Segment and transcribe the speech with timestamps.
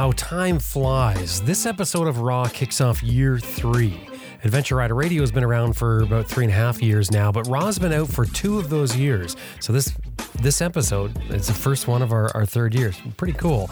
[0.00, 1.42] how time flies.
[1.42, 4.00] This episode of Raw kicks off year three.
[4.42, 7.46] Adventure Rider Radio has been around for about three and a half years now, but
[7.48, 9.36] Raw's been out for two of those years.
[9.60, 9.92] So this
[10.40, 12.94] this episode, it's the first one of our, our third year.
[13.18, 13.68] Pretty cool.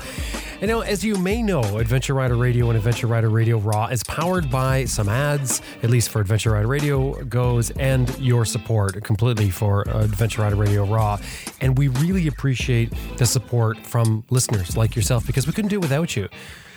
[0.61, 4.03] And now, as you may know, Adventure Rider Radio and Adventure Rider Radio Raw is
[4.03, 9.51] powered by some ads, at least for Adventure Rider Radio goes, and your support completely
[9.51, 11.19] for Adventure Rider Radio Raw.
[11.61, 15.83] And we really appreciate the support from listeners like yourself because we couldn't do it
[15.83, 16.29] without you.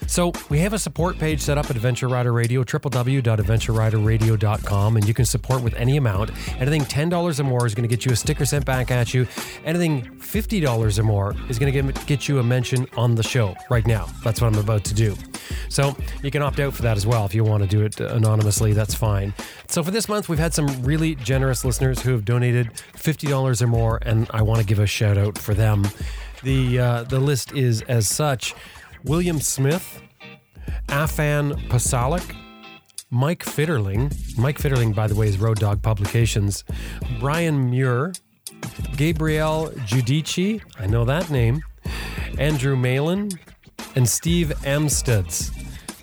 [0.07, 5.13] So we have a support page set up at Adventure Rider Radio, www.adventureriderradio.com, and you
[5.13, 6.31] can support with any amount.
[6.59, 9.25] Anything $10 or more is going to get you a sticker sent back at you.
[9.63, 13.87] Anything $50 or more is going to get, you a mention on the show right
[13.87, 14.07] now.
[14.23, 15.15] That's what I'm about to do.
[15.69, 17.99] So you can opt out for that as well if you want to do it
[17.99, 18.73] anonymously.
[18.73, 19.33] That's fine.
[19.67, 23.67] So for this month, we've had some really generous listeners who have donated $50 or
[23.67, 25.87] more, and I want to give a shout out for them.
[26.43, 28.55] The uh, the list is as such.
[29.03, 30.01] William Smith,
[30.87, 32.35] Afan Pasalik,
[33.09, 34.37] Mike Fitterling.
[34.37, 36.63] Mike Fitterling, by the way, is Road Dog Publications.
[37.19, 38.13] Brian Muir,
[38.95, 41.61] Gabriel Giudici, I know that name.
[42.37, 43.29] Andrew Malin,
[43.95, 45.51] and Steve Amsteds.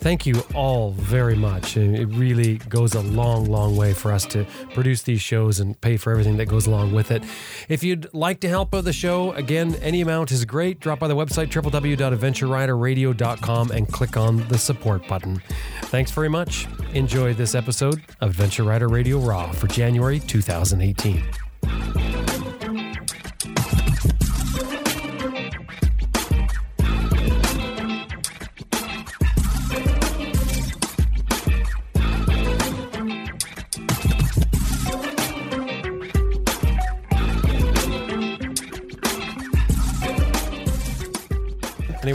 [0.00, 1.76] Thank you all very much.
[1.76, 5.96] It really goes a long, long way for us to produce these shows and pay
[5.96, 7.24] for everything that goes along with it.
[7.68, 10.78] If you'd like to help out the show, again, any amount is great.
[10.78, 15.42] Drop by the website www.adventureriderradio.com and click on the support button.
[15.82, 16.68] Thanks very much.
[16.94, 21.24] Enjoy this episode of Adventure Rider Radio Raw for January 2018.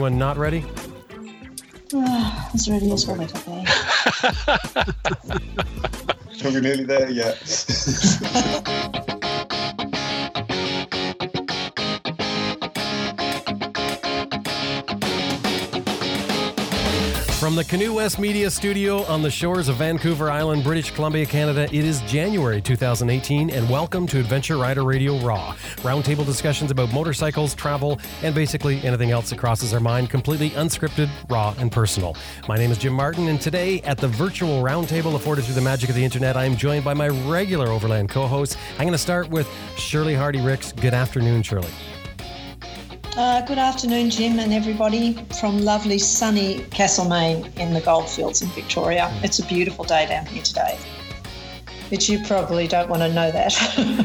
[0.04, 0.66] Anyone not ready?
[2.54, 3.66] as ready as we're to be.
[6.46, 7.40] Are we nearly there yet?
[17.44, 21.64] From the Canoe West Media Studio on the shores of Vancouver Island, British Columbia, Canada,
[21.64, 25.54] it is January 2018, and welcome to Adventure Rider Radio Raw.
[25.80, 31.10] Roundtable discussions about motorcycles, travel, and basically anything else that crosses our mind, completely unscripted,
[31.28, 32.16] raw, and personal.
[32.48, 35.90] My name is Jim Martin, and today at the virtual roundtable afforded through the magic
[35.90, 38.56] of the internet, I am joined by my regular Overland co hosts.
[38.78, 40.72] I'm going to start with Shirley Hardy Rix.
[40.72, 41.68] Good afternoon, Shirley.
[43.16, 49.16] Uh, good afternoon, Jim, and everybody from lovely sunny Castlemaine in the Goldfields in Victoria.
[49.22, 50.80] It's a beautiful day down here today.
[51.92, 53.54] But you probably don't want to know that.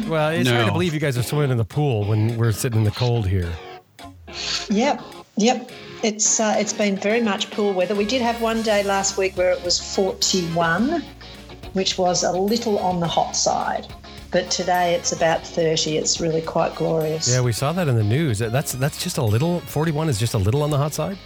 [0.08, 0.56] well, it's no.
[0.56, 2.90] hard to believe you guys are swimming in the pool when we're sitting in the
[2.90, 3.50] cold here.
[4.68, 5.02] Yep,
[5.38, 5.70] yep.
[6.02, 7.94] It's uh, it's been very much pool weather.
[7.94, 11.02] We did have one day last week where it was 41,
[11.72, 13.86] which was a little on the hot side
[14.30, 15.96] but today it's about 30.
[15.96, 17.28] It's really quite glorious.
[17.28, 18.38] Yeah, we saw that in the news.
[18.38, 19.60] That's that's just a little.
[19.60, 21.18] 41 is just a little on the hot side.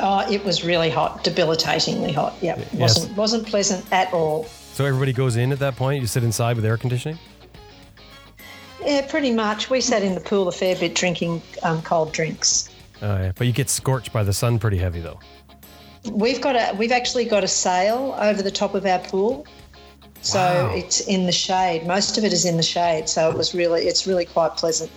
[0.00, 2.34] Oh, it was really hot, debilitatingly hot.
[2.40, 2.80] Yeah, yes.
[2.80, 4.44] wasn't wasn't pleasant at all.
[4.44, 6.00] So everybody goes in at that point.
[6.00, 7.18] You sit inside with air conditioning.
[8.84, 9.70] Yeah, pretty much.
[9.70, 12.70] We sat in the pool a fair bit, drinking um, cold drinks.
[13.02, 15.18] Oh yeah, but you get scorched by the sun pretty heavy though.
[16.10, 19.46] We've got a we've actually got a sail over the top of our pool,
[20.22, 20.74] so wow.
[20.74, 21.86] it's in the shade.
[21.86, 23.08] Most of it is in the shade.
[23.08, 24.90] So it was really, it's really quite pleasant.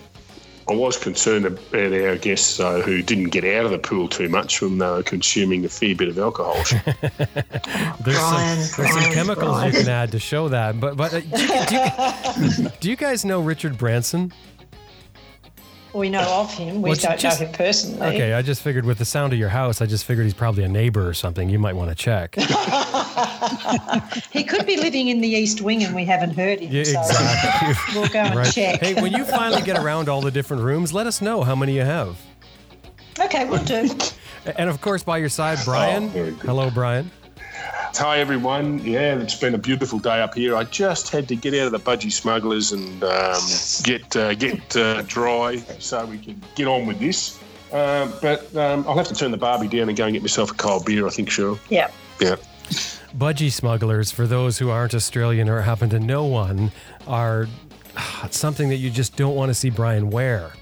[0.68, 4.28] I was concerned about our guests uh, who didn't get out of the pool too
[4.28, 6.54] much from uh, consuming a fair bit of alcohol.
[6.64, 9.72] there's, Brian, some, there's some chemicals Brian.
[9.72, 10.78] you can add to show that.
[10.78, 14.32] But but uh, do, you, do, you, do you guys know Richard Branson?
[15.94, 16.76] We know of him.
[16.76, 18.06] We well, don't just, know him personally.
[18.06, 20.64] Okay, I just figured with the sound of your house, I just figured he's probably
[20.64, 21.50] a neighbor or something.
[21.50, 22.34] You might want to check.
[24.30, 26.72] he could be living in the East Wing and we haven't heard him.
[26.72, 27.74] Yeah, exactly.
[27.74, 28.52] So we'll go and right.
[28.52, 28.80] check.
[28.80, 31.74] Hey, when you finally get around all the different rooms, let us know how many
[31.74, 32.18] you have.
[33.20, 33.90] Okay, we'll do.
[34.56, 36.10] And of course, by your side, Brian.
[36.14, 37.10] Oh, Hello, Brian.
[37.94, 38.78] Hi everyone.
[38.78, 40.56] Yeah, it's been a beautiful day up here.
[40.56, 43.40] I just had to get out of the budgie smugglers and um,
[43.84, 47.38] get uh, get uh, dry so we can get on with this.
[47.70, 50.50] Um, but um, I'll have to turn the Barbie down and go and get myself
[50.50, 51.06] a cold beer.
[51.06, 51.58] I think, sure.
[51.68, 51.90] Yeah.
[52.18, 52.36] Yeah.
[53.16, 56.72] Budgie smugglers, for those who aren't Australian or happen to know one,
[57.06, 57.46] are
[58.30, 60.52] something that you just don't want to see Brian wear.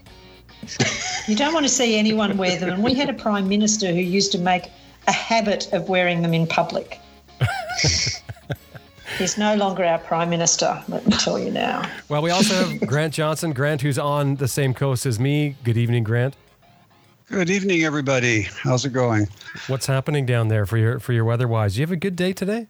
[1.29, 2.71] You don't want to see anyone wear them.
[2.71, 4.69] And we had a prime minister who used to make
[5.07, 6.99] a habit of wearing them in public.
[9.19, 11.83] He's no longer our prime minister, let me tell you now.
[12.09, 13.53] Well, we also have Grant Johnson.
[13.53, 15.57] Grant, who's on the same coast as me.
[15.65, 16.37] Good evening, Grant.
[17.29, 18.43] Good evening, everybody.
[18.43, 19.29] How's it going?
[19.69, 21.79] What's happening down there for your for your weather wise?
[21.79, 22.67] You have a good day today?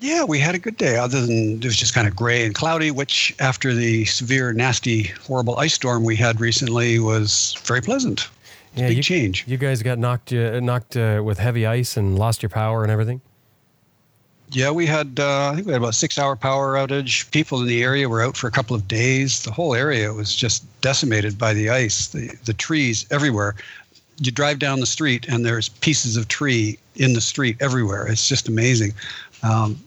[0.00, 0.96] Yeah, we had a good day.
[0.96, 5.04] Other than it was just kind of gray and cloudy, which after the severe, nasty,
[5.26, 8.28] horrible ice storm we had recently was very pleasant.
[8.74, 9.44] Yeah, big you, change.
[9.46, 12.90] You guys got knocked uh, knocked uh, with heavy ice and lost your power and
[12.90, 13.20] everything.
[14.50, 17.30] Yeah, we had uh, I think we had about six hour power outage.
[17.30, 19.42] People in the area were out for a couple of days.
[19.42, 22.08] The whole area was just decimated by the ice.
[22.08, 23.56] The the trees everywhere.
[24.20, 28.06] You drive down the street and there's pieces of tree in the street everywhere.
[28.06, 28.94] It's just amazing.
[29.42, 29.78] Um,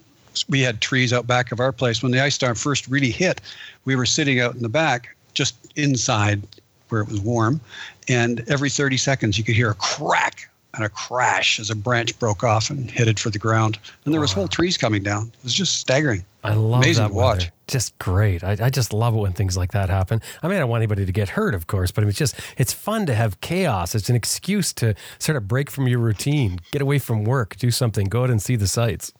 [0.47, 3.41] we had trees out back of our place when the ice storm first really hit.
[3.83, 6.47] We were sitting out in the back, just inside
[6.87, 7.59] where it was warm,
[8.07, 12.17] and every 30 seconds you could hear a crack and a crash as a branch
[12.19, 13.77] broke off and headed for the ground.
[14.05, 15.31] And there was whole trees coming down.
[15.39, 16.23] It was just staggering.
[16.43, 17.37] I love Amazing that to watch.
[17.39, 17.51] weather.
[17.67, 18.43] Just great.
[18.43, 20.21] I, I just love it when things like that happen.
[20.41, 22.73] I mean, I don't want anybody to get hurt, of course, but it's just it's
[22.73, 23.95] fun to have chaos.
[23.95, 27.69] It's an excuse to sort of break from your routine, get away from work, do
[27.69, 29.13] something, go out and see the sights.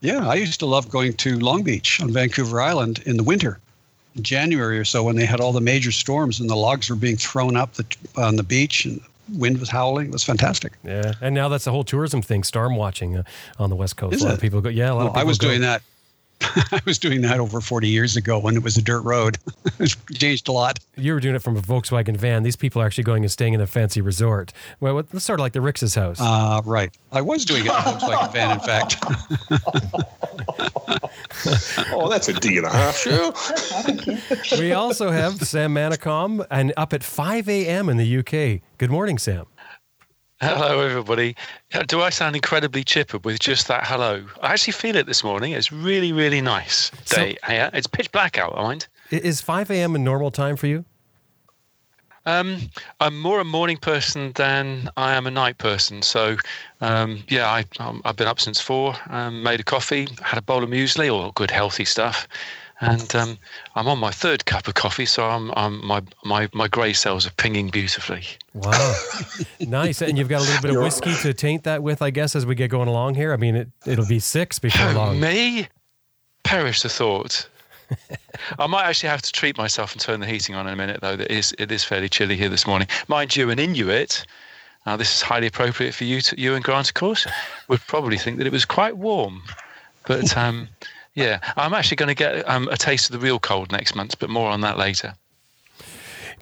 [0.00, 3.60] Yeah, I used to love going to Long Beach on Vancouver Island in the winter,
[4.16, 6.96] in January or so, when they had all the major storms and the logs were
[6.96, 7.84] being thrown up the,
[8.16, 9.00] on the beach and
[9.36, 10.06] wind was howling.
[10.06, 10.72] It was fantastic.
[10.84, 13.22] Yeah, and now that's the whole tourism thing, storm watching uh,
[13.58, 14.16] on the west coast.
[14.16, 14.34] Is a lot it?
[14.34, 14.68] of people go.
[14.68, 15.48] Yeah, a lot Well, of people I was go.
[15.48, 15.82] doing that.
[16.72, 19.38] I was doing that over 40 years ago when it was a dirt road.
[19.78, 20.78] it's changed a lot.
[20.96, 22.42] You were doing it from a Volkswagen van.
[22.42, 24.52] These people are actually going and staying in a fancy resort.
[24.80, 26.20] Well, it's sort of like the Rix's house.
[26.20, 26.96] Uh, right.
[27.12, 28.96] I was doing it in a Volkswagen van, in fact.
[31.92, 33.32] Oh, that's a D and a half, sure.
[34.58, 37.88] we also have Sam Manicom and up at 5 a.m.
[37.88, 38.62] in the UK.
[38.78, 39.46] Good morning, Sam.
[40.42, 41.36] Hello, everybody.
[41.72, 44.24] Uh, Do I sound incredibly chipper with just that hello?
[44.42, 45.52] I actually feel it this morning.
[45.52, 47.36] It's really, really nice So- day.
[47.46, 47.70] here.
[47.72, 48.88] It's pitch black out, I mind.
[49.12, 49.94] Is 5 a.m.
[49.94, 50.84] a normal time for you?
[52.26, 56.02] Um, I'm more a morning person than I am a night person.
[56.02, 56.36] So,
[56.80, 60.42] um, yeah, I, um, I've been up since four, um, made a coffee, had a
[60.42, 62.26] bowl of muesli, or good healthy stuff.
[62.82, 63.38] And um,
[63.76, 67.26] I'm on my third cup of coffee, so I'm, I'm, my, my, my grey cells
[67.28, 68.24] are pinging beautifully.
[68.54, 68.96] Wow.
[69.60, 70.02] nice.
[70.02, 72.44] And you've got a little bit of whiskey to taint that with, I guess, as
[72.44, 73.32] we get going along here.
[73.32, 75.20] I mean, it, it'll be six before long.
[75.20, 75.68] Me?
[76.42, 77.48] Perish the thought.
[78.58, 81.00] I might actually have to treat myself and turn the heating on in a minute,
[81.02, 81.12] though.
[81.12, 82.88] It is, it is fairly chilly here this morning.
[83.06, 84.26] Mind you, an Inuit,
[84.86, 87.28] now this is highly appropriate for you, to, you and Grant, of course,
[87.68, 89.42] would probably think that it was quite warm.
[90.06, 90.68] But um,
[91.14, 94.18] yeah, I'm actually going to get um, a taste of the real cold next month,
[94.18, 95.14] but more on that later.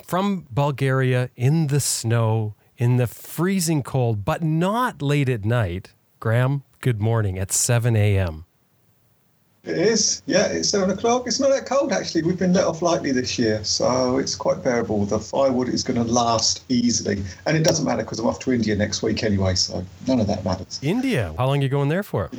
[0.05, 5.93] From Bulgaria in the snow, in the freezing cold, but not late at night.
[6.19, 8.45] Graham, good morning at 7 a.m.
[9.63, 10.23] It is.
[10.25, 11.27] Yeah, it's seven o'clock.
[11.27, 12.23] It's not that cold actually.
[12.23, 15.05] We've been let off lightly this year, so it's quite bearable.
[15.05, 18.53] The firewood is going to last easily, and it doesn't matter because I'm off to
[18.53, 20.81] India next week anyway, so none of that matters.
[20.83, 21.35] India.
[21.37, 22.31] How long are you going there for?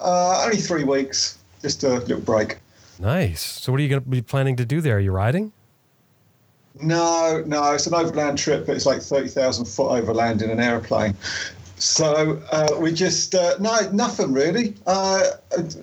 [0.00, 2.58] Uh, only three weeks, just a little break.
[2.98, 3.40] Nice.
[3.40, 4.96] So, what are you going to be planning to do there?
[4.96, 5.52] Are you riding?
[6.80, 10.60] No, no, it's an overland trip, but it's like thirty thousand foot overland in an
[10.60, 11.16] aeroplane.
[11.82, 14.74] So uh, we just uh, no nothing really.
[14.86, 15.24] Uh,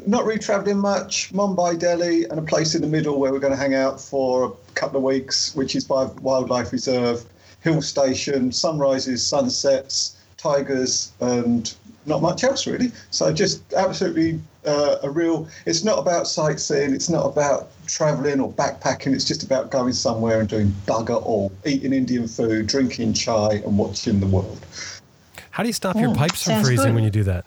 [0.07, 1.33] not really travelling much.
[1.33, 4.45] Mumbai, Delhi, and a place in the middle where we're going to hang out for
[4.69, 7.25] a couple of weeks, which is by wildlife reserve,
[7.59, 11.75] hill station, sunrises, sunsets, tigers, and
[12.05, 12.93] not much else really.
[13.11, 15.47] So just absolutely uh, a real.
[15.65, 16.93] It's not about sightseeing.
[16.93, 19.13] It's not about travelling or backpacking.
[19.13, 23.77] It's just about going somewhere and doing bugger all, eating Indian food, drinking chai, and
[23.77, 24.59] watching the world.
[25.51, 26.95] How do you stop your Mm, pipes from sounds freezing good.
[26.95, 27.45] when you do that?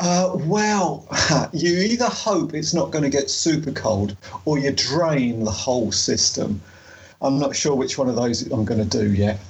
[0.00, 1.06] Uh, well,
[1.52, 5.90] you either hope it's not going to get super cold or you drain the whole
[5.90, 6.60] system.
[7.20, 9.40] I'm not sure which one of those I'm going to do yet.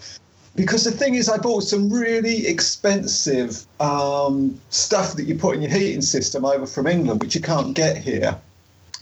[0.59, 5.63] Because the thing is, I bought some really expensive um, stuff that you put in
[5.63, 8.37] your heating system over from England, which you can't get here.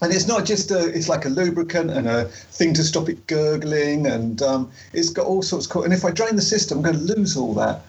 [0.02, 3.26] And it's not just a, it's like a lubricant and a thing to stop it
[3.26, 5.84] gurgling, and um, it's got all sorts of cool.
[5.84, 7.80] And if I drain the system, I'm going to lose all that.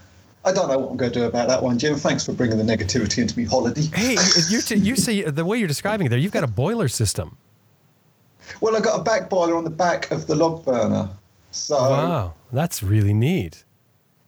[0.46, 1.98] I don't know what I'm going to do about that one, Jim.
[1.98, 3.82] Thanks for bringing the negativity into me holiday.
[3.94, 4.16] Hey,
[4.50, 7.38] you, you, you say the way you're describing it there, you've got a boiler system.
[8.62, 11.10] Well, I got a back boiler on the back of the log burner,
[11.52, 13.64] so Wow, that's really neat.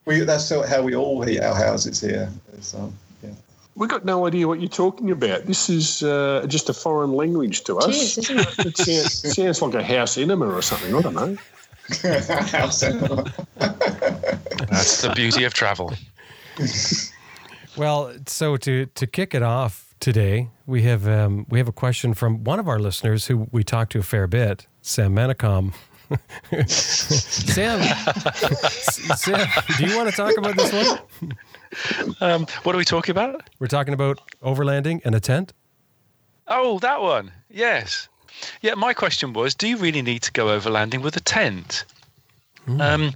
[0.06, 2.30] we, that's sort of how we all heat our houses here.
[2.58, 3.32] Is, um, yeah.
[3.76, 5.46] We got no idea what you're talking about.
[5.46, 8.16] This is uh, just a foreign language to us.
[8.16, 8.66] Cheers, isn't it?
[8.66, 10.96] It sounds, sounds like a house enema or something.
[10.96, 11.38] I don't know.
[12.44, 13.32] House enema.
[13.58, 15.94] That's the beauty of travel.
[17.78, 22.14] Well, so to to kick it off today, we have um, we have a question
[22.14, 25.74] from one of our listeners who we talked to a fair bit, Sam Manicom.
[26.68, 27.82] Sam,
[29.16, 29.48] Sam,
[29.78, 31.36] do you want to talk about this one?
[32.20, 33.48] Um, what are we talking about?
[33.60, 35.54] We're talking about overlanding and a tent.
[36.48, 37.32] Oh, that one.
[37.50, 38.10] Yes.
[38.62, 41.86] Yeah, my question was do you really need to go overlanding with a tent?
[42.80, 43.14] Um,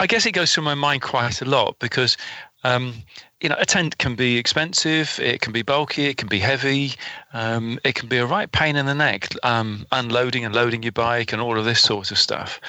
[0.00, 2.16] I guess it goes through my mind quite a lot because,
[2.64, 2.94] um,
[3.42, 6.92] you know, a tent can be expensive, it can be bulky, it can be heavy,
[7.32, 10.92] um, it can be a right pain in the neck, um, unloading and loading your
[10.92, 12.60] bike and all of this sort of stuff.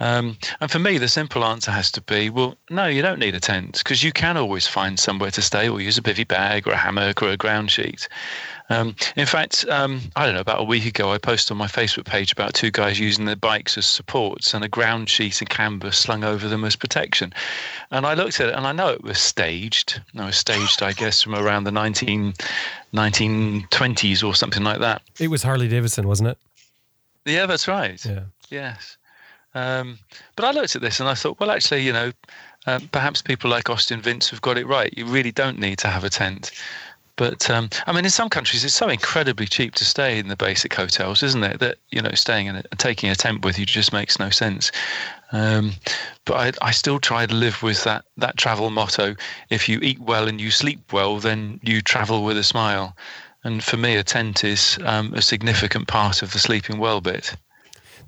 [0.00, 3.34] Um, and for me, the simple answer has to be, well, no, you don't need
[3.34, 6.66] a tent because you can always find somewhere to stay or use a bivy bag
[6.66, 8.08] or a hammock or a ground sheet.
[8.68, 11.68] Um, in fact, um, I don't know, about a week ago, I posted on my
[11.68, 15.48] Facebook page about two guys using their bikes as supports and a ground sheet and
[15.48, 17.32] canvas slung over them as protection.
[17.90, 20.00] And I looked at it and I know it was staged.
[20.14, 22.34] It was staged, I guess, from around the 19,
[22.92, 25.02] 1920s or something like that.
[25.20, 26.38] It was Harley Davidson, wasn't it?
[27.24, 28.04] Yeah, that's right.
[28.04, 28.22] Yeah.
[28.50, 28.96] Yes.
[29.54, 29.98] Um,
[30.34, 32.12] but I looked at this and I thought, well, actually, you know,
[32.66, 34.92] uh, perhaps people like Austin Vince have got it right.
[34.96, 36.50] You really don't need to have a tent.
[37.16, 40.36] But um, I mean, in some countries, it's so incredibly cheap to stay in the
[40.36, 41.60] basic hotels, isn't it?
[41.60, 44.70] That you know, staying in and taking a tent with you just makes no sense.
[45.32, 45.72] Um,
[46.26, 49.16] but I, I still try to live with that that travel motto:
[49.48, 52.94] if you eat well and you sleep well, then you travel with a smile.
[53.44, 57.34] And for me, a tent is um, a significant part of the sleeping well bit.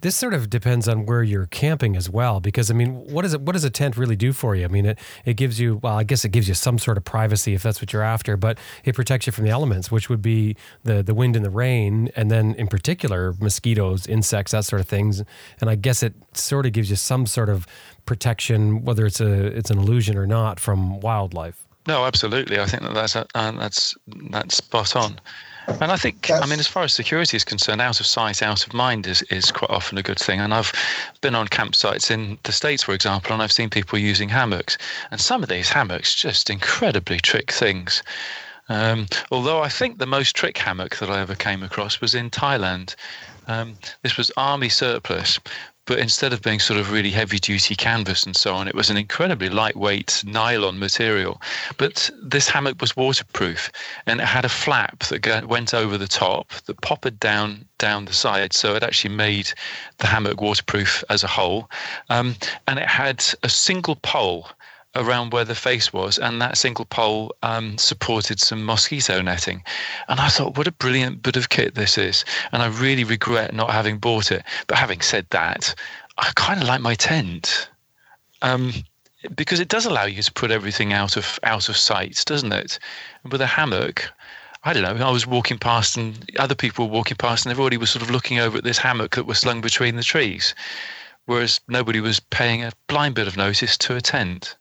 [0.00, 3.34] This sort of depends on where you're camping as well, because I mean, what is
[3.34, 3.40] it?
[3.40, 4.64] What does a tent really do for you?
[4.64, 7.04] I mean, it it gives you well, I guess it gives you some sort of
[7.04, 10.22] privacy if that's what you're after, but it protects you from the elements, which would
[10.22, 14.80] be the the wind and the rain, and then in particular mosquitoes, insects, that sort
[14.80, 15.24] of things.
[15.60, 17.66] And I guess it sort of gives you some sort of
[18.06, 21.66] protection, whether it's a it's an illusion or not, from wildlife.
[21.88, 22.60] No, absolutely.
[22.60, 23.96] I think that that's uh, that's
[24.30, 25.18] that's spot on.
[25.80, 28.66] And I think, I mean, as far as security is concerned, out of sight, out
[28.66, 30.40] of mind is, is quite often a good thing.
[30.40, 30.72] And I've
[31.20, 34.76] been on campsites in the States, for example, and I've seen people using hammocks.
[35.10, 38.02] And some of these hammocks, just incredibly trick things.
[38.68, 42.30] Um, although I think the most trick hammock that I ever came across was in
[42.30, 42.94] Thailand.
[43.46, 45.38] Um, this was army surplus,
[45.88, 48.90] but instead of being sort of really heavy duty canvas and so on, it was
[48.90, 51.40] an incredibly lightweight nylon material.
[51.78, 53.72] But this hammock was waterproof
[54.06, 58.12] and it had a flap that went over the top that popped down down the
[58.12, 59.50] side, so it actually made
[59.98, 61.70] the hammock waterproof as a whole.
[62.10, 62.34] Um,
[62.66, 64.48] and it had a single pole
[64.94, 69.62] around where the face was, and that single pole um, supported some mosquito netting.
[70.08, 72.24] And I thought, what a brilliant bit of kit this is.
[72.52, 74.42] And I really regret not having bought it.
[74.66, 75.74] But having said that,
[76.16, 77.68] I kind of like my tent.
[78.42, 78.72] Um,
[79.34, 82.78] because it does allow you to put everything out of out of sight, doesn't it?
[83.24, 84.10] with a hammock,
[84.64, 85.06] I don't know.
[85.06, 88.10] I was walking past, and other people were walking past, and everybody was sort of
[88.10, 90.54] looking over at this hammock that was slung between the trees,
[91.26, 94.56] whereas nobody was paying a blind bit of notice to a tent.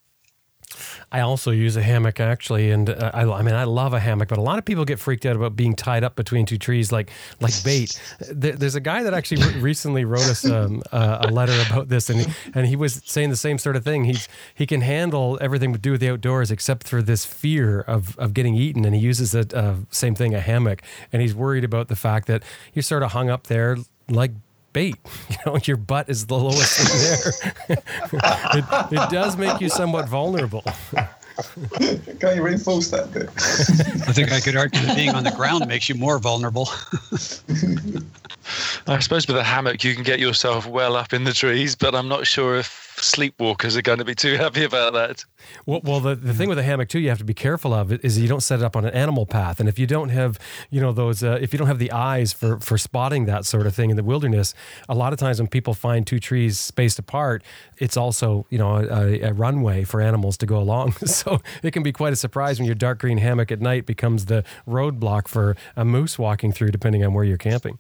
[1.11, 4.27] I also use a hammock actually, and uh, I, I, mean I love a hammock,
[4.27, 6.91] but a lot of people get freaked out about being tied up between two trees
[6.91, 7.99] like like bait.
[8.29, 12.09] There's a guy that actually re- recently wrote us um, uh, a letter about this,
[12.09, 14.03] and he, and he was saying the same sort of thing.
[14.03, 18.17] He's he can handle everything to do with the outdoors except for this fear of
[18.19, 20.81] of getting eaten, and he uses the uh, same thing a hammock,
[21.13, 23.77] and he's worried about the fact that you're sort of hung up there
[24.09, 24.31] like
[24.74, 24.95] bait.
[25.29, 26.88] You know, your butt is the lowest in
[27.67, 27.77] there.
[28.57, 30.63] it, it does make you somewhat vulnerable.
[32.19, 33.29] Can't you reinforce that bit?
[34.07, 36.69] I think I could argue that being on the ground makes you more vulnerable.
[38.88, 41.93] I suppose with a hammock you can get yourself well up in the trees, but
[41.93, 45.25] I'm not sure if sleepwalkers are going to be too happy about that.
[45.65, 47.91] Well, well, the, the thing with a hammock too, you have to be careful of
[47.91, 50.39] is you don't set it up on an animal path, and if you don't have,
[50.69, 53.67] you know, those, uh, if you don't have the eyes for for spotting that sort
[53.67, 54.53] of thing in the wilderness,
[54.89, 57.43] a lot of times when people find two trees spaced apart,
[57.77, 60.91] it's also, you know, a, a runway for animals to go along.
[61.05, 64.25] so it can be quite a surprise when your dark green hammock at night becomes
[64.25, 67.77] the roadblock for a moose walking through, depending on where you're camping.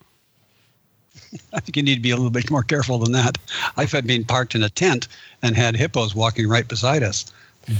[1.53, 3.37] I think you need to be a little bit more careful than that.
[3.75, 5.07] I've had been parked in a tent
[5.41, 7.25] and had hippos walking right beside us.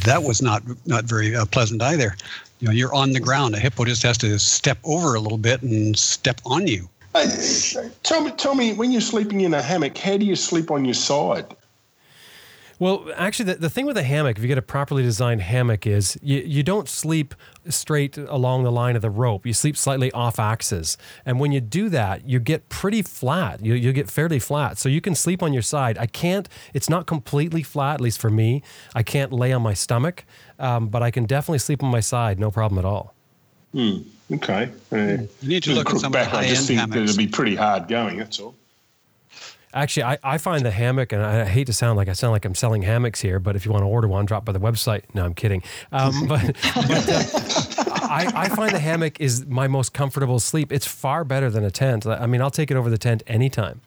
[0.06, 2.16] That was not not very uh, pleasant either.
[2.60, 3.56] You know, you're on the ground.
[3.56, 6.90] A hippo just has to step over a little bit and step on you.
[7.14, 10.70] Hey, tell me, tell me, when you're sleeping in a hammock, how do you sleep
[10.70, 11.46] on your side?
[12.80, 15.88] Well, actually, the, the thing with a hammock, if you get a properly designed hammock,
[15.88, 17.34] is you, you don't sleep
[17.70, 19.48] straight along the line of the rope.
[19.48, 20.96] You sleep slightly off axis.
[21.26, 23.66] And when you do that, you get pretty flat.
[23.66, 24.78] You, you get fairly flat.
[24.78, 25.98] So you can sleep on your side.
[25.98, 28.62] I can't, it's not completely flat, at least for me.
[28.94, 30.24] I can't lay on my stomach,
[30.60, 33.16] um, but I can definitely sleep on my side, no problem at all.
[33.74, 33.98] Hmm.
[34.32, 34.70] Okay.
[34.92, 34.98] Uh,
[35.42, 37.12] you need to look at some back, of the I just think hammocks.
[37.12, 38.56] it'd be pretty hard going, that's all.
[39.74, 42.46] Actually, I, I find the hammock, and I hate to sound like I sound like
[42.46, 45.04] I'm selling hammocks here, but if you want to order one, drop by the website.
[45.14, 45.62] No, I'm kidding.
[45.92, 50.72] Um, but but uh, I, I find the hammock is my most comfortable sleep.
[50.72, 52.08] It's far better than a tent.
[52.08, 53.82] I mean, I'll take it over the tent anytime.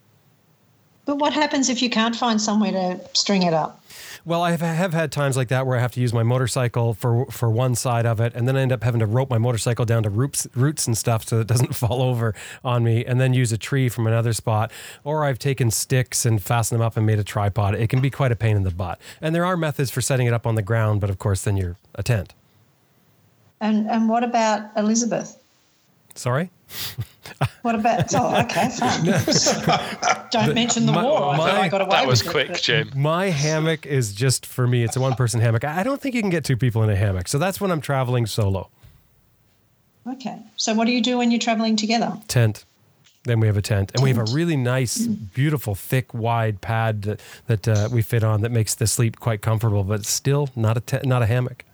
[1.07, 3.83] But what happens if you can't find somewhere to string it up?
[4.25, 7.27] Well, I have, had times like that where I have to use my motorcycle for
[7.27, 9.85] for one side of it, and then I end up having to rope my motorcycle
[9.85, 13.33] down to roots roots and stuff so it doesn't fall over on me, and then
[13.33, 14.71] use a tree from another spot.
[15.05, 17.75] Or I've taken sticks and fastened them up and made a tripod.
[17.75, 19.01] It can be quite a pain in the butt.
[19.21, 21.57] And there are methods for setting it up on the ground, but of course, then
[21.57, 22.35] you're a tent.
[23.61, 25.40] And and what about Elizabeth?
[26.21, 26.51] Sorry.
[27.63, 28.15] What about?
[28.15, 29.05] Oh, okay, fine.
[30.31, 31.33] Don't mention the my- war.
[31.33, 32.91] I my- thought I got away That was with it, quick, but- Jim.
[32.95, 34.85] My hammock is just for me.
[34.85, 35.65] It's a one person hammock.
[35.65, 37.27] I don't think you can get two people in a hammock.
[37.29, 38.69] So that's when I'm traveling solo.
[40.07, 40.39] Okay.
[40.57, 42.13] So what do you do when you're traveling together?
[42.29, 42.67] Tent.
[43.25, 47.03] Then we have a tent, and we have a really nice, beautiful, thick, wide pad
[47.03, 50.77] that, that uh, we fit on that makes the sleep quite comfortable, but still not
[50.79, 51.65] a te- not a hammock.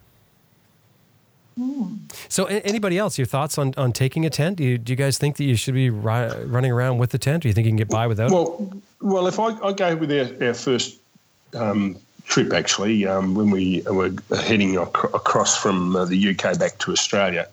[2.28, 3.16] So, anybody else?
[3.16, 4.58] Your thoughts on, on taking a tent?
[4.58, 7.18] Do you, do you guys think that you should be ri- running around with the
[7.18, 7.44] tent?
[7.44, 8.30] Or you think you can get by without?
[8.30, 8.34] it?
[8.34, 10.98] Well, well, if I, I go with our, our first
[11.54, 16.76] um, trip, actually, um, when we were heading ac- across from uh, the UK back
[16.78, 17.48] to Australia,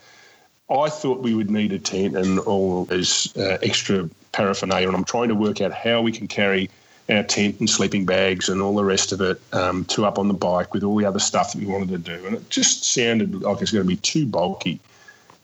[0.70, 5.04] I thought we would need a tent and all as uh, extra paraphernalia, and I'm
[5.06, 6.70] trying to work out how we can carry
[7.10, 10.28] our tent and sleeping bags and all the rest of it um, to up on
[10.28, 12.86] the bike with all the other stuff that we wanted to do, and it just
[12.86, 14.80] sounded like it's going to be too bulky.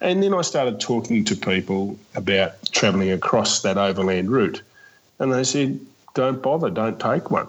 [0.02, 4.62] And then I started talking to people about travelling across that overland route,
[5.20, 5.80] and they said,
[6.14, 7.48] "Don't bother, don't take one."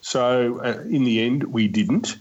[0.00, 2.16] So uh, in the end, we didn't.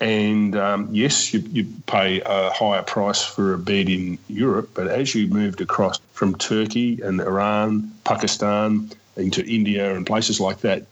[0.00, 4.88] And um, yes, you, you pay a higher price for a bed in Europe, but
[4.88, 10.86] as you moved across from Turkey and Iran, Pakistan, into India and places like that,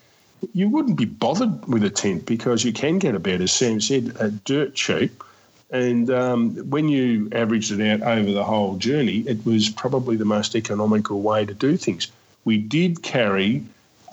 [0.52, 3.80] you wouldn't be bothered with a tent because you can get a bed, as Sam
[3.80, 5.22] said, uh, dirt cheap.
[5.70, 10.24] And um, when you averaged it out over the whole journey, it was probably the
[10.24, 12.08] most economical way to do things.
[12.44, 13.64] We did carry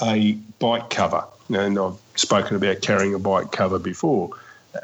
[0.01, 4.31] a bike cover, and I've spoken about carrying a bike cover before.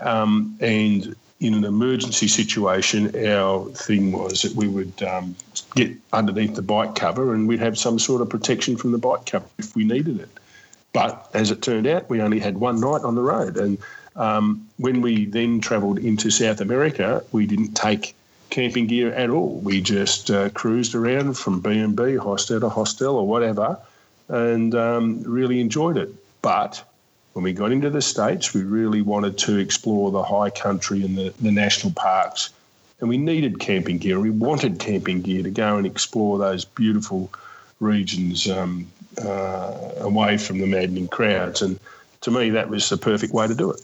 [0.01, 5.35] Um, and in an emergency situation, our thing was that we would um,
[5.75, 9.25] get underneath the bike cover and we'd have some sort of protection from the bike
[9.25, 10.29] cover if we needed it.
[10.93, 13.57] But as it turned out, we only had one night on the road.
[13.57, 13.77] And
[14.15, 18.15] um, when we then travelled into South America, we didn't take
[18.49, 19.59] camping gear at all.
[19.59, 23.77] We just uh, cruised around from B&B, hostel to hostel or whatever,
[24.27, 26.09] and um, really enjoyed it.
[26.41, 26.83] But
[27.37, 31.15] when we got into the States, we really wanted to explore the high country and
[31.15, 32.49] the, the national parks.
[32.99, 34.19] And we needed camping gear.
[34.19, 37.29] We wanted camping gear to go and explore those beautiful
[37.79, 38.87] regions um,
[39.23, 41.61] uh, away from the maddening crowds.
[41.61, 41.79] And
[42.21, 43.81] to me, that was the perfect way to do it.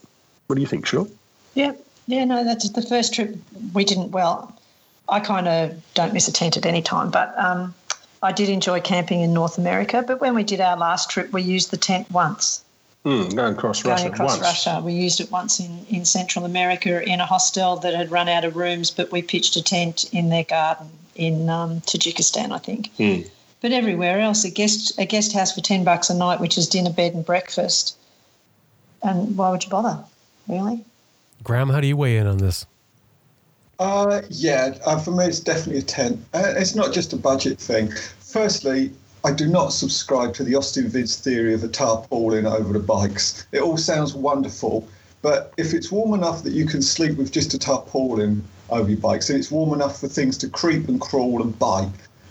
[0.48, 1.12] What do you think, Sean?
[1.54, 1.74] Yeah,
[2.08, 3.38] yeah, no, that's the first trip
[3.76, 4.10] we didn't.
[4.10, 4.60] Well,
[5.08, 7.76] I kind of don't miss a tent at any time, but um,
[8.24, 10.02] I did enjoy camping in North America.
[10.02, 12.63] But when we did our last trip, we used the tent once.
[13.06, 14.42] Mm, going across Going Russia across once.
[14.42, 18.30] Russia, we used it once in, in Central America in a hostel that had run
[18.30, 22.60] out of rooms, but we pitched a tent in their garden in um, Tajikistan, I
[22.60, 22.96] think.
[22.98, 23.30] Mm.
[23.62, 26.68] But everywhere else, a guest a guest house for ten bucks a night, which is
[26.68, 27.98] dinner, bed, and breakfast.
[29.02, 30.02] And why would you bother?
[30.48, 30.84] Really?
[31.44, 32.66] Graham, how do you weigh in on this?
[33.80, 36.24] Uh, yeah, uh, for me, it's definitely a tent.
[36.34, 37.92] Uh, it's not just a budget thing.
[38.20, 38.92] Firstly,
[39.26, 43.48] I do not subscribe to the Austin Vince theory of a tarpaulin over the bikes.
[43.54, 44.86] It all sounds wonderful,
[45.22, 49.00] but if it's warm enough that you can sleep with just a tarpaulin over your
[49.00, 51.88] bikes, and it's warm enough for things to creep and crawl and bite,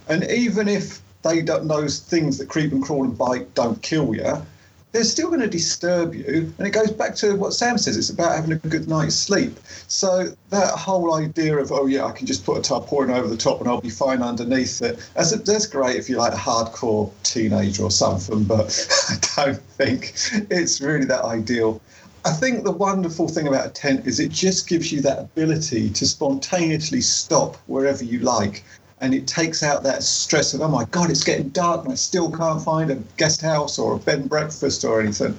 [0.09, 4.15] and even if they don't, those things that creep and crawl and bite don't kill
[4.15, 4.45] you,
[4.93, 6.53] they're still going to disturb you.
[6.59, 9.59] And it goes back to what Sam says it's about having a good night's sleep.
[9.89, 13.37] So that whole idea of, oh, yeah, I can just put a tarpaulin over the
[13.37, 17.11] top and I'll be fine underneath it, that's, that's great if you're like a hardcore
[17.23, 20.13] teenager or something, but I don't think
[20.51, 21.81] it's really that ideal.
[22.25, 25.91] I think the wonderful thing about a tent is it just gives you that ability
[25.91, 28.63] to spontaneously stop wherever you like
[29.03, 31.97] and it takes out that stress of oh my god it's getting dark and i
[31.97, 35.37] still can't find a guest house or a bed and breakfast or anything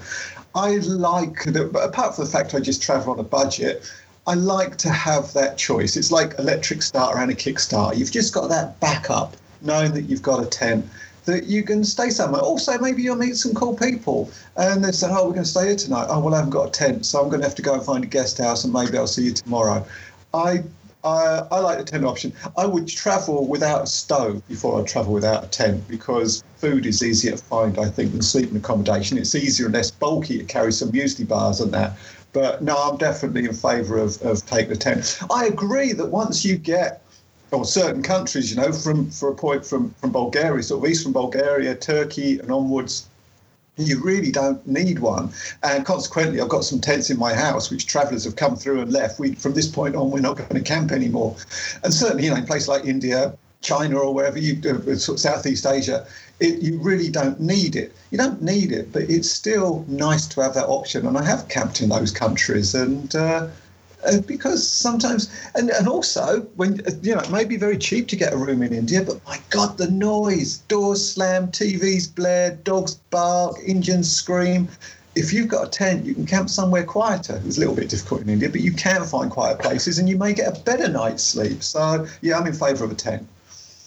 [0.54, 3.90] i like that but apart from the fact i just travel on a budget
[4.28, 8.34] i like to have that choice it's like electric starter and a kickstarter you've just
[8.34, 10.86] got that backup knowing that you've got a tent
[11.26, 12.42] that you can stay somewhere.
[12.42, 15.68] Also, maybe you'll meet some cool people and they say, Oh, we're going to stay
[15.68, 16.08] here tonight.
[16.10, 17.82] Oh, well, I haven't got a tent, so I'm going to have to go and
[17.82, 19.86] find a guest house and maybe I'll see you tomorrow.
[20.34, 20.64] I
[21.04, 22.34] I, I like the tent option.
[22.58, 27.04] I would travel without a stove before I travel without a tent because food is
[27.04, 29.18] easier to find, I think, than sleeping accommodation.
[29.18, 31.98] It's easier and less bulky to carry some muesli bars and that.
[32.32, 35.20] But no, I'm definitely in favour of, of take the tent.
[35.30, 37.02] I agree that once you get
[37.52, 41.04] or certain countries, you know, from for a point from from Bulgaria, sort of east
[41.04, 43.06] from Bulgaria, Turkey, and onwards,
[43.78, 45.32] you really don't need one.
[45.64, 48.92] And consequently, I've got some tents in my house which travellers have come through and
[48.92, 49.20] left.
[49.20, 51.36] We from this point on, we're not going to camp anymore.
[51.84, 55.20] And certainly, you know, in places like India, China, or wherever you uh, sort of
[55.20, 56.06] Southeast Asia,
[56.40, 57.96] it, you really don't need it.
[58.12, 61.08] You don't need it, but it's still nice to have that option.
[61.08, 63.48] And I have camped in those countries, and uh,
[64.06, 68.16] uh, because sometimes, and, and also when you know, it may be very cheap to
[68.16, 72.96] get a room in India, but my God, the noise, doors slam, TVs blare, dogs
[73.10, 74.68] bark, engines scream.
[75.16, 77.42] If you've got a tent, you can camp somewhere quieter.
[77.46, 80.18] It's a little bit difficult in India, but you can find quiet places and you
[80.18, 81.62] may get a better night's sleep.
[81.62, 83.28] So, yeah, I'm in favour of a tent.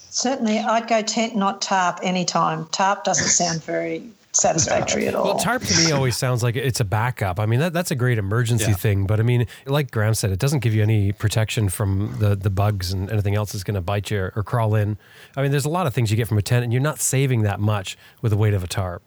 [0.09, 2.65] Certainly, I'd go tent, not tarp, anytime.
[2.67, 4.09] Tarp doesn't sound very
[4.41, 5.25] satisfactory at all.
[5.25, 7.39] Well, tarp to me always sounds like it's a backup.
[7.39, 8.75] I mean, that, that's a great emergency Yeah.
[8.75, 12.35] thing, but I mean, like Graham said, it doesn't give you any protection from the,
[12.35, 14.97] the bugs and anything else that's going to bite you or, or crawl in.
[15.35, 16.99] I mean, there's a lot of things you get from a tent, and you're not
[16.99, 19.01] saving that much with the weight of a tarp.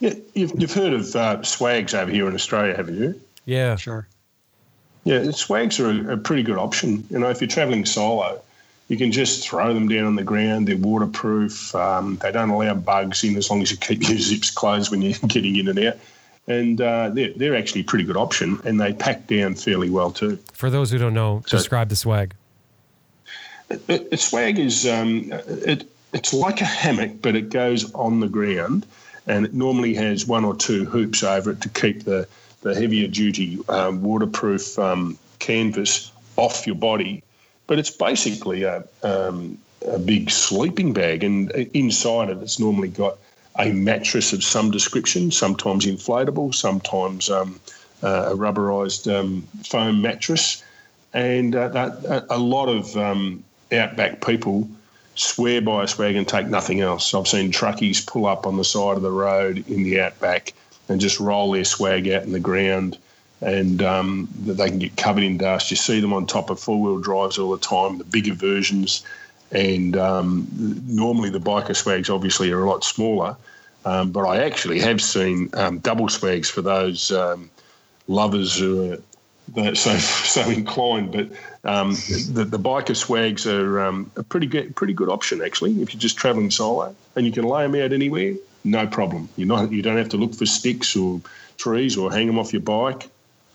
[0.00, 3.20] Yeah, you've, you've heard of uh, swags over here in Australia, haven't you?
[3.44, 3.76] Yeah.
[3.76, 4.08] Sure.
[5.04, 7.04] Yeah, swags are a, a pretty good option.
[7.10, 8.40] You know, if you're travelling solo,
[8.92, 10.68] you can just throw them down on the ground.
[10.68, 11.74] They're waterproof.
[11.74, 15.00] Um, they don't allow bugs in as long as you keep your zips closed when
[15.00, 15.96] you're getting in and out.
[16.46, 20.10] And uh, they're, they're actually a pretty good option, and they pack down fairly well
[20.10, 20.38] too.
[20.52, 22.34] For those who don't know, So- describe the swag.
[23.88, 28.84] A swag is um, it, it's like a hammock, but it goes on the ground,
[29.26, 32.28] and it normally has one or two hoops over it to keep the
[32.60, 37.22] the heavier duty um, waterproof um, canvas off your body.
[37.72, 39.56] But it's basically a um,
[39.88, 43.16] a big sleeping bag, and inside it, it's normally got
[43.58, 47.58] a mattress of some description, sometimes inflatable, sometimes um,
[48.02, 50.62] uh, a rubberized um, foam mattress
[51.14, 54.68] and uh, that, a- lot of um, outback people
[55.14, 57.14] swear by a swag and take nothing else.
[57.14, 60.52] I've seen truckies pull up on the side of the road in the outback
[60.90, 62.98] and just roll their swag out in the ground,
[63.42, 65.70] and um, they can get covered in dust.
[65.70, 69.04] You see them on top of four wheel drives all the time, the bigger versions,
[69.50, 70.46] and um,
[70.86, 73.36] normally the biker swags obviously are a lot smaller.
[73.84, 77.50] Um, but I actually have seen um, double swags for those um,
[78.06, 78.92] lovers who
[79.56, 81.10] are so so inclined.
[81.10, 81.30] But
[81.68, 81.90] um,
[82.30, 86.16] the the biker swags are a pretty good pretty good option actually if you're just
[86.16, 89.28] travelling solo and you can lay them out anywhere, no problem.
[89.36, 91.20] You're not you don't have to look for sticks or
[91.58, 93.08] trees or hang them off your bike.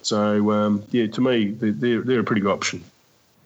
[0.07, 2.83] So um, yeah, to me they- they're they're a pretty good option.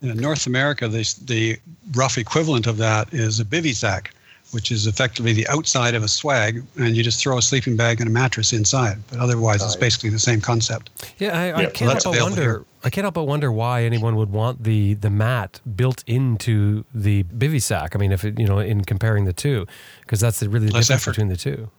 [0.04, 1.58] In North America, the, the
[1.94, 4.14] rough equivalent of that is a bivy sack,
[4.52, 8.00] which is effectively the outside of a swag, and you just throw a sleeping bag
[8.02, 8.98] and a mattress inside.
[9.12, 9.82] But otherwise, it's Right.
[9.82, 10.90] basically the same concept.
[11.20, 12.42] Yeah, I, I Yeah, can't that's help but wonder.
[12.42, 12.66] here.
[12.84, 17.24] I can't help but wonder why anyone would want the the mat built into the
[17.24, 17.96] bivy sack.
[17.96, 19.68] I mean, if it, you know, in comparing the two,
[20.02, 21.12] because that's the really the Less difference effort.
[21.12, 21.70] between the two.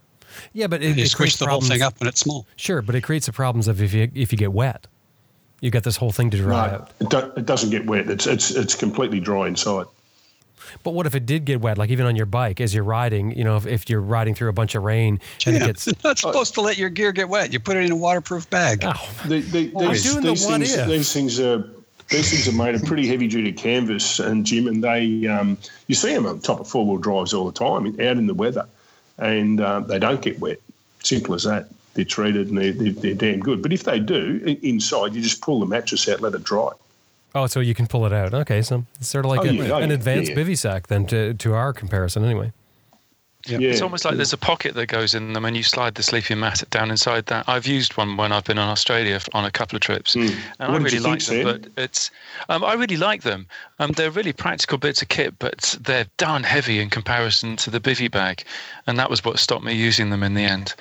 [0.53, 1.73] Yeah, but it, You it squish creates the whole problems.
[1.73, 2.47] thing up when it's small.
[2.57, 4.87] Sure, but it creates the problems of if you if you get wet,
[5.61, 6.91] you got this whole thing to dry No, out.
[7.01, 8.09] it, do, it doesn't get wet.
[8.11, 9.87] It's it's it's completely dry inside.
[10.85, 11.77] But what if it did get wet?
[11.77, 14.49] Like even on your bike as you're riding, you know, if, if you're riding through
[14.49, 15.67] a bunch of rain and it Yeah.
[15.67, 17.53] gets You're not supposed to let your gear get wet.
[17.53, 18.83] You put it in a waterproof bag.
[18.85, 20.87] oh, The, the, I'm these, doing the these what things, if.
[20.89, 21.65] these things are
[22.11, 25.95] these things are made of pretty heavy duty canvas and Jim, and they um, you
[25.95, 28.67] see them on top of four wheel drives all the time out in the weather,
[29.23, 30.59] and um, they don't get wet.
[31.03, 31.69] Simple as that.
[31.95, 33.61] They're treated and they're, they're, they're damn good.
[33.63, 36.71] But if they do, inside you just pull the mattress out, let it dry.
[37.35, 38.33] oh, so you can pull it out.
[38.33, 40.37] Okay, so it's sort of like Oh, a, yeah, oh, an yeah, advanced yeah.
[40.37, 42.53] bivy sack then to to our comparison anyway.
[43.47, 43.59] Yeah.
[43.59, 46.03] Yeah, It's almost like there's a pocket that goes in them and you slide the
[46.03, 47.49] sleeping mat down inside that.
[47.49, 50.15] I've used one when I've been in Australia on a couple of trips.
[50.15, 50.35] Mm.
[50.61, 51.45] And What I really you like them, Sam?
[51.45, 52.11] but it's
[52.49, 53.47] um, I really like them.
[53.79, 57.81] Um, they're really practical bits of kit, but they're darn heavy in comparison to the
[57.81, 58.45] bivy bag,
[58.87, 60.75] and that was what stopped me using them in the end.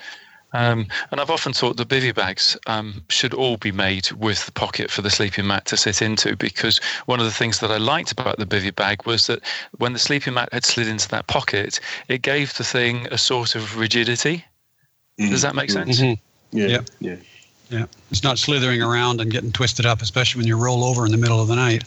[0.54, 4.52] Um, and I've often thought the bivy bags um, should all be made with the
[4.52, 7.78] pocket for the sleeping mat to sit into because one of the things that I
[7.78, 9.40] liked about the bivy bag was that
[9.78, 13.54] when the sleeping mat had slid into that pocket, it gave the thing a sort
[13.54, 14.44] of rigidity.
[15.18, 16.00] Does that make sense?
[16.00, 16.18] Mhm.
[16.52, 16.84] Yeah, Yep.
[17.00, 17.16] yeah.
[17.70, 17.84] Yeah.
[18.10, 21.16] It's not slithering around and getting twisted up, especially when you roll over in the
[21.16, 21.84] middle of the night.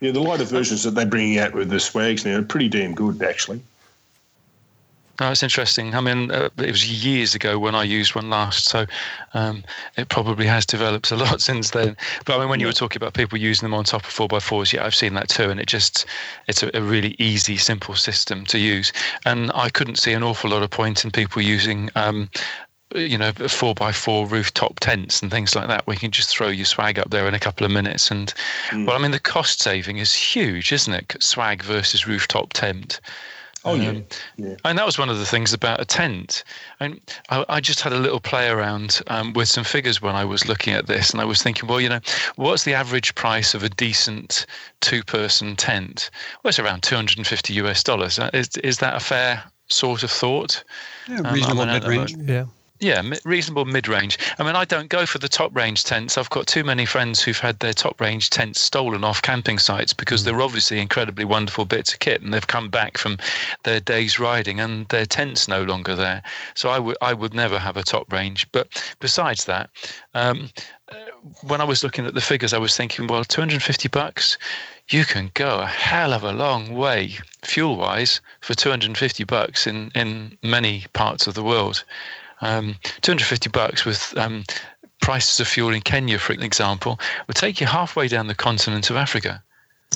[0.00, 2.94] Yeah, the lighter versions that they're bringing out with the swags now are pretty damn
[2.94, 3.60] good, actually.
[5.20, 5.94] No, it's interesting.
[5.94, 8.86] I mean, uh, it was years ago when I used one last, so
[9.34, 9.62] um,
[9.98, 11.94] it probably has developed a lot since then.
[12.24, 14.28] But I mean, when you were talking about people using them on top of four
[14.32, 16.06] x fours, yeah, I've seen that too, and it just
[16.48, 18.94] it's a, a, really easy, simple system to use.
[19.26, 21.90] And I couldn't see an awful lot of point in people using.
[21.94, 22.30] Um,
[22.92, 25.86] you know, four by four rooftop tents and things like that.
[25.86, 28.10] We can just throw your swag up there in a couple of minutes.
[28.10, 28.34] And
[28.70, 28.84] mm.
[28.84, 31.16] well, I mean, the cost saving is huge, isn't it?
[31.20, 33.00] Swag versus rooftop tent.
[33.64, 34.00] Oh um, yeah.
[34.36, 34.56] yeah.
[34.64, 36.44] And that was one of the things about a tent.
[36.80, 40.24] And I, I just had a little play around um, with some figures when I
[40.24, 42.00] was looking at this, and I was thinking, well, you know,
[42.36, 44.46] what's the average price of a decent
[44.80, 46.10] two-person tent?
[46.42, 48.18] Well, it's around 250 US dollars.
[48.32, 50.64] Is is that a fair sort of thought?
[51.08, 52.16] Yeah, reasonable um, mid-range.
[52.16, 52.46] Yeah.
[52.80, 54.18] Yeah, reasonable mid range.
[54.38, 56.16] I mean, I don't go for the top range tents.
[56.16, 59.92] I've got too many friends who've had their top range tents stolen off camping sites
[59.92, 60.24] because mm.
[60.24, 63.18] they're obviously incredibly wonderful bits of kit and they've come back from
[63.64, 66.22] their days riding and their tent's no longer there.
[66.54, 68.50] So I would I would never have a top range.
[68.50, 69.68] But besides that,
[70.14, 70.48] um,
[70.90, 70.94] uh,
[71.42, 74.38] when I was looking at the figures, I was thinking, well, 250 bucks,
[74.88, 79.90] you can go a hell of a long way fuel wise for 250 bucks in,
[79.94, 81.84] in many parts of the world.
[82.42, 84.44] Um, 250 bucks with um,
[85.00, 88.96] prices of fuel in Kenya, for example, would take you halfway down the continent of
[88.96, 89.42] Africa.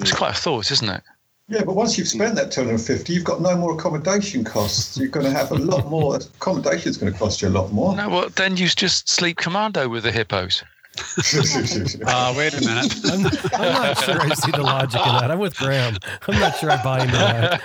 [0.00, 1.02] It's quite a thought, isn't it?
[1.48, 4.96] Yeah, but once you've spent that 250, you've got no more accommodation costs.
[4.96, 6.16] You're going to have a lot more.
[6.37, 7.94] Accommodation is going to cost you a lot more.
[7.94, 10.64] No, well, then you just sleep commando with the hippos.
[10.96, 12.94] uh, wait a minute.
[13.04, 13.26] I'm,
[13.61, 15.30] I'm, not sure I see the logic in that.
[15.30, 15.98] I'm with Graham.
[16.26, 17.61] I'm not sure I buy into that.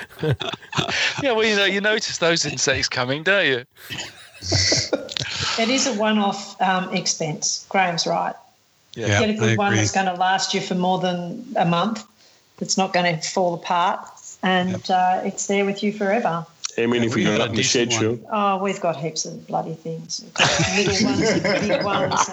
[1.23, 3.63] yeah, well, you know, you notice those insects coming, don't you?
[4.41, 7.65] It is a one-off um, expense.
[7.69, 8.35] Graham's right.
[8.95, 12.05] Yeah, Get a good one that's going to last you for more than a month.
[12.57, 14.05] That's not going to fall apart,
[14.43, 14.89] and yep.
[14.89, 16.45] uh, it's there with you forever.
[16.77, 18.17] I mean, if we got it in the shed, sure.
[18.31, 20.23] Oh, we've got heaps of bloody things.
[20.75, 22.29] Little ones, big ones.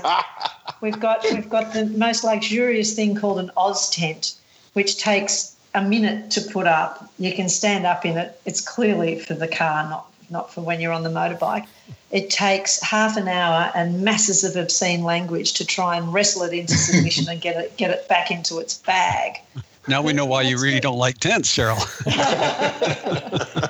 [0.81, 4.35] We've got we've got the most luxurious thing called an Oz tent,
[4.75, 7.09] which takes a minute to put up.
[7.19, 8.41] You can stand up in it.
[8.45, 11.67] It's clearly for the car, not not for when you're on the motorbike.
[12.11, 16.53] It takes half an hour and masses of obscene language to try and wrestle it
[16.53, 19.41] into submission and get it get it back into its bag.
[19.89, 21.79] Now we know why you really don't like tents, Cheryl.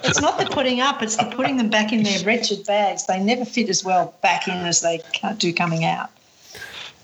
[0.04, 3.06] it's not the putting up; it's the putting them back in their wretched bags.
[3.06, 5.00] They never fit as well back in as they
[5.36, 6.10] do coming out.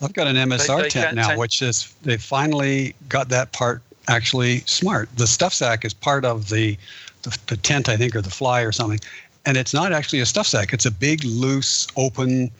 [0.00, 3.82] I've got an MSR they, they tent now, which is they finally got that part
[4.08, 5.08] actually smart.
[5.16, 6.76] The stuff sack is part of the,
[7.22, 8.98] the, the tent, I think, or the fly or something
[9.46, 10.72] and it's not actually a stuff sack.
[10.72, 12.50] It's a big, loose, open.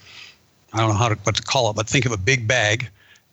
[0.73, 2.89] I don't know how to what to call it, but think of a big bag,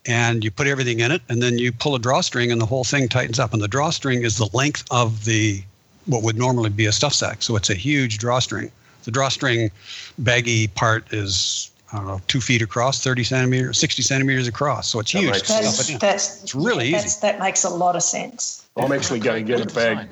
[0.06, 2.84] and you put everything in it, and then you pull a drawstring, and the whole
[2.84, 3.54] thing tightens up.
[3.54, 5.64] And the drawstring is the length of the
[6.06, 8.72] what would normally be a stuff sack, so it's a huge drawstring.
[9.04, 9.72] The drawstring
[10.18, 14.88] baggy part is I don't know, two feet across, 30 centimeters, 60 centimeters across.
[14.88, 15.32] So it's huge.
[15.48, 17.20] That's, that's, it's really easy.
[17.22, 18.68] That makes a lot of sense.
[18.78, 20.08] I'm actually going to get a bag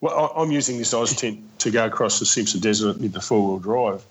[0.00, 3.46] well, I'm using this Oz tent to go across the Simpson Desert with the four
[3.46, 4.04] wheel drive.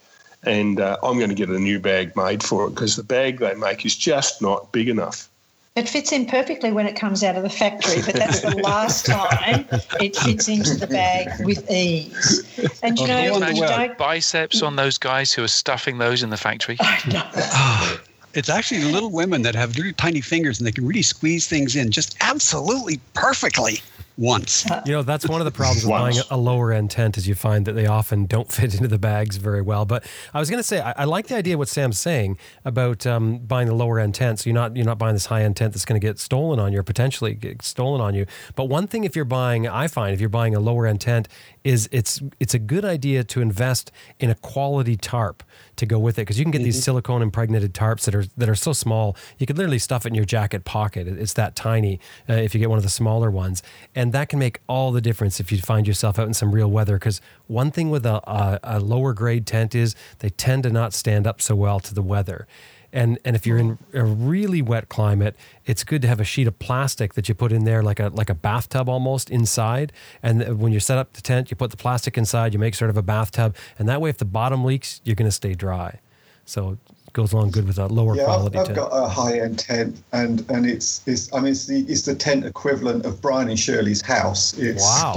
[0.43, 3.39] And uh, I'm going to get a new bag made for it because the bag
[3.39, 5.28] they make is just not big enough.
[5.76, 9.06] It fits in perfectly when it comes out of the factory, but that's the last
[9.06, 9.65] time
[10.00, 12.43] it fits into the bag with ease.
[12.82, 13.98] And you know, you don't...
[13.98, 16.78] biceps on those guys who are stuffing those in the factory.
[18.34, 21.76] it's actually little women that have really tiny fingers and they can really squeeze things
[21.76, 23.82] in just absolutely perfectly
[24.17, 24.65] once.
[24.86, 27.36] You know, that's one of the problems with buying a lower end tent is you
[27.36, 29.86] find that they often don't fit into the bags very well.
[29.86, 33.06] But I was going to say, I, I, like the idea what Sam's saying about
[33.06, 34.39] um, buying the lower end tent.
[34.39, 36.60] So you're not you're not buying this high end tent that's going to get stolen
[36.60, 38.25] on you or potentially get stolen on you.
[38.56, 41.28] But one thing, if you're buying, I find if you're buying a lower end tent,
[41.63, 45.43] is it's it's a good idea to invest in a quality tarp
[45.77, 46.65] to go with it because you can get mm-hmm.
[46.65, 50.09] these silicone impregnated tarps that are that are so small you could literally stuff it
[50.09, 51.07] in your jacket pocket.
[51.07, 54.39] It's that tiny uh, if you get one of the smaller ones, and that can
[54.39, 56.97] make all the difference if you find yourself out in some real weather.
[56.97, 60.93] Because one thing with a, a, a lower grade tent is they tend to not
[60.93, 62.47] stand up so well to the weather.
[62.95, 66.47] And and if you're in a really wet climate, it's good to have a sheet
[66.47, 69.91] of plastic that you put in there like a like a bathtub almost inside.
[70.23, 72.89] And when you set up the tent, you put the plastic inside, you make sort
[72.89, 75.99] of a bathtub, and that way if the bottom leaks, you're going to stay dry.
[76.45, 76.77] So
[77.15, 80.03] goes along good with a lower yeah, quality I've, I've got a high end tent,
[80.12, 83.60] and and it's it's I mean it's the it's the tent equivalent of Brian and
[83.60, 84.53] Shirley's house.
[84.58, 85.15] It's wow,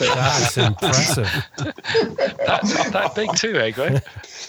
[0.00, 1.28] that's impressive.
[2.46, 4.02] that's not that big too, eh, Greg?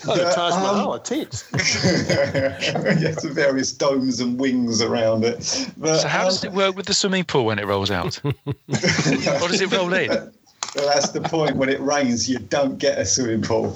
[0.06, 1.44] Oh, the Taj Mahal um, tent.
[1.54, 5.72] yes, various domes and wings around it.
[5.78, 8.20] But, so how um, does it work with the swimming pool when it rolls out?
[8.26, 8.34] or
[8.68, 10.32] does it roll in?
[10.76, 11.56] Well, that's the point.
[11.56, 13.76] When it rains, you don't get a swimming pool,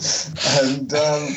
[0.61, 1.35] and um,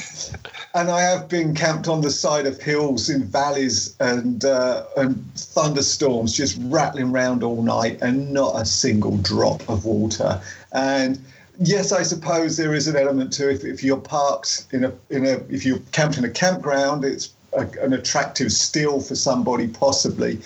[0.75, 5.25] and I have been camped on the side of hills in valleys and uh, and
[5.35, 10.41] thunderstorms just rattling round all night, and not a single drop of water.
[10.73, 11.25] And
[11.59, 15.27] yes, I suppose there is an element to if, if you're parked in a in
[15.27, 20.41] a if you're camped in a campground, it's a, an attractive still for somebody possibly.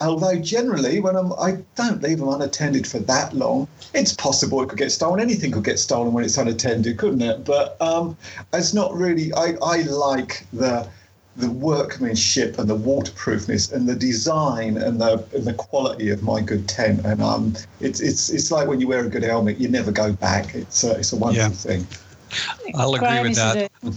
[0.00, 3.68] Although generally, when I'm, I don't leave them unattended for that long.
[3.94, 5.20] It's possible it could get stolen.
[5.20, 7.44] Anything could get stolen when it's unattended, couldn't it?
[7.44, 8.16] But um,
[8.52, 9.32] it's not really.
[9.34, 10.88] I, I like the
[11.36, 16.40] the workmanship and the waterproofness and the design and the and the quality of my
[16.40, 17.04] good tent.
[17.06, 20.12] And um, it's it's it's like when you wear a good helmet, you never go
[20.12, 20.54] back.
[20.54, 21.56] It's a, it's a wonderful Yeah.
[21.56, 21.86] thing.
[22.74, 23.56] I'll agree Graham, with is that.
[23.56, 23.92] It a,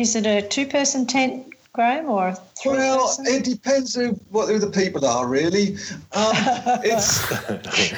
[0.00, 3.26] is it a two-person tent, Graham, or a Well, three-person?
[3.26, 5.76] it depends who what who the people are really.
[6.12, 6.32] Um,
[6.84, 7.30] it's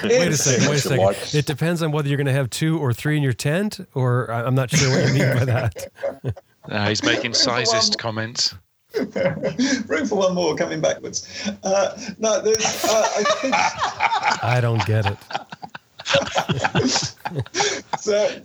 [0.02, 0.68] Wait a second.
[0.68, 1.04] Wait a second.
[1.04, 3.80] Like- It depends on whether you're going to have two or three in your tent,
[3.94, 5.90] or I'm not sure what you mean by that.
[6.70, 8.54] Uh, he's making sizist comments.
[9.88, 11.50] room for one more coming backwards.
[11.64, 12.84] Uh, no, there's.
[12.84, 13.54] Uh, I think
[14.44, 15.18] I don't get it.
[17.98, 18.40] so.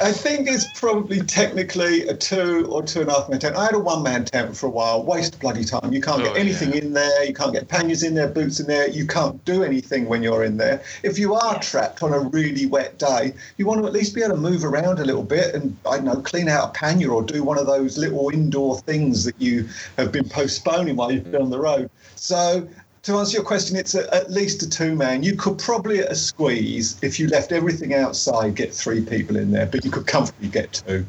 [0.00, 3.56] I think it's probably technically a two or two and a half man tent.
[3.56, 5.02] I had a one man tent for a while.
[5.02, 5.92] Waste of bloody time.
[5.92, 6.78] You can't Oh, get anything yeah.
[6.78, 7.24] in there.
[7.24, 8.88] You can't get panniers in there, boots in there.
[8.88, 10.82] You can't do anything when you're in there.
[11.02, 11.60] If you are Yeah.
[11.60, 14.64] trapped on a really wet day, you want to at least be able to move
[14.64, 17.58] around a little bit and I don't know, clean out a pannier or do one
[17.58, 21.42] of those little indoor things that you have been postponing while you've been mm-hmm.
[21.44, 21.90] on the road.
[22.16, 22.66] So
[23.04, 25.22] to answer your question, it's a, at least a two man.
[25.22, 29.52] You could probably, at a squeeze, if you left everything outside, get three people in
[29.52, 31.06] there, but you could comfortably get two.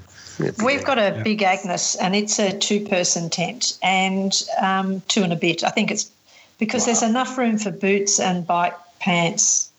[0.64, 5.38] We've got a Big Agnes, and it's a two-person tent, and um, two and a
[5.38, 5.64] bit.
[5.64, 6.12] I think it's
[6.58, 9.70] because there's enough room for boots and bike pants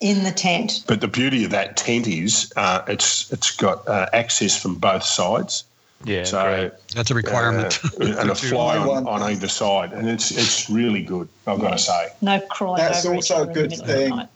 [0.00, 0.84] in the tent.
[0.86, 5.02] But the beauty of that tent is uh, it's it's got uh, access from both
[5.02, 5.64] sides.
[6.06, 6.72] Yeah, so great.
[6.94, 7.80] That's a requirement.
[7.84, 7.88] uh,
[8.20, 9.06] and a fly on, One.
[9.08, 11.28] on either side, and it's it's really good.
[11.46, 12.08] I've got to say.
[12.22, 14.28] No crawling That's over also a other in the good middle of thing.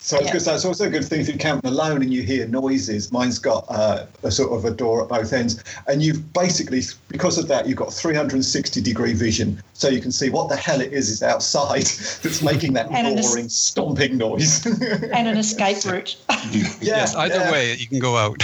[0.00, 0.06] Night.
[0.06, 0.32] So I was Yeah.
[0.32, 2.46] going to say, it's also a good thing if you're camping alone and you hear
[2.48, 3.12] noises.
[3.12, 5.62] Mine's got uh, a sort of a door at both ends.
[5.86, 9.62] And you've basically, because of that, you've got 360 degree vision.
[9.74, 11.82] So you can see what the hell it is is outside
[12.22, 14.64] that's making that And it is- roaring, stomping noise.
[15.12, 16.16] And an escape route.
[16.52, 17.52] Yeah, yes, either yeah.
[17.52, 18.42] way, you can go out.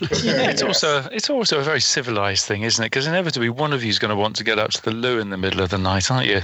[0.00, 2.86] It's also it's also a very civilized thing, isn't it?
[2.86, 5.18] Because inevitably one of you is going to want to get up to the loo
[5.18, 6.40] in the middle of the night, aren't you?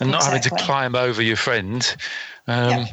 [0.00, 1.86] And not having to climb over your friend
[2.50, 2.86] um, Yeah.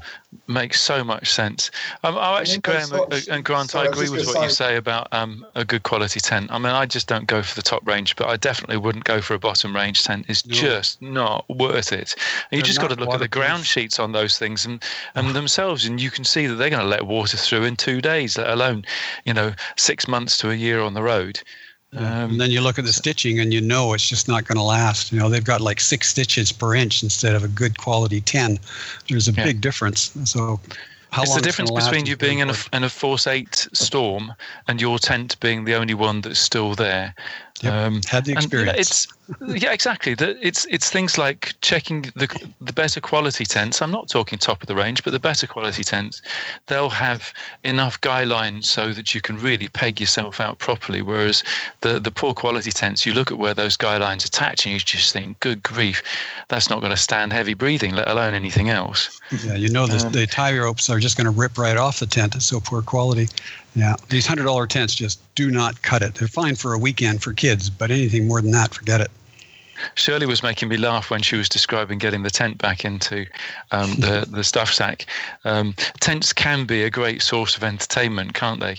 [0.47, 1.71] makes so much sense.
[2.03, 4.37] Um, I actually, Graham that's uh, and Grant, sorry, I I agree just with gonna
[4.39, 6.49] what you say- say about um, a good quality tent.
[6.51, 9.19] I mean, I just don't go for the top range, but I definitely wouldn't go
[9.21, 10.25] for a bottom range tent.
[10.29, 10.53] It's No.
[10.55, 12.15] just not worth it.
[12.51, 13.31] And you just got to look at the waterproof.
[13.31, 14.83] ground sheets on those things and,
[15.15, 17.99] and themselves, and you can see that they're going to let water through in two
[18.01, 18.85] days, let alone,
[19.25, 21.41] you know, six months to a year on the road.
[21.95, 24.57] Um, and then you look at the stitching and you know it's just not going
[24.57, 25.11] to last.
[25.11, 28.59] You know, they've got like six stitches per inch instead of a good quality 10.
[29.09, 29.45] There's a Yeah.
[29.45, 30.11] big difference.
[30.25, 30.59] So,
[31.11, 33.69] how it's long the difference gonna between you being in a, in a force 8
[33.73, 34.33] storm
[34.67, 37.15] and your tent being the only one that's still there.
[37.61, 37.73] Yep.
[37.73, 38.79] Um, Had the and, you know, experience.
[38.79, 39.07] it's
[39.47, 40.13] yeah, exactly.
[40.13, 42.27] The, it's it's things like checking the
[42.61, 43.81] the better quality tents.
[43.81, 46.21] I'm not talking top of the range, but the better quality tents,
[46.67, 51.01] they'll have enough guy lines so that you can really peg yourself out properly.
[51.01, 51.43] Whereas
[51.81, 54.79] the the poor quality tents, you look at where those guy lines attach, and you
[54.79, 56.01] just think, good grief,
[56.47, 59.19] that's not going to stand heavy breathing, let alone anything else.
[59.45, 61.99] Yeah, you know the, Um, the tie ropes are just going to rip right off
[61.99, 62.35] the tent.
[62.35, 63.27] It's so poor quality.
[63.75, 66.15] Yeah, these hundred dollar tents just do not cut it.
[66.15, 69.11] They're fine for a weekend for kids, but anything more than that, forget it.
[69.95, 73.25] Shirley was making me laugh when she was describing getting the tent back into
[73.71, 75.05] um, the the stuff sack.
[75.43, 78.77] Um, tents can be a great source of entertainment, can't they?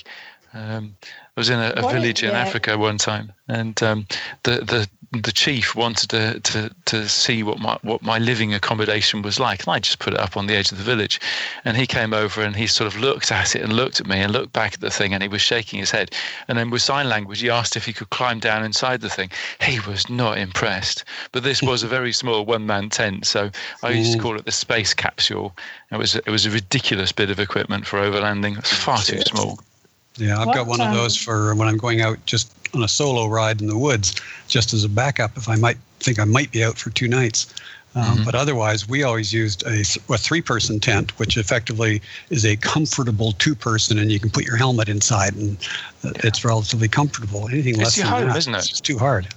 [0.54, 0.96] Um,
[1.38, 2.40] I was in a, a village in yeah.
[2.40, 4.08] Africa one time, and um,
[4.42, 4.88] the the
[5.22, 9.64] the chief wanted to, to to see what my what my living accommodation was like,
[9.64, 11.20] and I just put it up on the edge of the village.
[11.64, 14.18] And he came over and he sort of looked at it and looked at me
[14.18, 16.10] and looked back at the thing, and he was shaking his head.
[16.48, 19.30] And then with sign language, he asked if he could climb down inside the thing.
[19.60, 21.04] He was not impressed.
[21.30, 23.48] But this was a very small one-man tent, so
[23.84, 25.54] I used to call it the space capsule.
[25.92, 28.58] It was it was a ridiculous bit of equipment for overlanding.
[28.58, 29.60] It's far too small.
[30.18, 32.82] Yeah, I've got What, one of um, those for when I'm going out just on
[32.82, 34.14] a solo ride in the woods,
[34.46, 37.54] just as a backup if I might think I might be out for two nights.
[37.94, 38.24] Um, Mhm.
[38.26, 39.80] But otherwise, we always used a,
[40.12, 44.88] a three-person tent, which effectively is a comfortable two-person, and you can put your helmet
[44.88, 45.56] inside, and
[46.04, 47.48] uh, it's relatively comfortable.
[47.48, 48.70] Anything It's less than home, that, isn't it?
[48.70, 49.28] It's too hard.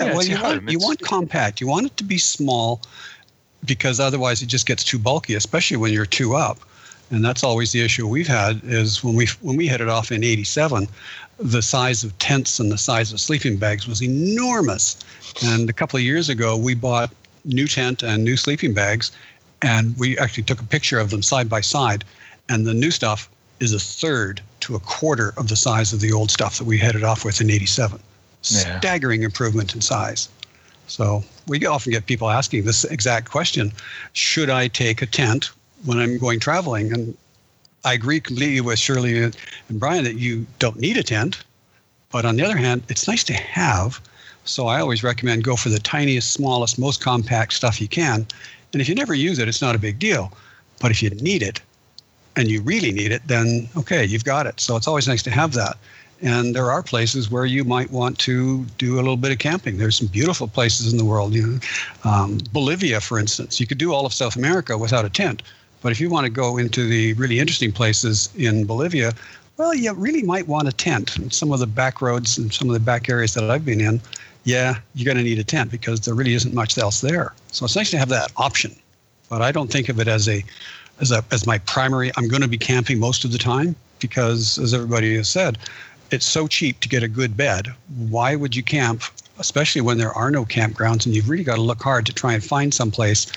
[0.00, 1.60] Yeah, well, you your want, you want compact.
[1.60, 2.80] You want it to be small
[3.64, 6.58] because otherwise it just gets too bulky, especially when you're two up.
[7.10, 10.22] And that's always the issue we've had is when we when we headed off in
[10.24, 10.88] 87
[11.38, 14.96] the size of tents and the size of sleeping bags was enormous.
[15.44, 17.10] And a couple of years ago we bought
[17.44, 19.12] new tent and new sleeping bags
[19.62, 22.04] and we actually took a picture of them side by side
[22.48, 23.28] and the new stuff
[23.60, 26.76] is a third to a quarter of the size of the old stuff that we
[26.78, 28.00] headed off with in 87
[28.42, 28.78] Yeah.
[28.80, 30.28] staggering improvement in size.
[30.88, 33.72] So we often get people asking this exact question
[34.12, 35.50] should i take a tent
[35.84, 37.16] when i'm going traveling and
[37.84, 39.36] i agree completely with shirley and
[39.72, 41.44] brian that you don't need a tent
[42.10, 44.00] but on the other hand it's nice to have
[44.44, 48.26] so i always recommend go for the tiniest smallest most compact stuff you can
[48.72, 50.32] and if you never use it it's not a big deal
[50.80, 51.60] but if you need it
[52.36, 55.30] and you really need it then okay you've got it so it's always nice to
[55.30, 55.76] have that
[56.20, 59.78] and there are places where you might want to do a little bit of camping.
[59.78, 61.32] There's some beautiful places in the world.
[61.32, 61.58] You know,
[62.04, 65.42] um, Bolivia, for instance, you could do all of South America without a tent.
[65.80, 69.12] But if you want to go into the really interesting places in Bolivia,
[69.56, 71.16] well, you really might want a tent.
[71.30, 74.00] Some of the back roads and some of the back areas that I've been in,
[74.44, 77.32] yeah, you're going to need a tent because there really isn't much else there.
[77.52, 78.74] So it's nice to have that option.
[79.28, 80.44] But I don't think of it as a
[81.00, 82.10] as a as my primary.
[82.16, 85.58] I'm going to be camping most of the time because, as everybody has said,
[86.10, 87.68] it's so cheap to get a good bed.
[88.08, 89.02] Why would you camp,
[89.38, 92.32] especially when there are no campgrounds and you've really got to look hard to try
[92.32, 93.30] and find some place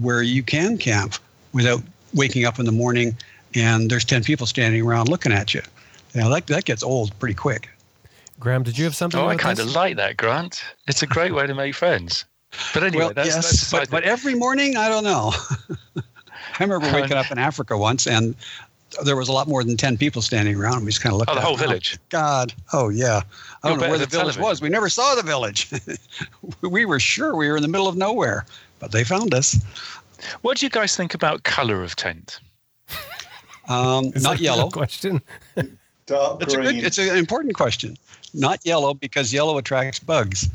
[0.00, 1.14] where you can camp
[1.58, 1.82] without
[2.14, 3.14] waking up in the morning
[3.54, 5.62] and there's 10 people standing around looking at you.
[6.14, 7.68] Now that, that gets old pretty quick.
[8.40, 9.18] Graham, did you have something?
[9.20, 10.64] Oh, I about kind of like that, Grant.
[10.86, 12.24] It's a great way to make friends.
[12.72, 15.32] But anyway, well, that's, yes, that's but, but every morning, I don't know.
[16.58, 18.34] I remember waking uh, up in Africa once and
[19.04, 21.18] there was a lot more than 10 people standing around and we just kind of
[21.18, 21.68] looked Oh, the whole them.
[21.68, 21.98] village.
[22.08, 22.54] God.
[22.72, 23.20] Oh, yeah.
[23.62, 24.42] I You're don't know where the village television.
[24.42, 24.62] was.
[24.62, 25.70] We never saw the village.
[26.62, 28.46] we were sure we were in the middle of nowhere,
[28.78, 29.56] but they found us.
[30.42, 32.40] What do you guys think about colour of tent?
[33.68, 34.70] Um, Is not that a yellow.
[34.70, 35.20] Question.
[36.06, 36.74] Dark It's a good.
[36.76, 37.96] It's an important question.
[38.32, 40.48] Not yellow because yellow attracts bugs.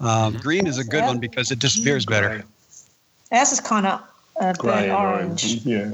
[0.00, 2.44] Um, Green is a good one because it disappears better.
[3.32, 4.02] Ours is kind of
[4.40, 5.44] uh, Grey burnt orange.
[5.44, 5.66] orange.
[5.66, 5.90] Yeah.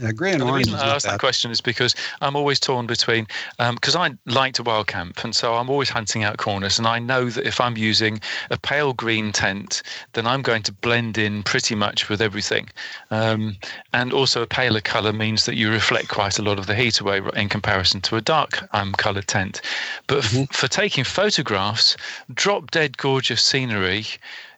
[0.00, 2.58] Yeah, gray and the orange reason I not ask that question is because I'm always
[2.58, 3.26] torn between
[3.58, 6.78] because I like to wild camp, and so I'm always hunting out corners.
[6.78, 8.20] And I know that if I'm using
[8.50, 9.82] a pale green tent,
[10.14, 12.68] then I'm going to blend in pretty much with everything.
[13.10, 13.56] Um,
[13.92, 17.00] and also, a paler colour means that you reflect quite a lot of the heat
[17.00, 19.60] away in comparison to a dark um, coloured tent.
[20.06, 21.96] But f- for taking photographs,
[22.32, 24.06] drop dead gorgeous scenery.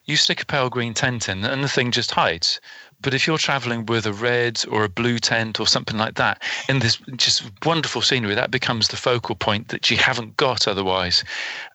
[0.05, 2.61] You stick a pale green tent in, and the thing just hides.
[3.03, 6.43] But if you're traveling with a red or a blue tent or something like that,
[6.69, 11.25] in this just wonderful scenery, that becomes the focal point that you haven't got otherwise.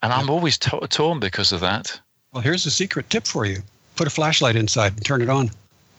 [0.02, 2.00] And I'm always to- torn because of that.
[2.32, 3.62] Well, here's a secret tip for you:
[3.96, 5.52] put a flashlight inside and turn it on.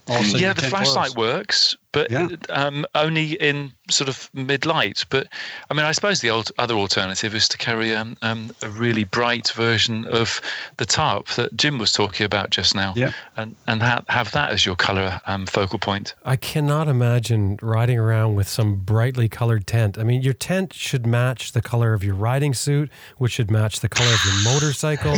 [0.08, 1.34] All of a sudden yeah, the flashlight glows.
[1.34, 2.28] works, but Yeah.
[2.50, 5.04] um, only in sort of mid light.
[5.10, 5.26] But
[5.70, 9.04] I mean, I suppose the old, other alternative is to carry um, um, a really
[9.04, 10.40] bright version of
[10.76, 13.12] the tarp that Jim was talking about just now, Yeah.
[13.36, 16.14] and and ha- have that as your color um, focal point.
[16.24, 19.98] I cannot imagine riding around with some brightly colored tent.
[19.98, 23.80] I mean, your tent should match the color of your riding suit, which should match
[23.80, 25.12] the color of your motorcycle.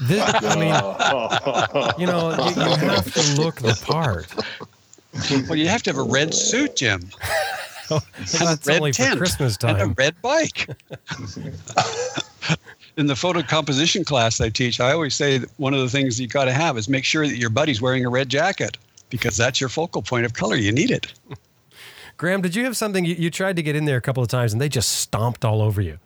[0.00, 0.74] This, I mean,
[2.00, 4.26] you know, you, you have to look the part.
[5.48, 7.08] Well, you have to have a red suit, Jim.
[7.88, 10.68] That's red only for tent Christmas and a red bike.
[12.96, 16.20] In the photo composition class I teach, I always say that one of the things
[16.20, 18.78] you got to have is make sure that your buddy's wearing a red jacket
[19.10, 20.56] because that's your focal point of color.
[20.56, 21.12] You need it.
[22.16, 24.28] Graham, did you have something you, you tried to get in there a couple of
[24.28, 25.98] times and they just stomped all over you?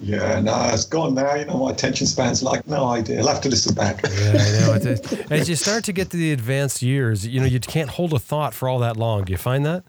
[0.00, 1.34] Yeah, no, it's gone now.
[1.34, 3.20] You know, my attention span's like no idea.
[3.20, 4.00] I'll have to listen back.
[4.02, 4.74] Yeah, I know.
[4.74, 8.12] It's, as you start to get to the advanced years, you know, you can't hold
[8.12, 9.24] a thought for all that long.
[9.24, 9.82] Do you find that?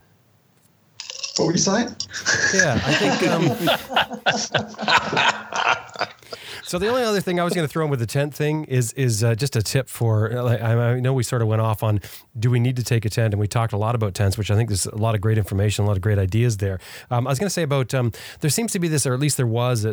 [1.38, 1.96] What were you saying?
[2.54, 3.24] Yeah, I think.
[6.04, 6.10] Um,
[6.70, 8.66] so the only other thing I was going to throw in with the tent thing
[8.66, 10.30] is is uh, just a tip for.
[10.30, 12.00] Like, I know we sort of went off on
[12.38, 14.52] do we need to take a tent, and we talked a lot about tents, which
[14.52, 16.80] I think there's a lot of great information, a lot of great ideas there.
[17.10, 18.12] Um, I was going to say about um,
[18.42, 19.84] there seems to be this, or at least there was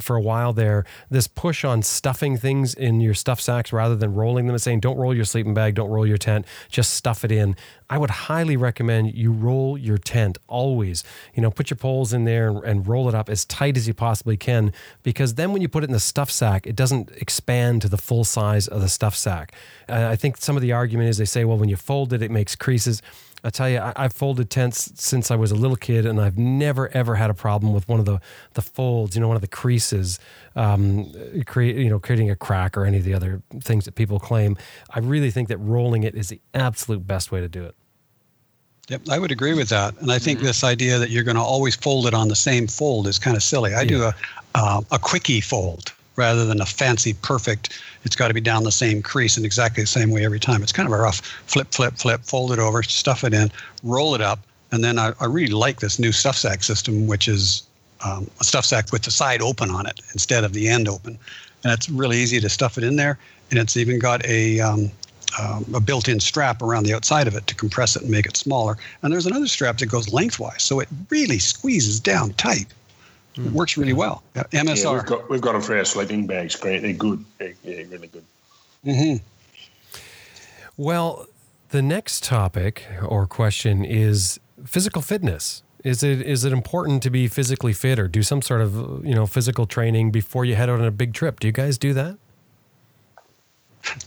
[0.00, 4.14] for a while there, this push on stuffing things in your stuff sacks rather than
[4.14, 7.26] rolling them and saying don't roll your sleeping bag, don't roll your tent, just stuff
[7.26, 7.56] it in.
[7.88, 11.04] I would highly recommend you roll your tent always.
[11.34, 13.94] You know, put your poles in there and, roll it up as tight as you
[13.94, 14.72] possibly can,
[15.02, 17.96] because then when you put it in the stuff sack, it doesn't expand to the
[17.96, 19.52] full size of the stuff sack.
[19.88, 22.22] Uh, I think some of the argument is they say, well, when you fold it,
[22.22, 23.02] it makes creases.
[23.44, 26.38] I tell you, I, I've folded tents since I was a little kid, and I've
[26.38, 28.20] never ever had a problem with one of the
[28.54, 29.16] the folds.
[29.16, 30.20] You know, one of the creases,
[30.54, 31.12] um,
[31.46, 34.56] create you know, creating a crack or any of the other things that people claim.
[34.90, 37.74] I really think that rolling it is the absolute best way to do it.
[38.88, 39.96] Yep, I would agree with that.
[40.00, 40.46] And I think mm-hmm.
[40.46, 43.36] this idea that you're going to always fold it on the same fold is kind
[43.36, 43.74] of silly.
[43.74, 43.88] I yeah.
[43.88, 44.14] do a
[44.54, 47.80] uh, a quickie fold rather than a fancy perfect.
[48.04, 50.62] It's got to be down the same crease in exactly the same way every time.
[50.62, 53.50] It's kind of a rough flip, flip, flip, fold it over, stuff it in,
[53.82, 54.40] roll it up,
[54.70, 57.62] and then I, I really like this new stuff sack system, which is
[58.04, 61.18] um, a stuff sack with the side open on it instead of the end open,
[61.64, 63.18] and it's really easy to stuff it in there.
[63.50, 64.90] And it's even got a um,
[65.40, 68.36] um, a built-in strap around the outside of it to compress it and make it
[68.36, 68.76] smaller.
[69.02, 72.66] And there's another strap that goes lengthwise, so it really squeezes down tight.
[73.34, 73.46] Mm.
[73.46, 74.22] It works really well.
[74.36, 74.84] Yeah, MSR.
[74.84, 76.56] Yeah, we've got we've got them for our sleeping bags.
[76.56, 77.24] Great, they're good.
[77.38, 78.24] They're, yeah, really good.
[78.84, 79.24] Mm-hmm.
[80.76, 81.26] Well,
[81.70, 85.62] the next topic or question is physical fitness.
[85.84, 89.14] Is it is it important to be physically fit or do some sort of you
[89.14, 91.40] know physical training before you head out on a big trip?
[91.40, 92.18] Do you guys do that?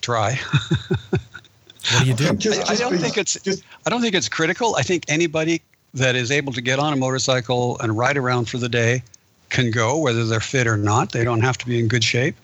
[0.01, 0.39] Try.
[1.09, 2.33] what do you do?
[2.37, 4.75] Just, I, don't think it's just, I don't think it's critical.
[4.77, 5.61] I think anybody
[5.93, 9.03] that is able to get on a motorcycle and ride around for the day
[9.49, 11.11] can go, whether they're fit or not.
[11.11, 12.35] They don't have to be in good shape.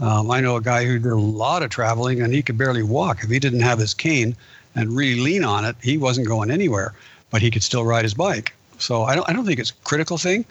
[0.00, 2.82] Um, I know a guy who did a lot of traveling and he could barely
[2.82, 3.22] walk.
[3.22, 4.36] If he didn't have his cane
[4.74, 6.94] and really lean on it, he wasn't going anywhere,
[7.30, 8.54] but he could still ride his bike.
[8.78, 10.44] So I don't, I don't think it's a critical thing,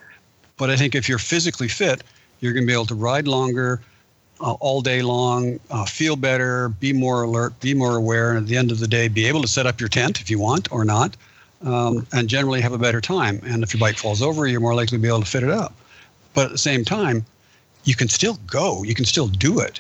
[0.58, 2.02] but I think if you're physically fit,
[2.40, 3.82] you're going to be able to ride longer,
[4.42, 8.48] uh, all day long, uh, feel better, be more alert, be more aware, and at
[8.48, 10.72] the end of the day, be able to set up your tent if you want
[10.72, 11.16] or not,
[11.64, 13.40] um, and generally have a better time.
[13.46, 15.50] And if your bike falls over, you're more likely to be able to fit it
[15.50, 15.74] up.
[16.36, 17.26] But at the same time,
[17.86, 19.80] you can still go, you can still do it,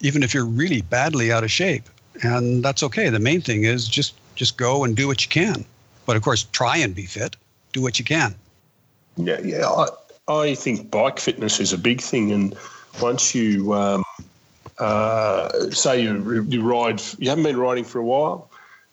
[0.00, 1.84] even if you're really badly out of shape,
[2.22, 3.08] and that's okay.
[3.08, 5.64] The main thing is just just go and do what you can.
[6.04, 7.36] But of course, try and be fit.
[7.72, 8.34] Do what you can.
[9.16, 9.68] Yeah, yeah.
[9.68, 9.86] I,
[10.28, 12.56] I think bike fitness is a big thing, and
[13.00, 14.04] once you um,
[14.78, 18.50] uh, say you you ride, you haven't been riding for a while,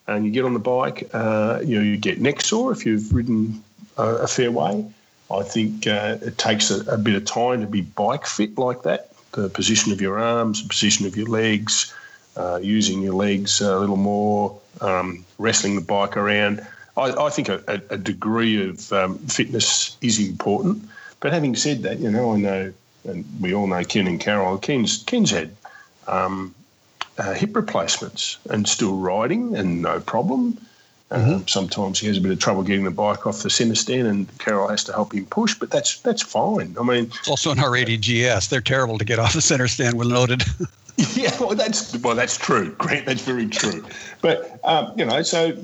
[0.08, 3.14] and you get on the bike, uh, you know, you get neck sore if you've
[3.14, 3.64] ridden
[3.98, 4.86] a, a fair way.
[5.32, 8.84] I think uh, it takes a, a, bit of time to be bike fit like
[8.84, 9.12] that.
[9.34, 11.94] The position of your arms, the position of your legs,
[12.36, 16.66] uh, using your legs a little more, um, wrestling the bike around.
[16.98, 20.84] I, I think a, a, degree of um, fitness is important.
[21.20, 22.74] But having said that, you know, I know
[23.06, 24.58] and we all know Ken and Carol.
[24.58, 25.56] Ken's Ken's had
[26.08, 26.54] um,
[27.18, 30.58] uh, hip replacements and still riding and no problem.
[31.12, 31.32] Mm-hmm.
[31.32, 34.08] Um, sometimes he has a bit of trouble getting the bike off the centre stand,
[34.08, 35.56] and Carol has to help him push.
[35.56, 36.76] But that's that's fine.
[36.80, 38.48] I mean, it's also an R80 GS.
[38.48, 40.44] They're terrible to get off the centre stand when loaded.
[41.16, 42.74] yeah, well, that's well, that's true.
[42.74, 43.84] Grant, that's very true.
[44.22, 45.58] But um, you know, so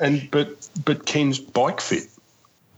[0.00, 2.04] and but but Ken's bike fit.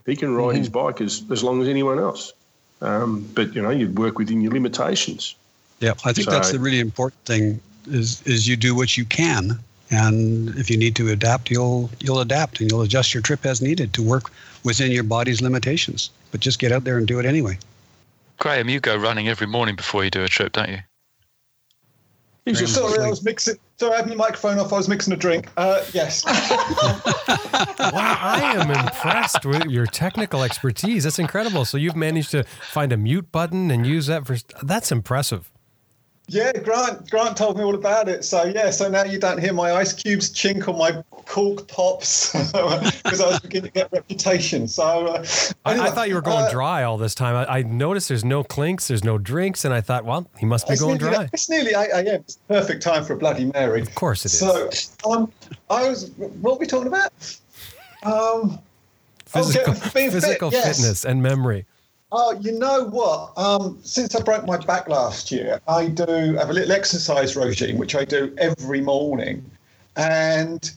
[0.06, 0.58] He can ride mm-hmm.
[0.58, 2.32] his bike as, as long as anyone else.
[2.80, 5.34] Um, but you know, you work within your limitations.
[5.80, 9.04] Yeah, I think so, that's the really important thing is is you do what you
[9.04, 9.58] can,
[9.90, 13.62] and if you need to adapt, you'll you'll adapt and you'll adjust your trip as
[13.62, 14.30] needed to work
[14.64, 16.10] within your body's limitations.
[16.32, 17.58] But just get out there and do it anyway.
[18.38, 20.78] Graham, you go running every morning before you do a trip, don't you?
[22.54, 23.56] Sorry, I was mixing.
[23.78, 24.72] Sorry, I had my microphone off.
[24.72, 25.48] I was mixing a drink.
[25.56, 26.24] Uh, yes.
[26.26, 26.36] wow,
[27.92, 31.04] I am impressed with your technical expertise.
[31.04, 31.64] That's incredible.
[31.64, 34.36] So you've managed to find a mute button and use that for.
[34.62, 35.50] That's impressive.
[36.28, 37.08] Yeah, Grant.
[37.08, 38.24] Grant told me all about it.
[38.24, 42.32] So yeah, so now you don't hear my ice cubes chink on my cork pops
[42.32, 44.66] because I was beginning to get reputation.
[44.66, 45.24] So uh,
[45.66, 47.36] anyway, I, I, thought you were going uh, dry all this time.
[47.36, 50.68] I, I, noticed there's no clinks, there's no drinks, and I thought, well, he must
[50.68, 51.28] be going dry.
[51.32, 52.06] It's nearly 8 a.m.
[52.20, 53.80] It's perfect time for a Bloody Mary.
[53.80, 54.38] Of course it is.
[54.40, 54.70] So
[55.08, 55.30] um,
[55.70, 56.10] I was.
[56.16, 57.12] What are we talking about?
[58.02, 58.58] Um,
[59.26, 60.78] physical, physical fit, yes.
[60.78, 61.66] fitness and memory.
[62.12, 63.32] Oh, you know what?
[63.36, 67.78] Um, since I broke my back last year, I do have a little exercise regime,
[67.78, 69.44] which I do every morning.
[69.96, 70.70] And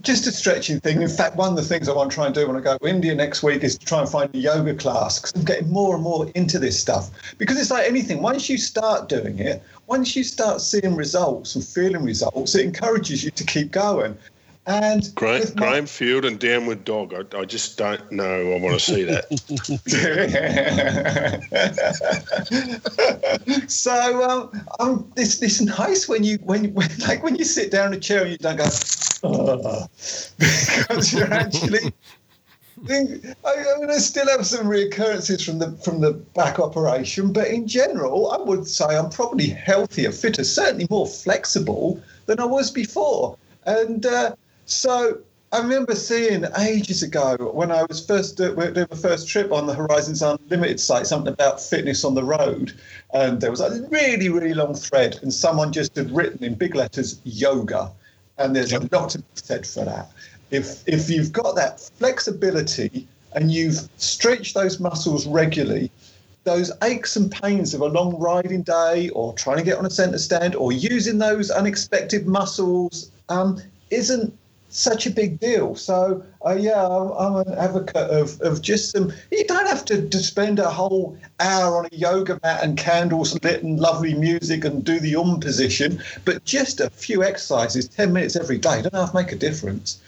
[0.00, 1.02] just a stretching thing.
[1.02, 2.78] In fact, one of the things I want to try and do when I go
[2.78, 5.70] to India next week is to try and find a yoga class because I'm getting
[5.70, 7.10] more and more into this stuff.
[7.36, 11.62] Because it's like anything, once you start doing it, once you start seeing results and
[11.62, 14.16] feeling results, it encourages you to keep going.
[14.70, 17.12] And Graham, my- Graham Field and Downward Dog.
[17.12, 18.52] I, I, just don't know.
[18.52, 19.26] I want to see that.
[23.68, 27.88] so um, um, it's it's nice when you when, when like when you sit down
[27.88, 28.68] in a chair and you don't go
[29.24, 29.88] oh,
[30.38, 31.92] because you're actually.
[32.88, 37.48] I, I mean, I still have some reoccurrences from the from the back operation, but
[37.48, 42.70] in general, I would say I'm probably healthier, fitter, certainly more flexible than I was
[42.70, 43.36] before.
[43.66, 44.34] And uh,
[44.70, 45.18] so
[45.52, 49.74] I remember seeing ages ago when I was first doing the first trip on the
[49.74, 52.72] Horizons Unlimited site something about fitness on the road,
[53.12, 56.76] and there was a really really long thread, and someone just had written in big
[56.76, 57.90] letters yoga,
[58.38, 58.82] and there's yep.
[58.82, 60.08] a lot to be said for that.
[60.52, 65.90] if if you've got that flexibility and you've stretched those muscles regularly,
[66.44, 69.90] those aches and pains of a long riding day or trying to get on a
[69.90, 73.60] centre stand or using those unexpected muscles um,
[73.90, 74.32] isn't
[74.70, 75.74] such a big deal.
[75.74, 79.12] So, uh, yeah, I'm, an advocate of, of just some.
[79.30, 83.42] You don't have to, to spend a whole hour on a yoga mat and candles
[83.42, 88.12] lit and lovely music and do the um position, but just a few exercises, 10
[88.12, 90.00] minutes every day, don't have to make a difference.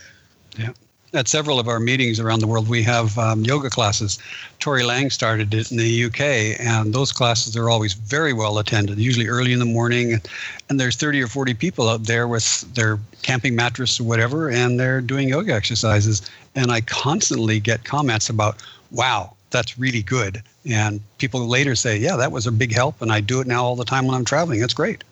[0.59, 0.73] Yeah
[1.15, 4.19] at several of our meetings around the world, we have um, yoga classes.
[4.59, 8.99] Tori Lang started it in the UK, and those classes are always very well attended,
[8.99, 10.21] usually early in the morning.
[10.69, 14.81] And there's 30 or 40 people out there with their camping mattress or whatever, and
[14.81, 16.23] they're doing yoga exercises.
[16.55, 18.57] And I constantly get comments about,
[18.91, 20.43] wow, that's really good.
[20.69, 23.65] And people later say, yeah, that was a big help, and I do it now
[23.65, 24.61] all the time when I'm traveling.
[24.61, 25.05] That's great.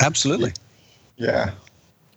[0.00, 0.52] Absolutely.
[1.16, 1.52] Yeah,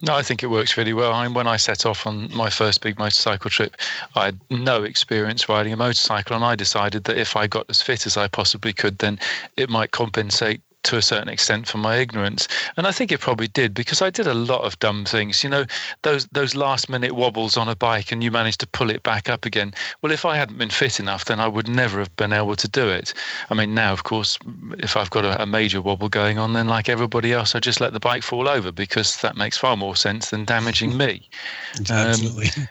[0.02, 1.14] no, I think it works really well.
[1.14, 3.76] I mean, when I set off on my first big motorcycle trip,
[4.16, 7.82] I had no experience riding a motorcycle, and I decided that if I got as
[7.82, 9.20] fit as I possibly could, then
[9.56, 12.48] it might compensate to a certain extent for my ignorance.
[12.78, 15.44] And I think it probably did because I did a lot of dumb things.
[15.44, 15.66] You know,
[16.04, 19.30] those those last minute wobbles on a bike and you managed to pull it back
[19.30, 19.74] up again.
[20.02, 22.68] Well, if I hadn't been fit enough, then I would never have been able to
[22.68, 23.14] do it.
[23.50, 24.40] I mean, now of course,
[24.80, 27.82] if I've got a, a major wobble going on, then like everybody else, I just
[27.82, 31.30] let the bike fall over because that makes far more sense than damaging me.
[31.90, 32.50] Absolutely.
[32.58, 32.68] Um,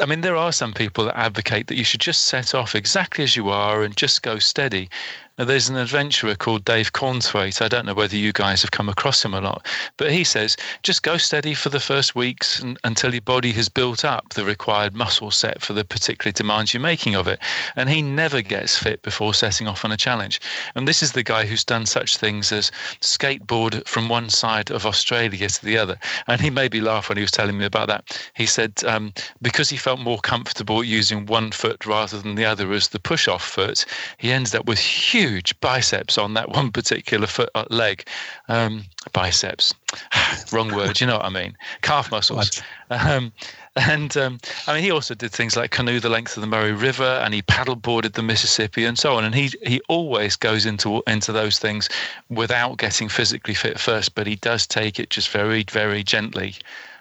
[0.00, 3.22] I mean, there are some people that advocate that you should just set off exactly
[3.22, 4.88] as you are and just go steady.
[5.36, 7.60] Now, there's an adventurer called Dave Cornthwaite.
[7.60, 9.66] I don't know whether you guys have come across him or not,
[9.96, 13.68] but he says just go steady for the first weeks and, until your body has
[13.68, 17.40] built up the required muscle set for the particular demands you're making of it.
[17.74, 20.40] And he never gets fit before setting off on a challenge.
[20.76, 22.70] And this is the guy who's done such things as
[23.00, 25.98] skateboard from one side of Australia to the other.
[26.28, 28.30] And he made me laugh when he was telling me about that.
[28.34, 29.12] He said um,
[29.42, 33.26] because he felt more comfortable using one foot rather than the other as the push
[33.26, 33.84] off foot,
[34.18, 38.06] he ends up with huge huge biceps on that one particular foot uh, leg.
[38.48, 39.74] Um, biceps,
[40.52, 41.00] wrong word.
[41.00, 41.56] you know what I mean?
[41.82, 42.62] Calf muscles.
[42.90, 43.32] Um,
[43.76, 46.72] and um, I mean, he also did things like canoe the length of the Murray
[46.72, 49.24] River, and he paddleboarded the Mississippi, and so on.
[49.24, 51.88] And he he always goes into into those things
[52.28, 56.54] without getting physically fit first, but he does take it just very very gently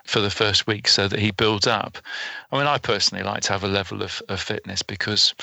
[0.03, 1.97] for the first week so that he builds up.
[2.51, 5.33] I mean, I personally like to have a level of, of fitness because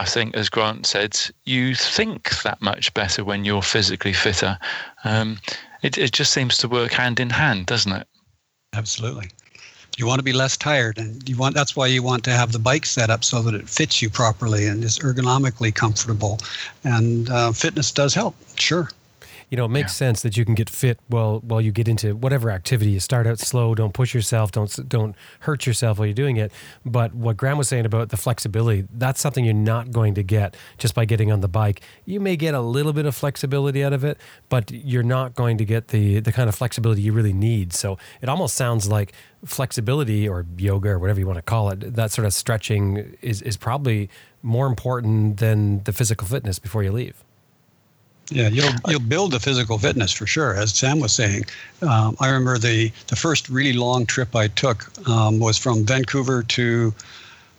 [0.00, 4.58] I think, as Grant said, you think that much better when you're physically fitter.
[5.04, 5.38] Um,
[5.82, 8.06] it, it just seems to work hand in hand, doesn't it?
[8.72, 9.28] Absolutely.
[9.98, 12.52] You want to be less tired, and you want that's why you want to have
[12.52, 16.38] the bike set up so that it fits you properly and is ergonomically comfortable.
[16.82, 18.88] And uh, fitness does help, sure
[19.50, 20.06] you know, it makes yeah.
[20.06, 22.92] sense that you can get fit while while you get into whatever activity.
[22.92, 26.52] You start out slow, don't push yourself, don't don't hurt yourself while you're doing it.
[26.86, 30.56] But what Graham was saying about the flexibility, that's something you're not going to get
[30.78, 31.80] just by getting on the bike.
[32.04, 35.58] You may get a little bit of flexibility out of it, but you're not going
[35.58, 37.72] to get the the kind of flexibility you really need.
[37.72, 39.12] So it almost sounds like
[39.44, 43.42] flexibility or yoga or whatever you want to call it, that sort of stretching is
[43.42, 44.10] is probably
[44.42, 47.24] more important than the physical fitness before you leave.
[48.30, 51.46] Yeah, you'll you'll build the physical fitness for sure, as Sam was saying.
[51.82, 56.44] Um, I remember the the first really long trip I took um, was from Vancouver
[56.44, 56.94] to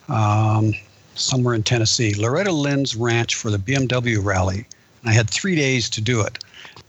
[0.08, 0.74] um,
[1.16, 4.66] somewhere in Tennessee, Loretta Lynn's ranch for the BMW rally.
[5.02, 6.42] And I had three days to do it,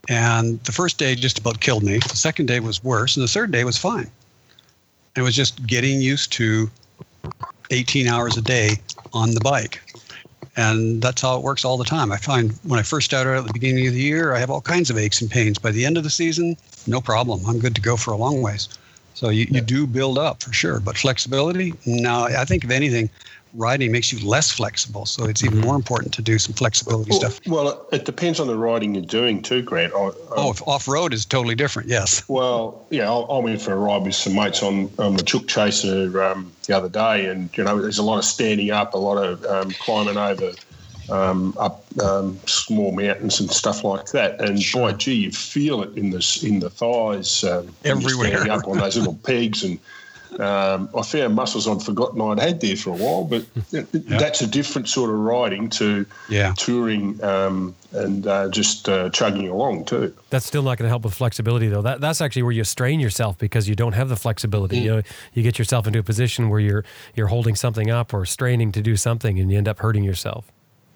[0.09, 1.99] and the first day just about killed me.
[1.99, 4.09] The second day was worse, and the third day was fine.
[5.17, 6.71] It was just getting used to
[7.71, 8.77] 18 hours a day
[9.13, 9.81] on the bike.
[10.57, 12.13] And that's how it works all the time.
[12.13, 14.61] I find when I first started at the beginning of the year, I have all
[14.61, 15.59] kinds of aches and pains.
[15.59, 17.41] By the end of the season, no problem.
[17.47, 18.69] I'm good to go for a long ways.
[19.15, 20.81] So you, you do build up for sure.
[20.81, 23.09] But flexibility, no, I think if anything,
[23.55, 25.07] riding makes you less flexible.
[25.07, 27.41] So it's even more important to do some flexibility well, stuff.
[27.47, 29.93] Well, it depends on the riding you're doing too, Grant.
[29.95, 31.89] I, oh, off road is totally different.
[31.89, 32.27] Yes.
[32.29, 35.49] Well, yeah, I, I, went for a ride with some mates on, on the Chook
[35.49, 38.99] Chaser um, the other day, and you know, there's a lot of standing up, a
[38.99, 40.53] lot of um, climbing over.
[41.11, 44.93] Um, up um, small mountains and stuff like that, and sure.
[44.93, 48.29] boy, gee, you feel it in the in the thighs um, everywhere.
[48.29, 49.81] Standing up on those little pegs, and
[50.41, 53.87] um, I found muscles I'd forgotten I'd had there for a while, but yep.
[53.93, 56.55] that's a different sort of riding to yeah.
[56.57, 60.15] touring um, and uh, just uh, chugging along too.
[60.31, 61.83] That's still not going to help with flexibility, though.
[61.83, 64.81] That, that's actually where you strain yourself because you don't have the flexibility.
[64.81, 64.83] Mm.
[64.83, 65.03] You know,
[65.35, 68.81] you get yourself into a position where you're you're holding something up or straining to
[68.81, 70.51] do something, and you end up hurting yourself.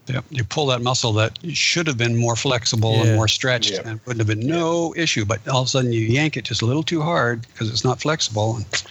[0.09, 3.03] Yeah, you pull that muscle that should have been more flexible yeah.
[3.03, 3.83] and more stretched, yeah.
[3.85, 5.03] and wouldn't have been no yeah.
[5.03, 5.25] issue.
[5.25, 7.85] But all of a sudden, you yank it just a little too hard because it's
[7.85, 8.85] not flexible, and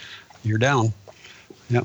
[0.45, 0.93] you're down.
[1.69, 1.81] Yeah.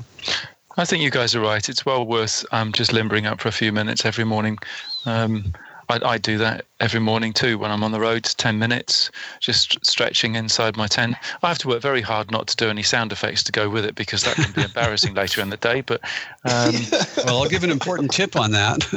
[0.77, 1.67] I think you guys are right.
[1.67, 4.57] It's well worth um, just limbering up for a few minutes every morning.
[5.05, 5.53] Um,
[5.91, 9.83] I, I, do that every morning too when I'm on the road, 10 minutes, just
[9.85, 11.15] stretching inside my tent.
[11.43, 13.85] I have to work very hard not to do any sound effects to go with
[13.85, 15.81] it because that can be embarrassing later in the day.
[15.81, 16.01] But
[16.45, 16.73] um,
[17.25, 18.87] well, I'll give an important tip on that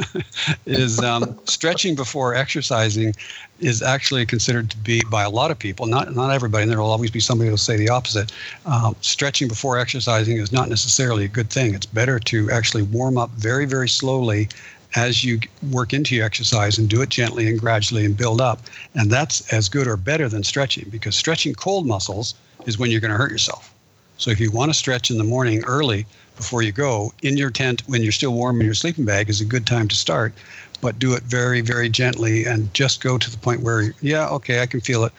[0.65, 3.13] is um, stretching before exercising
[3.59, 6.79] is actually considered to be by a lot of people, not not everybody, and there
[6.79, 8.31] will always be somebody who will say the opposite.
[8.65, 11.73] Um, stretching before exercising is not necessarily a good thing.
[11.73, 14.49] It's better to actually warm up very, very slowly
[14.95, 15.39] as you
[15.71, 18.61] work into your exercise and do it gently and gradually and build up.
[18.95, 22.35] And that's as good or better than stretching because stretching cold muscles
[22.65, 23.73] is when you're going to hurt yourself.
[24.17, 26.05] So if you want to stretch in the morning early
[26.37, 29.41] before you go, in your tent when you're still warm in your sleeping bag is
[29.41, 30.33] a good time to start,
[30.81, 34.61] but do it very, very gently and just go to the point where, yeah, okay,
[34.61, 35.11] I can feel it.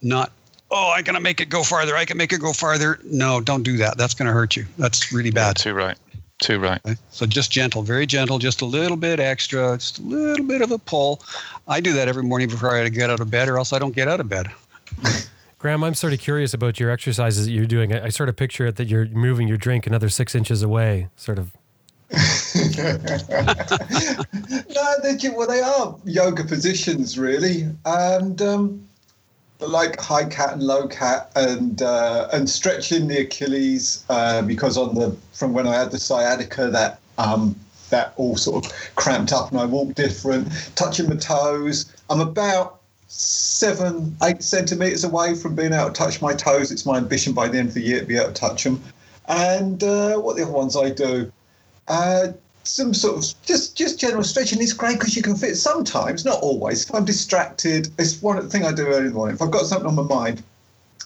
[0.00, 0.32] Not,
[0.70, 1.96] oh, I can make it go farther.
[1.96, 2.98] I can make it go farther.
[3.04, 3.98] No, don't do that.
[3.98, 4.64] That's going to hurt you.
[4.78, 5.56] That's really bad.
[5.56, 5.98] Too right.
[6.40, 6.80] Too right.
[7.10, 10.70] So just gentle, very gentle, just a little bit extra, just a little bit of
[10.70, 11.20] a pull.
[11.66, 13.94] I do that every morning before I get out of bed, or else I don't
[13.94, 14.48] get out of bed.
[15.58, 17.92] Graham, I'm sort of curious about your exercises that you're doing.
[17.92, 21.08] I, I sort of picture it that you're moving your drink another six inches away,
[21.16, 21.50] sort of.
[22.10, 22.18] no,
[25.02, 28.87] they, well, they are yoga positions, really, and um,
[29.60, 34.94] like high cat and low cat and uh, and stretching the Achilles uh, because on
[34.94, 37.56] the from when I had the sciatica that um,
[37.90, 40.48] that all sort of cramped up and I walk different.
[40.76, 46.34] Touching my toes, I'm about seven eight centimeters away from being able to touch my
[46.34, 46.70] toes.
[46.70, 48.82] It's my ambition by the end of the year to be able to touch them.
[49.26, 51.32] And uh, what the other ones I do?
[52.68, 56.40] Some sort of just just general stretching is great because you can fit sometimes, not
[56.42, 56.84] always.
[56.84, 59.36] If I'm distracted, it's one thing I do early in the morning.
[59.36, 60.42] If I've got something on my mind,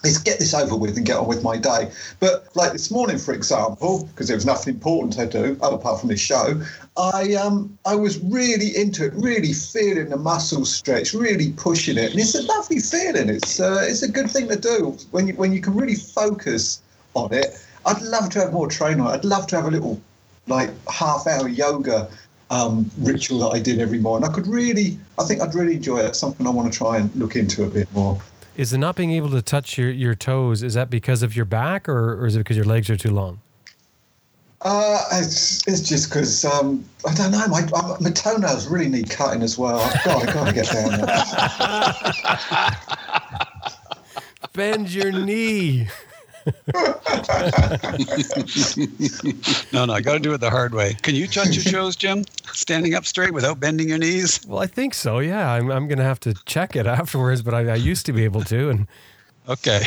[0.04, 1.90] is get this over with and get on with my day.
[2.18, 6.08] But like this morning, for example, because there was nothing important to do apart from
[6.08, 6.60] this show,
[6.96, 12.10] I um I was really into it, really feeling the muscles stretch, really pushing it,
[12.10, 13.28] and it's a lovely feeling.
[13.28, 16.82] It's uh, it's a good thing to do when you when you can really focus
[17.14, 17.64] on it.
[17.86, 19.06] I'd love to have more training.
[19.06, 20.00] I'd love to have a little
[20.46, 22.08] like half hour yoga
[22.50, 24.28] um, ritual that I did every morning.
[24.28, 26.14] I could really, I think I'd really enjoy it.
[26.14, 28.20] Something I want to try and look into a bit more.
[28.56, 30.62] Is it not being able to touch your, your toes?
[30.62, 33.10] Is that because of your back, or, or is it because your legs are too
[33.10, 33.40] long?
[34.60, 37.46] Uh, it's, it's just because um, I don't know.
[37.48, 37.66] My
[38.00, 39.80] my toenails really need cutting as well.
[39.80, 41.24] I've got, I've got to get down there.
[44.52, 45.88] Bend your knee.
[49.72, 50.94] No, no, I got to do it the hard way.
[51.02, 52.24] Can you touch your toes, Jim?
[52.52, 54.40] Standing up straight without bending your knees?
[54.46, 55.20] Well, I think so.
[55.20, 55.70] Yeah, I'm.
[55.70, 58.42] I'm going to have to check it afterwards, but I, I used to be able
[58.44, 58.70] to.
[58.70, 58.86] And
[59.48, 59.82] okay,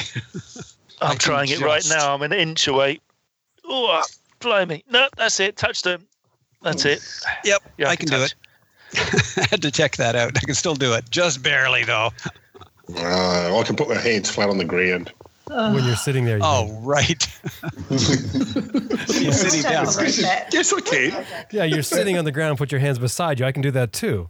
[1.02, 2.14] I'm trying it right now.
[2.14, 3.00] I'm an inch away.
[3.66, 4.02] Oh,
[4.40, 4.84] blimey!
[4.90, 5.58] No, that's it.
[5.58, 6.06] Touched them.
[6.62, 7.04] That's it.
[7.44, 8.36] Yep, yeah, I, I can, can do it.
[9.38, 10.38] I had to check that out.
[10.38, 12.12] I can still do it, just barely though.
[12.98, 15.12] Uh, I can put my hands flat on the ground
[15.48, 16.38] when you're sitting there.
[16.38, 17.28] You oh, right.
[17.90, 19.86] you're sitting down.
[20.52, 21.26] Yes, I can.
[21.52, 22.58] Yeah, you're sitting on the ground.
[22.58, 23.46] Put your hands beside you.
[23.46, 24.30] I can do that too.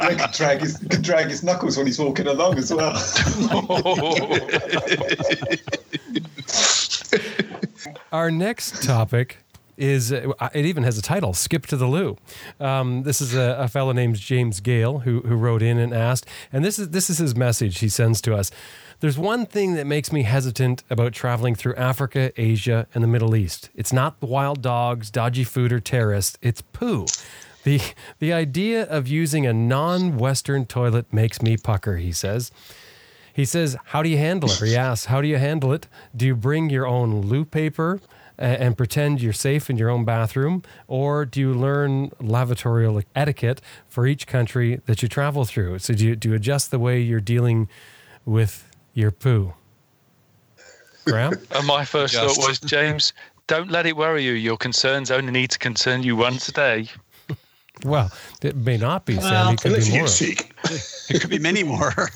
[0.00, 2.92] I can drag his can drag his knuckles when he's walking along as well.
[8.12, 9.38] Our next topic
[9.76, 12.16] is uh, it even has a title skip to the loo
[12.60, 16.26] um, this is a, a fellow named james gale who, who wrote in and asked
[16.52, 18.52] and this is this is his message he sends to us
[19.04, 23.36] there's one thing that makes me hesitant about traveling through Africa, Asia, and the Middle
[23.36, 23.68] East.
[23.74, 27.04] It's not the wild dogs, dodgy food, or terrorists, it's poo.
[27.64, 27.82] The,
[28.18, 32.50] the idea of using a non Western toilet makes me pucker, he says.
[33.30, 34.62] He says, How do you handle it?
[34.62, 35.86] Or he asks, How do you handle it?
[36.16, 38.00] Do you bring your own loo paper
[38.38, 40.62] and, and pretend you're safe in your own bathroom?
[40.88, 45.80] Or do you learn lavatorial etiquette for each country that you travel through?
[45.80, 47.68] So do you, do you adjust the way you're dealing
[48.24, 49.52] with your poo.
[51.04, 51.34] Graham?
[51.50, 52.36] and my first Just.
[52.36, 53.12] thought was, James,
[53.46, 54.32] don't let it worry you.
[54.32, 56.88] Your concerns only need to concern you once a day.
[57.84, 59.54] Well, it may not be, Sam.
[59.54, 60.06] it could be more.
[60.06, 60.54] Sick.
[61.10, 61.92] it could be many more.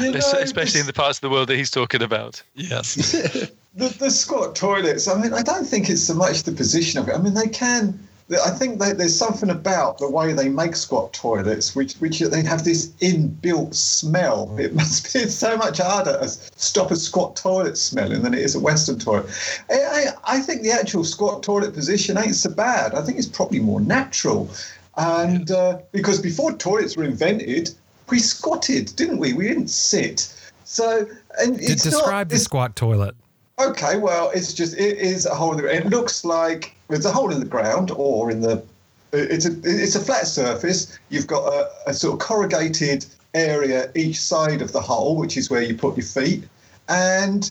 [0.00, 2.42] know, Especially in the parts of the world that he's talking about.
[2.54, 2.94] Yes.
[3.74, 7.08] the, the squat toilets, I mean, I don't think it's so much the position of
[7.08, 7.14] it.
[7.14, 7.98] I mean, they can
[8.30, 12.42] I think they, there's something about the way they make squat toilets, which which they
[12.42, 14.56] have this inbuilt smell.
[14.58, 18.54] It must be so much harder to stop a squat toilet smelling than it is
[18.54, 19.30] a Western toilet.
[19.70, 22.94] I, I, I think the actual squat toilet position ain't so bad.
[22.94, 24.50] I think it's probably more natural,
[24.96, 27.70] and uh, because before toilets were invented,
[28.08, 29.32] we squatted, didn't we?
[29.32, 30.34] We didn't sit.
[30.64, 31.06] So
[31.38, 33.14] and describe not, the squat toilet.
[33.70, 35.74] Okay, well, it's just it is a hole in the.
[35.74, 38.62] It looks like there's a hole in the ground or in the.
[39.12, 40.98] It's a it's a flat surface.
[41.10, 43.04] You've got a, a sort of corrugated
[43.34, 46.44] area each side of the hole, which is where you put your feet,
[46.88, 47.50] and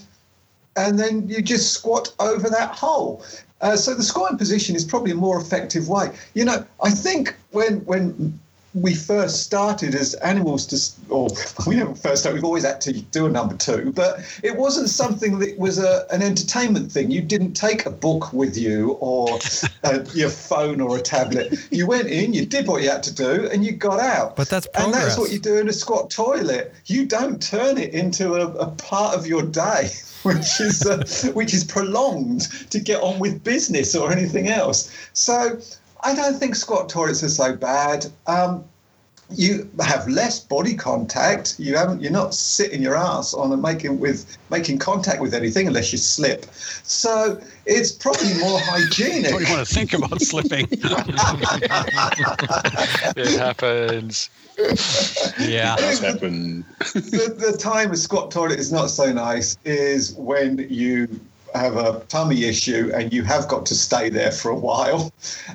[0.76, 3.24] and then you just squat over that hole.
[3.62, 6.12] Uh, so the squatting position is probably a more effective way.
[6.34, 8.40] You know, I think when when
[8.74, 11.30] we first started as animals to, or
[11.68, 14.90] we never first started, we've always had to do a number two, but it wasn't
[14.90, 17.12] something that was a, an entertainment thing.
[17.12, 19.40] You didn't take a book with you or
[19.84, 21.54] a, your phone or a tablet.
[21.72, 24.36] You went in, you did what you had to do, and you got out.
[24.36, 24.86] But that's progress.
[24.86, 26.74] And that's what you do in a squat toilet.
[26.86, 29.90] You don't turn it into a, a part of your day.
[30.22, 34.96] Which is uh, which is prolonged to get on with business or anything else.
[35.14, 35.60] So
[36.04, 38.08] I don't think squat toilets are so bad.
[38.28, 38.64] Um,
[39.34, 41.56] you have less body contact.
[41.60, 42.02] You haven't.
[42.02, 45.98] You're not sitting your ass on and making with making contact with anything unless you
[45.98, 46.46] slip.
[46.84, 49.32] So it's probably more hygienic.
[49.32, 50.68] Don't you want to think about slipping?
[53.16, 54.30] it happens.
[55.40, 56.66] Yeah, That's happened.
[56.94, 61.08] the, the time a squat toilet is not so nice is when you
[61.56, 65.12] have a tummy issue and you have got to stay there for a while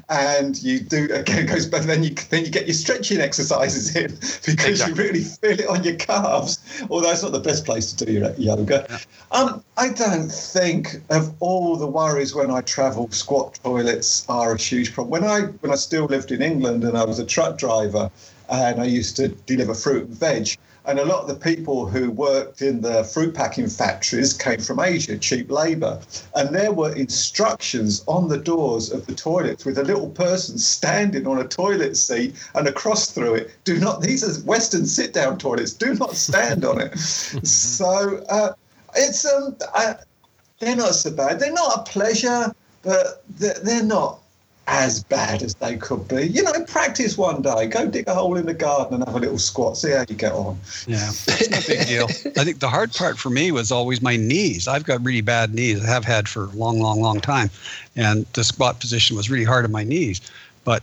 [0.08, 4.10] and you do again goes but then you then you get your stretching exercises in
[4.46, 5.04] because exactly.
[5.04, 6.58] you really feel it on your calves
[6.90, 8.98] although it's not the best place to do your yoga yeah.
[9.32, 14.58] um, i don't think of all the worries when i travel squat toilets are a
[14.58, 17.58] huge problem when i when i still lived in england and i was a truck
[17.58, 18.10] driver
[18.48, 20.56] and i used to deliver fruit and veg
[20.86, 24.78] and a lot of the people who worked in the fruit packing factories came from
[24.78, 26.00] Asia, cheap labour.
[26.34, 31.26] And there were instructions on the doors of the toilets with a little person standing
[31.26, 33.50] on a toilet seat and across through it.
[33.64, 36.96] Do not, these are Western sit down toilets, do not stand on it.
[36.98, 38.52] so uh,
[38.94, 39.96] it's, um, I,
[40.60, 41.40] they're not so bad.
[41.40, 44.20] They're not a pleasure, but they're, they're not
[44.68, 46.26] as bad as they could be.
[46.26, 47.66] You know, practice one day.
[47.66, 49.76] Go dig a hole in the garden and have a little squat.
[49.76, 50.58] See how you get on.
[50.86, 52.06] Yeah, it's no big deal.
[52.36, 54.66] I think the hard part for me was always my knees.
[54.66, 55.84] I've got really bad knees.
[55.84, 57.50] I have had for a long, long, long time,
[57.94, 60.20] and the squat position was really hard on my knees.
[60.64, 60.82] But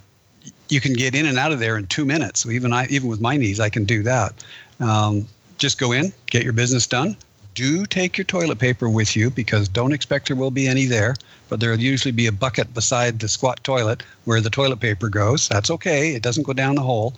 [0.69, 2.41] you can get in and out of there in two minutes.
[2.41, 4.33] So even I, even with my knees, I can do that.
[4.79, 5.27] Um,
[5.57, 7.17] just go in, get your business done.
[7.53, 11.15] Do take your toilet paper with you because don't expect there will be any there
[11.53, 15.47] but there'll usually be a bucket beside the squat toilet where the toilet paper goes.
[15.47, 16.15] That's okay.
[16.15, 17.13] It doesn't go down the hole.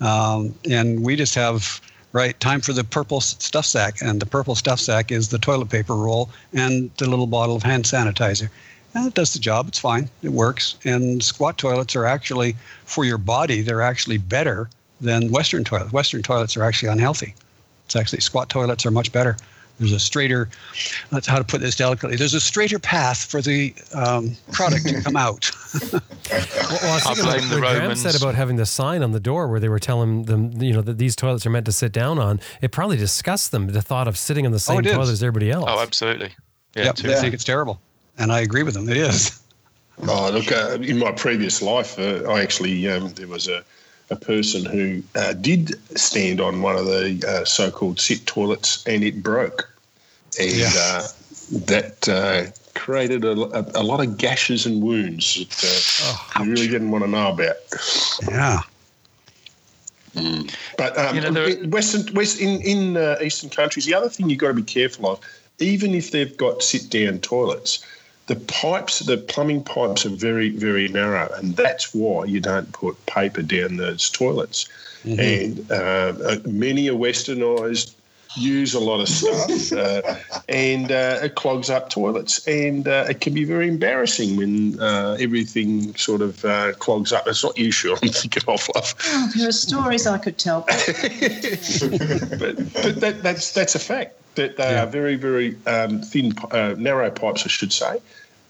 [0.00, 1.80] Um, and we just have
[2.12, 5.70] right time for the purple stuff sack, and the purple stuff sack is the toilet
[5.70, 8.50] paper roll and the little bottle of hand sanitizer.
[8.94, 9.68] And it does the job.
[9.68, 10.10] It's fine.
[10.24, 10.74] It works.
[10.84, 13.62] And squat toilets are actually for your body.
[13.62, 14.68] They're actually better
[15.00, 15.92] than Western toilets.
[15.92, 17.32] Western toilets are actually unhealthy.
[17.86, 19.36] It's actually squat toilets are much better.
[19.78, 20.48] There's a straighter,
[21.10, 22.16] that's how to put this delicately.
[22.16, 25.50] There's a straighter path for the um, product to come out.
[25.92, 26.02] well,
[26.32, 29.60] well, I was thinking what Graham said about having the sign on the door where
[29.60, 32.40] they were telling them, you know, that these toilets are meant to sit down on.
[32.60, 35.50] It probably disgusts them the thought of sitting on the same oh, toilet as everybody
[35.50, 35.66] else.
[35.68, 36.30] Oh, absolutely.
[36.74, 37.12] Yeah, yep, yeah.
[37.12, 37.80] I think it's terrible,
[38.18, 38.88] and I agree with them.
[38.88, 39.40] It is.
[40.06, 40.52] Oh, look!
[40.52, 43.64] Uh, in my previous life, uh, I actually um, there was a
[44.10, 49.04] a person who uh, did stand on one of the uh, so-called sit toilets and
[49.04, 49.70] it broke,
[50.40, 50.70] and yeah.
[50.76, 51.06] uh,
[51.66, 52.44] that uh,
[52.74, 56.90] created a, a, a, lot of gashes and wounds that uh, oh, you really didn't
[56.90, 57.56] want to know about.
[58.30, 58.60] Yeah.
[60.14, 60.54] Mm.
[60.76, 64.38] But um, you know, Western, West in in uh, Eastern countries, the other thing you've
[64.38, 65.20] got to be careful of,
[65.58, 67.84] even if they've got sit-down toilets,
[68.28, 73.06] the pipes, the plumbing pipes are very, very narrow, and that's why you don't put
[73.06, 74.68] paper down those toilets.
[75.02, 75.20] Mm-hmm.
[75.20, 77.94] And uh, uh many are westernised,
[78.36, 83.22] use a lot of stuff, uh, and uh, it clogs up toilets, and uh, it
[83.22, 86.42] can be very embarrassing when uh, everything sort of
[86.80, 87.26] clogs up.
[87.26, 88.94] It's not you, sure I'm thinking of, love.
[89.06, 90.60] Oh, there are stories I could tell.
[90.66, 90.76] but,
[92.74, 94.84] but that, that's that's a fact that they yeah.
[94.84, 98.00] are very, very um, thin, uh, narrow pipes, I should say.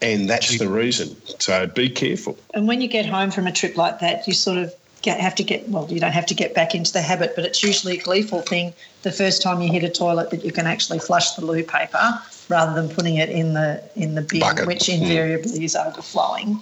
[0.01, 1.15] And that's the reason.
[1.39, 2.37] So be careful.
[2.53, 5.35] And when you get home from a trip like that, you sort of get, have
[5.35, 7.97] to get, well, you don't have to get back into the habit, but it's usually
[7.97, 11.31] a gleeful thing the first time you hit a toilet that you can actually flush
[11.35, 12.19] the loo paper
[12.49, 14.67] rather than putting it in the in the bin, Bucket.
[14.67, 15.03] which hmm.
[15.03, 15.63] invariably mm.
[15.63, 16.59] is overflowing.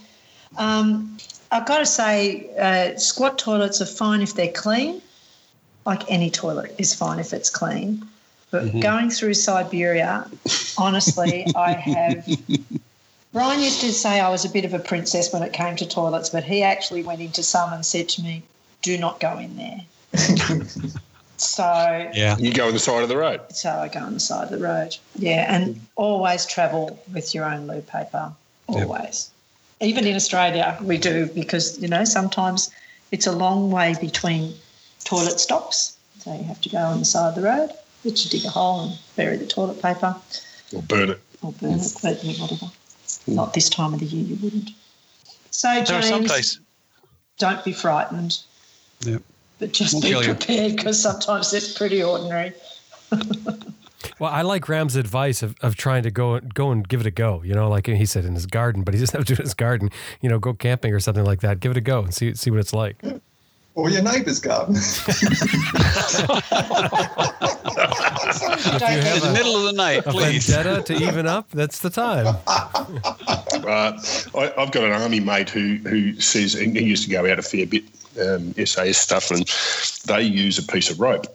[0.58, 1.18] Um,
[1.52, 5.02] I've got to say, uh, squat toilets are fine if they're clean.
[5.86, 8.06] Like any toilet is fine if it's clean.
[8.52, 8.80] But mm-hmm.
[8.80, 10.30] going through Siberia,
[10.78, 12.28] honestly, I have.
[13.38, 15.88] Brian used to say I was a bit of a princess when it came to
[15.88, 18.42] toilets, but he actually went into some and said to me,
[18.82, 19.82] "Do not go in there."
[21.40, 22.36] So Yeah.
[22.40, 23.42] You go on the side of the road.
[23.54, 24.98] so I go on the side of the road.
[25.20, 28.34] Yeah, and always travel with your own loo paper.
[28.68, 29.30] Always.
[29.80, 32.72] Even in Australia, we do because you know sometimes
[33.12, 34.56] it's a long way between
[35.04, 37.70] toilet stops, so you have to go on the side of the road.
[38.02, 40.16] which you dig a hole and bury the toilet paper
[40.74, 41.20] Or burn it.
[41.44, 42.72] or burn it, but whatever.
[43.28, 43.52] Not hmm.
[43.54, 44.70] this time of the year, you wouldn't.
[45.52, 46.60] So There are some James, places.
[47.38, 48.40] don't be frightened,
[49.02, 49.22] Yep.
[49.60, 52.54] but just Won't be prepared because sometimes it's pretty ordinary.
[54.20, 57.12] Well, I like Ram's advice of, of trying to go go and give it a
[57.12, 57.42] go.
[57.44, 59.40] You know, like he said in his garden, but he doesn't have to do it
[59.40, 59.90] in his garden.
[60.22, 61.60] You know, go camping or something like that.
[61.60, 63.02] Give it a go and see see what it's like.
[63.76, 64.76] Or your neighbour's garden.
[68.40, 70.48] Don't you have In the middle of the night, A please.
[70.48, 71.50] vendetta to even up.
[71.52, 72.36] That's the time.
[73.68, 74.00] Uh,
[74.36, 77.38] I, I've got an army mate who who says and he used to go out
[77.38, 77.84] a fair bit,
[78.22, 79.46] um, SAS stuff, and
[80.06, 81.26] they use a piece of rope.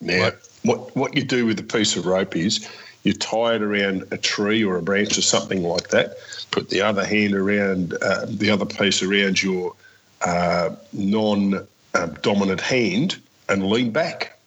[0.00, 0.30] Now,
[0.64, 2.68] what what you do with a piece of rope is
[3.04, 6.16] you tie it around a tree or a branch or something like that.
[6.50, 9.74] Put the other hand around uh, the other piece around your
[10.22, 14.37] uh, non-dominant hand and lean back.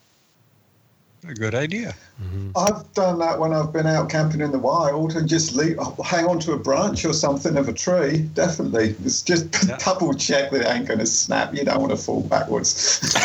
[1.27, 1.93] A good idea.
[2.55, 6.25] I've done that when I've been out camping in the wild and just leave, hang
[6.25, 8.23] on to a branch or something of a tree.
[8.33, 8.95] Definitely.
[9.05, 9.77] It's just Yeah.
[9.77, 11.53] double check that it ain't going to snap.
[11.53, 12.99] You don't want to fall backwards.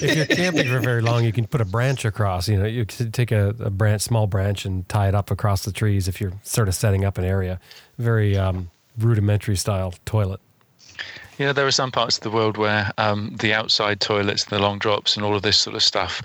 [0.00, 2.48] If you're camping for very long, you can put a branch across.
[2.48, 5.64] You know, you can take a, a branch, small branch, and tie it up across
[5.64, 6.06] the trees.
[6.06, 7.58] If you're sort of setting up an area,
[7.98, 10.40] very um, rudimentary style toilet.
[11.46, 14.78] Know, there are some parts of the world where um, the outside toilets, the long
[14.78, 16.20] drops, and all of this sort of stuff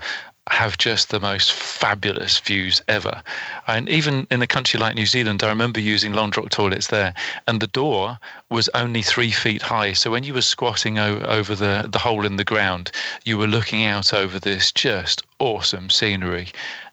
[0.50, 3.22] have just the most fabulous views ever.
[3.66, 7.14] And even in a country like New Zealand, I remember using long drop toilets there,
[7.46, 8.18] and the door
[8.50, 9.94] was only three feet high.
[9.94, 12.90] So when you were squatting o- over the, the hole in the ground,
[13.24, 16.48] you were looking out over this just awesome scenery.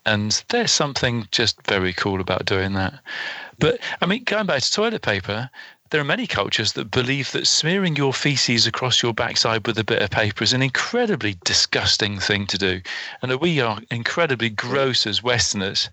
[0.05, 2.93] And there's something just very cool about doing that.
[3.59, 5.49] But I mean, going back to toilet paper,
[5.92, 9.84] there are many cultures that believe that smearing your feces across your backside with a
[9.84, 12.82] bit of paper is an incredibly disgusting thing to do,
[13.22, 15.89] and that we are incredibly gross as Westerners.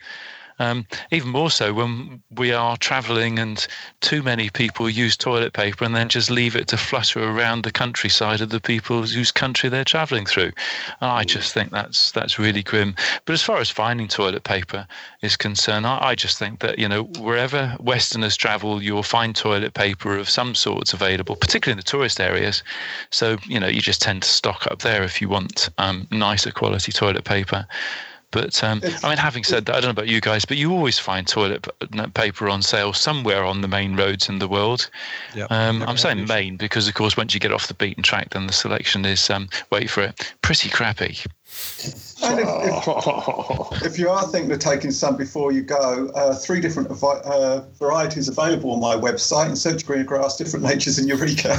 [0.59, 3.67] Um, even more so when we are travelling and
[4.01, 7.71] too many people use toilet paper and then just leave it to flutter around the
[7.71, 10.53] countryside of the people whose country they're travelling through.
[11.01, 12.95] And I just think that's that's really grim.
[13.25, 14.87] But as far as finding toilet paper
[15.23, 19.75] is concerned, I, I just think that you know wherever Westerners travel, you'll find toilet
[19.75, 22.63] paper of some sorts available, particularly in the tourist areas.
[23.11, 26.51] So you know you just tend to stock up there if you want um, nicer
[26.51, 27.67] quality toilet paper.
[28.31, 30.73] But um, I mean, having said that, I don't know about you guys, but you
[30.73, 31.67] always find toilet
[32.13, 34.91] paper on sale somewhere on the main roads in the world.
[35.35, 35.51] Yep.
[35.51, 38.47] Um, I'm saying main because, of course, once you get off the beaten track, then
[38.47, 41.17] the selection is um, wait for it, pretty crappy.
[42.21, 46.61] And if, if, if you are thinking of taking some before you go, uh, three
[46.61, 51.07] different avi- uh, varieties available on my website and search green grass, different natures in
[51.07, 51.55] Ureka.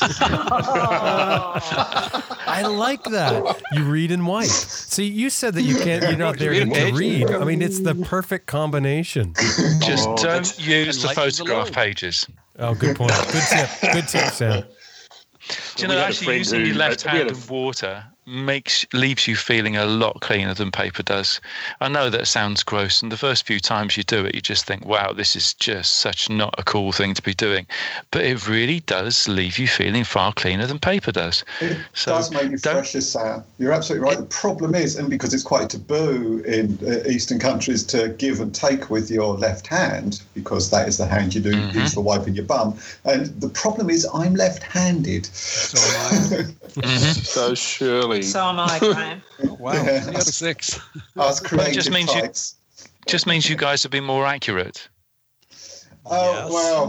[2.46, 3.60] I like that.
[3.72, 4.46] You read and wipe.
[4.46, 6.02] See, you said that you can't.
[6.04, 7.30] You're not there read a to read.
[7.30, 9.34] I mean, it's the perfect combination.
[9.80, 11.72] Just Oh, don't use the Enlightens the photograph Lord.
[11.72, 12.26] pages.
[12.58, 13.12] Oh, good point.
[13.32, 13.68] Good tip.
[13.92, 14.64] Good tip, Sam.
[15.76, 19.76] Do you know, actually using your left hand a- in water makes leaves you feeling
[19.76, 21.40] a lot cleaner than paper does.
[21.80, 24.66] I know that sounds gross, and the first few times you do it, you just
[24.66, 27.66] think, "Wow, this is just such not a cool thing to be doing,"
[28.10, 31.44] but it really does leave you feeling far cleaner than paper does.
[31.60, 33.44] It So does make you fresher, Sam.
[33.58, 34.18] You're absolutely right.
[34.18, 38.54] The problem is, and because it's quite taboo in uh, Eastern countries to give and
[38.54, 41.70] take with your left hand, because that is the hand you do Mm-hmm.
[41.70, 42.78] use for wiping your bum.
[43.04, 45.26] And the problem is, I'm left-handed.
[45.66, 46.46] So am
[47.24, 48.15] so Shirley.
[48.22, 49.22] So am I, Graham.
[49.44, 49.72] Oh, wow.
[49.74, 50.00] Yeah.
[50.00, 50.80] Three out six.
[51.16, 52.30] Us creative just means you-
[53.06, 54.88] Just means you guys have been more accurate.
[56.08, 56.52] Oh Yes.
[56.52, 56.86] well.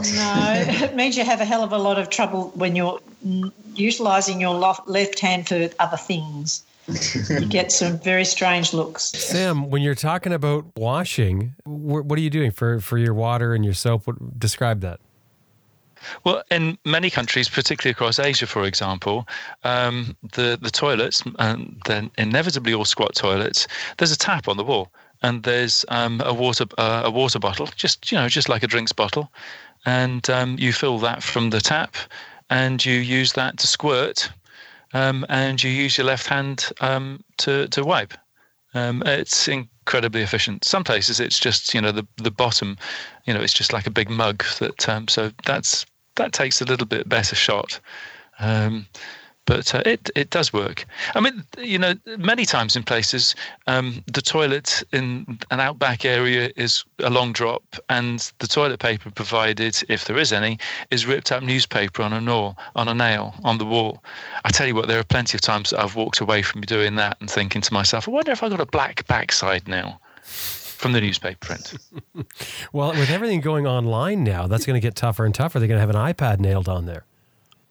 [0.78, 3.00] No, it means you have a hell of a lot of trouble when you're
[3.76, 4.54] utilising your
[4.86, 6.64] left hand for other things.
[7.30, 9.06] you get some very strange looks.
[9.06, 13.66] Sam, when you're talking about washing, what are you doing for for your water and
[13.66, 14.06] your soap?
[14.08, 15.00] What, describe that.
[16.24, 19.28] Well, in many countries, particularly across Asia, for example,
[19.64, 23.68] um, the the toilets, and they're inevitably all squat toilets.
[23.98, 24.92] There's a tap on the wall,
[25.22, 28.68] and there's um, a water uh, a water bottle, just you know, just like a
[28.68, 29.32] drinks bottle,
[29.86, 31.96] and um, you fill that from the tap,
[32.50, 34.30] and you use that to squirt,
[34.94, 38.14] um, and you use your left hand um, to to wipe.
[38.74, 39.48] Um, it's
[39.88, 40.66] incredibly efficient.
[40.66, 42.78] Some places it's just you know the the bottom,
[43.24, 44.90] you know, it's just like a big mug that.
[44.90, 45.86] Um, so that's
[46.16, 47.80] that takes a little bit better shot.
[48.40, 48.86] Um,
[49.48, 50.86] but uh, it it does work.
[51.16, 53.34] I mean, you know, many times in places,
[53.66, 59.10] um, the toilet in an outback area is a long drop, and the toilet paper
[59.10, 60.60] provided, if there is any,
[60.92, 64.04] is ripped up newspaper on a nail on a nail on the wall.
[64.46, 66.96] I tell you what, there are plenty of times that I've walked away from doing
[66.96, 70.92] that and thinking to myself, I wonder if I've got a black backside now from
[70.92, 71.74] the newspaper print.
[72.74, 75.58] well, with everything going online now, that's going to get tougher and tougher.
[75.60, 77.06] They're going to have an iPad nailed on there.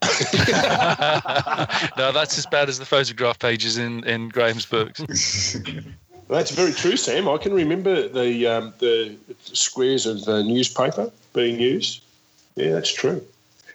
[1.96, 5.56] no, that's as bad as the photograph pages in, in Graham's books.
[6.28, 7.28] That's very true, Sam.
[7.28, 12.02] I can remember the um, the squares of the newspaper being used.
[12.56, 13.24] Yeah, that's true.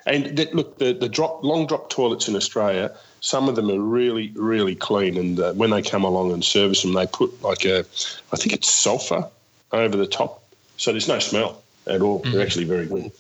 [0.06, 2.92] And that, look, the, the drop long drop toilets in Australia,
[3.22, 5.18] some of them are really, really clean.
[5.18, 7.86] And uh, when they come along and service them, they put like a,
[8.34, 9.30] I think it's sulfur
[9.72, 10.44] over the top,
[10.78, 12.22] so there's no smell at all.
[12.22, 12.32] Mm.
[12.34, 13.12] They're actually very good.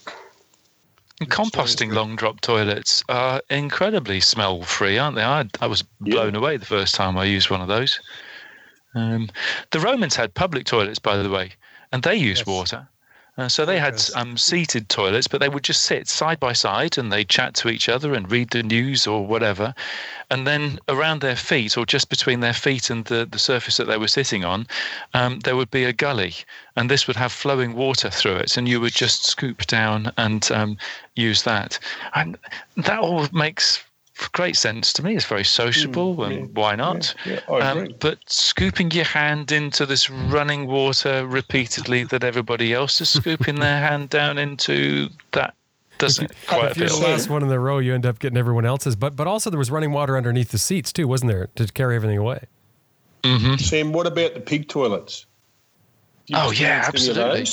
[1.29, 5.23] Composting long drop toilets are incredibly smell free, aren't they?
[5.23, 6.39] I, I was blown yeah.
[6.39, 7.99] away the first time I used one of those.
[8.95, 9.29] Um,
[9.71, 11.51] the Romans had public toilets, by the way,
[11.91, 12.47] and they used yes.
[12.47, 12.87] water.
[13.41, 16.95] Uh, so they had um, seated toilets, but they would just sit side by side
[16.95, 19.73] and they'd chat to each other and read the news or whatever.
[20.29, 23.85] And then around their feet, or just between their feet and the, the surface that
[23.85, 24.67] they were sitting on,
[25.15, 26.35] um, there would be a gully.
[26.75, 28.57] And this would have flowing water through it.
[28.57, 30.77] And you would just scoop down and um,
[31.15, 31.79] use that.
[32.13, 32.37] And
[32.77, 33.83] that all makes
[34.29, 35.15] great sense to me.
[35.15, 37.13] It's very sociable, mm, and why not?
[37.25, 43.01] Yeah, yeah, um, but scooping your hand into this running water repeatedly that everybody else
[43.01, 45.55] is scooping their hand down into, that
[45.97, 48.65] doesn't quite if you're the last one in the row, you end up getting everyone
[48.65, 48.95] else's.
[48.95, 51.95] But but also there was running water underneath the seats too, wasn't there, to carry
[51.95, 52.45] everything away?
[53.23, 53.55] Mm-hmm.
[53.55, 55.25] Sam, what about the pig toilets?
[56.33, 57.45] Oh yeah, absolutely.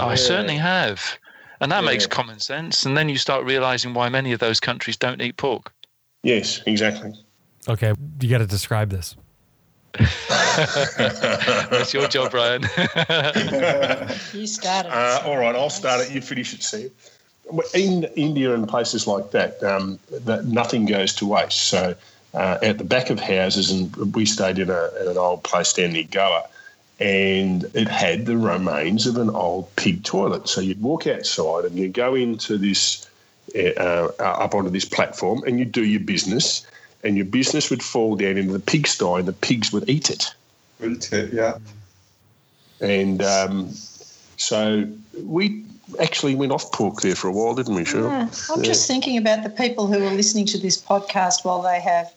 [0.00, 1.18] Oh, I certainly have.
[1.62, 1.90] And that yeah.
[1.90, 2.84] makes common sense.
[2.84, 5.72] And then you start realizing why many of those countries don't eat pork.
[6.24, 7.14] Yes, exactly.
[7.68, 9.14] Okay, you got to describe this.
[9.98, 12.62] That's your job, Brian.
[14.32, 14.92] you start it.
[14.92, 16.10] Uh, all right, I'll start it.
[16.12, 16.90] You finish it, Steve.
[17.74, 21.68] In India and places like that, um, that nothing goes to waste.
[21.68, 21.94] So
[22.34, 25.72] uh, at the back of houses, and we stayed in, a, in an old place
[25.72, 26.48] down near Goa,
[27.02, 30.48] and it had the remains of an old pig toilet.
[30.48, 33.10] So you'd walk outside and you'd go into this,
[33.56, 36.64] uh, uh, up onto this platform, and you'd do your business,
[37.02, 40.32] and your business would fall down into the pigsty, and the pigs would eat it.
[40.80, 41.58] Eat it, yeah.
[42.80, 43.70] And um,
[44.36, 44.86] so
[45.24, 45.64] we
[46.00, 48.10] actually went off pork there for a while, didn't we, Shirley?
[48.10, 48.28] Yeah.
[48.52, 48.64] I'm yeah.
[48.64, 52.14] just thinking about the people who are listening to this podcast while they have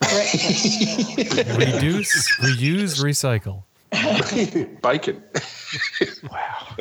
[0.00, 0.78] breakfast.
[1.58, 3.62] Reduce, reuse, recycle.
[4.82, 5.22] Bacon.
[6.30, 6.76] wow.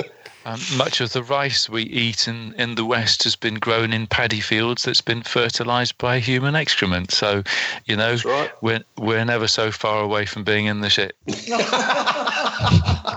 [0.45, 4.05] Um, much of the rice we eat in, in the West has been grown in
[4.05, 7.09] paddy fields that's been fertilized by human excrement.
[7.09, 7.41] So,
[7.86, 8.51] you know, right.
[8.61, 11.16] we're, we're never so far away from being in the shit.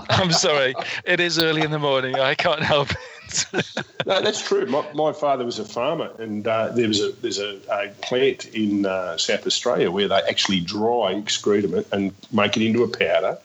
[0.09, 0.73] I'm sorry.
[1.05, 2.15] It is early in the morning.
[2.15, 2.97] I can't help it.
[4.07, 4.65] no, that's true.
[4.65, 8.45] My, my, father was a farmer, and uh, there was a there's a, a plant
[8.55, 13.37] in uh, South Australia where they actually dry excrement and make it into a powder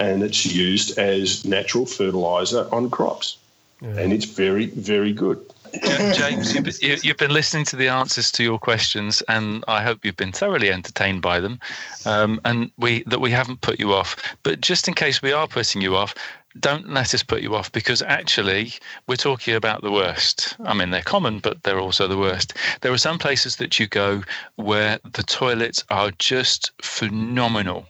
[0.00, 3.36] and it's used as natural fertilizer on crops.
[3.80, 3.98] Yeah.
[3.98, 5.40] And it's very, very good.
[5.72, 10.04] Yeah, James, you've, you've, been listening to the answers to your questions, and I hope
[10.04, 11.60] you've been thoroughly entertained by them,
[12.04, 14.16] um, and we that we haven't put you off.
[14.42, 16.12] But just in case we are putting you off,
[16.58, 18.72] don't let us put you off because actually
[19.06, 20.56] we're talking about the worst.
[20.64, 22.54] I mean, they're common, but they're also the worst.
[22.80, 24.24] There are some places that you go
[24.56, 27.86] where the toilets are just phenomenal.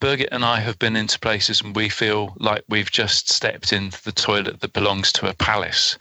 [0.00, 4.02] Birgit and I have been into places and we feel like we've just stepped into
[4.02, 5.98] the toilet that belongs to a palace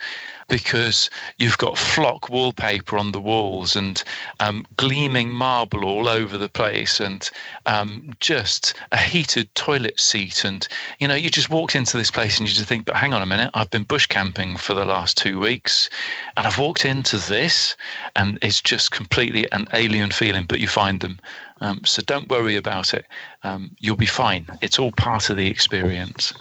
[0.47, 4.03] because you've got flock wallpaper on the walls and
[4.39, 7.29] um, gleaming marble all over the place and
[7.65, 10.43] um, just a heated toilet seat.
[10.43, 10.67] And,
[10.99, 13.21] you know, you just walked into this place and you just think, but hang on
[13.21, 15.89] a minute, I've been bush camping for the last two weeks
[16.35, 17.75] and I've walked into this
[18.15, 21.19] and it's just completely an alien feeling, but you find them.
[21.61, 23.05] Um, so don't worry about it.
[23.43, 24.47] Um, you'll be fine.
[24.61, 26.33] It's all part of the experience.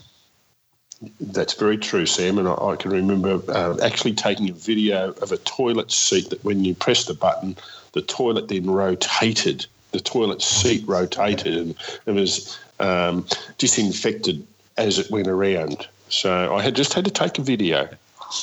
[1.20, 2.39] That's very true, Sam.
[2.39, 6.45] And I, I can remember uh, actually taking a video of a toilet seat that
[6.45, 7.57] when you press the button,
[7.93, 9.66] the toilet then rotated.
[9.93, 11.74] The toilet seat rotated and
[12.05, 13.27] it was um,
[13.57, 14.47] disinfected
[14.77, 15.89] as it went around.
[16.09, 17.89] So I had just had to take a video.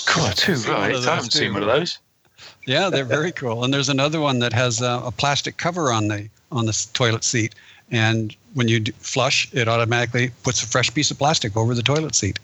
[0.08, 0.96] Cool, too, right.
[0.96, 2.00] I haven't seen one of those.
[2.66, 3.64] Yeah, they're very cool.
[3.64, 7.24] And there's another one that has a, a plastic cover on the on the toilet
[7.24, 7.54] seat,
[7.92, 12.16] and when you flush, it automatically puts a fresh piece of plastic over the toilet
[12.16, 12.40] seat.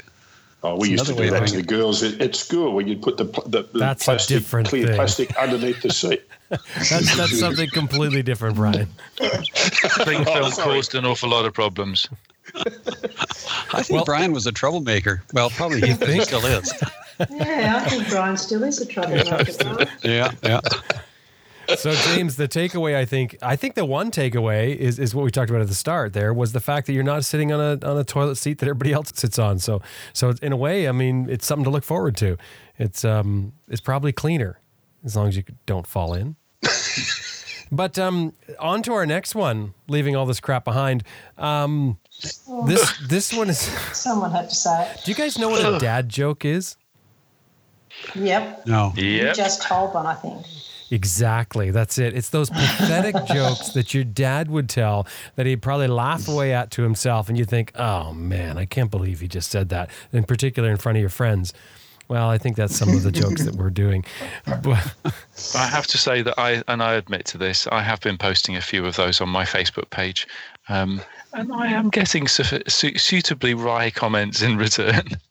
[0.64, 3.18] Oh, we used to do that to the girls at, at, school when you'd put
[3.18, 4.95] the, the, the that's plastic, clear thing.
[4.95, 6.22] plastic underneath the seat.
[6.49, 8.88] that's, that's something completely different, Brian.
[9.15, 12.07] Spring oh, film oh, caused an awful lot of problems.
[12.56, 15.23] I think well, Brian was a troublemaker.
[15.34, 16.72] Well, probably he still is.
[17.30, 19.85] Yeah, I think Brian still is a troublemaker.
[20.03, 20.61] yeah, yeah
[21.77, 25.31] so James, the takeaway I think I think the one takeaway is is what we
[25.31, 26.14] talked about at the start.
[26.14, 28.68] There was the fact that you're not sitting on a on a toilet seat that
[28.68, 29.60] everybody else sits on.
[29.60, 29.81] So
[30.14, 32.38] so in a way, I mean, it's something to look forward to.
[32.77, 34.60] It's um it's probably cleaner
[35.03, 36.35] as long as you don't fall in.
[37.72, 39.73] but um on to our next one.
[39.88, 41.03] Leaving all this crap behind.
[41.38, 41.98] Um,
[42.65, 43.60] this this one is.
[43.93, 45.02] Someone had to say it.
[45.03, 46.77] Do you guys know what a dad joke is?
[48.15, 48.68] Yep.
[48.68, 48.94] No.
[48.95, 48.98] Yep.
[48.98, 50.45] You just told one, I think.
[50.91, 51.72] Exactly.
[51.72, 52.14] That's it.
[52.14, 56.69] It's those pathetic jokes that your dad would tell that he'd probably laugh away at
[56.72, 57.30] to himself.
[57.30, 60.78] And you think, oh man, I can't believe he just said that, in particular in
[60.78, 61.53] front of your friends.
[62.10, 64.03] Well, I think that's some of the jokes that we're doing.
[64.45, 64.94] But
[65.56, 68.57] I have to say that I, and I admit to this, I have been posting
[68.57, 70.28] a few of those on my Facebook page.
[70.68, 70.99] Um,
[71.34, 75.03] and I am getting su- su- suitably wry comments in return.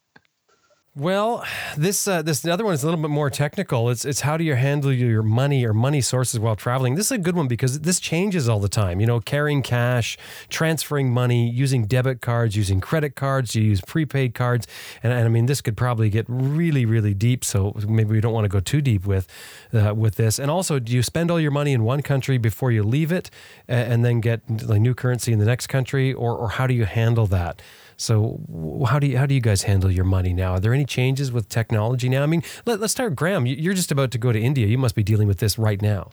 [0.93, 1.45] Well,
[1.77, 3.89] this uh, this other one is a little bit more technical.
[3.89, 6.95] It's it's how do you handle your money or money sources while traveling.
[6.95, 8.99] This is a good one because this changes all the time.
[8.99, 10.17] You know, carrying cash,
[10.49, 14.67] transferring money, using debit cards, using credit cards, you use prepaid cards,
[15.01, 17.45] and, and I mean this could probably get really really deep.
[17.45, 19.29] So maybe we don't want to go too deep with
[19.73, 20.39] uh, with this.
[20.39, 23.29] And also, do you spend all your money in one country before you leave it,
[23.65, 26.83] and then get like new currency in the next country, or or how do you
[26.83, 27.61] handle that?
[27.97, 28.39] So
[28.87, 30.53] how do you how do you guys handle your money now?
[30.53, 32.23] Are there any changes with technology now?
[32.23, 33.45] I mean, let, us start, Graham.
[33.45, 34.67] You're just about to go to India.
[34.67, 36.11] You must be dealing with this right now.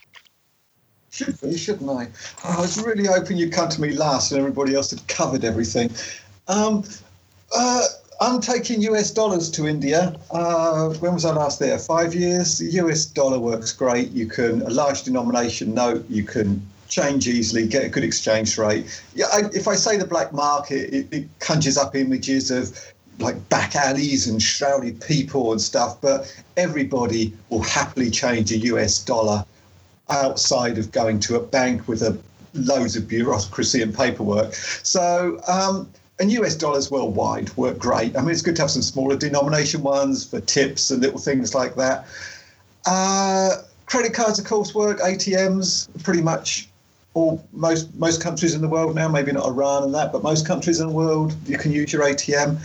[1.10, 2.08] Should be, shouldn't I?
[2.44, 5.44] Oh, I was really hoping you'd come to me last and everybody else had covered
[5.44, 5.90] everything.
[6.48, 6.84] Um,
[7.56, 7.84] uh,
[8.20, 10.14] I'm taking US dollars to India.
[10.30, 11.78] Uh, when was I last there?
[11.78, 12.58] Five years.
[12.58, 14.10] The US dollar works great.
[14.10, 16.04] You can a large denomination note.
[16.10, 19.02] You can change easily, get a good exchange rate.
[19.14, 22.78] Yeah, I, if I say the black market, it, it conjures up images of
[23.18, 29.02] like back alleys and shrouded people and stuff, but everybody will happily change a US
[29.04, 29.44] dollar
[30.08, 32.18] outside of going to a bank with a
[32.54, 34.54] loads of bureaucracy and paperwork.
[34.54, 35.88] So, um,
[36.20, 38.16] and US dollars worldwide work great.
[38.16, 41.54] I mean, it's good to have some smaller denomination ones for tips and little things
[41.54, 42.06] like that.
[42.86, 43.56] Uh,
[43.86, 44.98] credit cards, of course, work.
[45.00, 46.68] ATMs, pretty much
[47.14, 50.46] all most most countries in the world now, maybe not Iran and that, but most
[50.46, 52.58] countries in the world, you can use your ATM.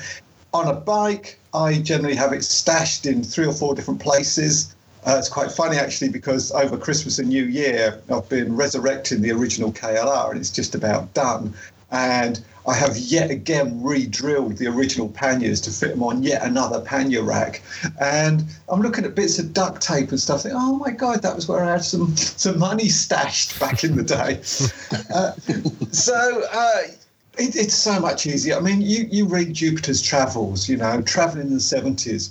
[0.54, 4.76] On a bike, I generally have it stashed in three or four different places.
[5.06, 9.32] Uh, it's quite funny actually because over Christmas and New Year, I've been resurrecting the
[9.32, 11.54] original KLR and it's just about done.
[11.92, 16.80] And I have yet again re-drilled the original panniers to fit them on yet another
[16.82, 17.62] pannier rack.
[18.00, 20.44] And I'm looking at bits of duct tape and stuff.
[20.44, 23.96] Thinking, oh my god, that was where I had some some money stashed back in
[23.96, 24.40] the day.
[25.14, 25.34] uh,
[25.92, 26.44] so.
[26.52, 26.82] Uh,
[27.36, 28.56] it, it's so much easier.
[28.56, 32.30] I mean, you, you read Jupiter's Travels, you know, traveling in the 70s,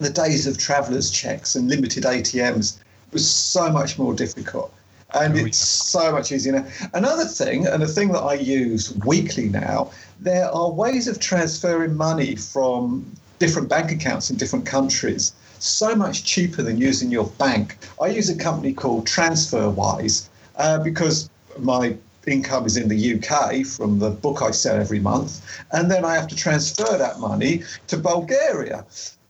[0.00, 2.78] the days of travelers' checks and limited ATMs
[3.12, 4.74] was so much more difficult
[5.14, 6.66] and it's so much easier now.
[6.94, 9.90] Another thing, and a thing that I use weekly now,
[10.20, 13.04] there are ways of transferring money from
[13.38, 17.78] different bank accounts in different countries so much cheaper than using your bank.
[18.00, 23.98] I use a company called TransferWise uh, because my income is in the UK from
[23.98, 27.96] the book I sell every month, and then I have to transfer that money to
[27.96, 28.84] Bulgaria.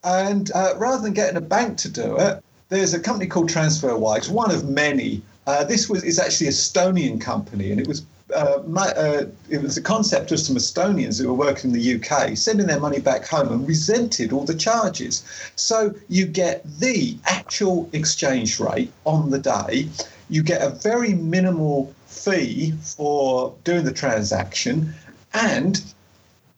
[0.05, 4.31] And uh, rather than getting a bank to do it, there's a company called TransferWise,
[4.31, 8.05] one of many uh, this was is actually an Estonian company, and it was
[8.35, 11.94] uh, my, uh, it was the concept of some Estonians who were working in the
[11.97, 15.23] UK sending their money back home and resented all the charges.
[15.56, 19.89] So you get the actual exchange rate on the day.
[20.31, 24.94] You get a very minimal fee for doing the transaction,
[25.35, 25.82] and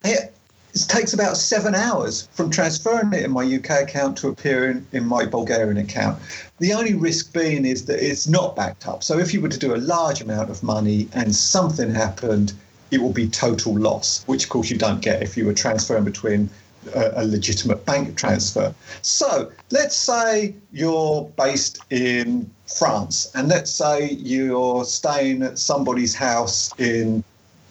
[0.05, 0.35] it
[0.82, 5.24] takes about seven hours from transferring it in my UK account to appearing in my
[5.24, 6.19] Bulgarian account.
[6.59, 9.03] The only risk being is that it's not backed up.
[9.03, 12.53] So if you were to do a large amount of money and something happened,
[12.91, 16.05] it will be total loss, which of course you don't get if you were transferring
[16.05, 16.49] between
[16.95, 18.73] a, a legitimate bank transfer.
[19.03, 26.71] So let's say you're based in France, and let's say you're staying at somebody's house
[26.79, 27.25] in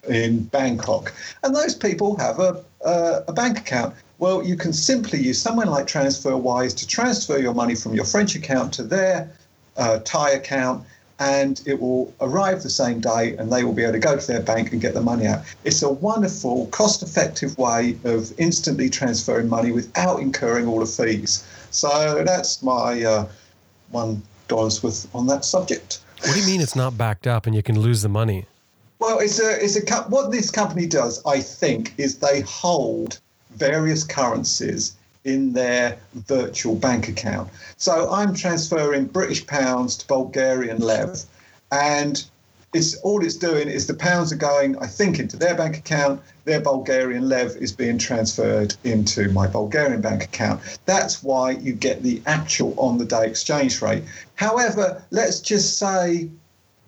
[0.09, 3.95] in Bangkok, and those people have a a bank account?
[4.23, 8.35] Well, you can simply use someone like TransferWise to transfer your money from your French
[8.35, 9.29] account to their
[9.75, 10.85] uh, Thai account,
[11.19, 14.25] and it will arrive the same day and they will be able to go to
[14.25, 15.41] their bank and get the money out.
[15.65, 21.45] It's a wonderful, cost effective way of instantly transferring money without incurring all the fees.
[21.71, 23.27] So that's my uh,
[23.91, 25.99] one dollar's worth on that subject.
[26.21, 28.45] What do you mean it's not backed up and you can lose the money?
[28.99, 33.19] Well, it's a it's a what this company does, I think, is they hold
[33.55, 34.93] various currencies
[35.23, 37.49] in their virtual bank account.
[37.77, 41.23] So I'm transferring British pounds to Bulgarian lev,
[41.71, 42.23] and
[42.73, 46.21] it's all it's doing is the pounds are going, I think, into their bank account.
[46.45, 50.59] Their Bulgarian lev is being transferred into my Bulgarian bank account.
[50.85, 54.03] That's why you get the actual on the day exchange rate.
[54.35, 56.29] However, let's just say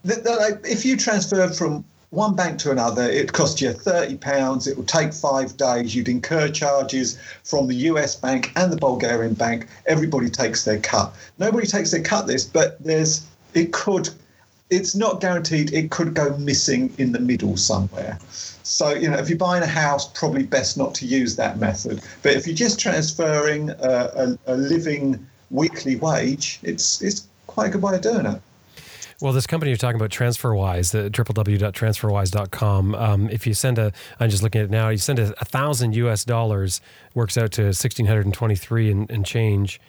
[0.03, 1.85] that, that if you transfer from
[2.15, 4.67] one bank to another, it costs you £30.
[4.67, 5.93] It will take five days.
[5.93, 9.67] You'd incur charges from the US bank and the Bulgarian bank.
[9.85, 11.13] Everybody takes their cut.
[11.37, 14.09] Nobody takes their cut this, but there's it could
[14.69, 18.17] it's not guaranteed it could go missing in the middle somewhere.
[18.63, 22.01] So, you know, if you're buying a house, probably best not to use that method.
[22.23, 23.75] But if you're just transferring a,
[24.47, 28.41] a, a living weekly wage, it's it's quite a good way of doing it.
[29.21, 32.95] Well, this company you're talking about, TransferWise, the www.transferwise.com.
[32.95, 35.45] Um, if you send a, I'm just looking at it now, you send a, a
[35.45, 36.81] thousand US dollars,
[37.13, 39.79] works out to 1623 and, and change,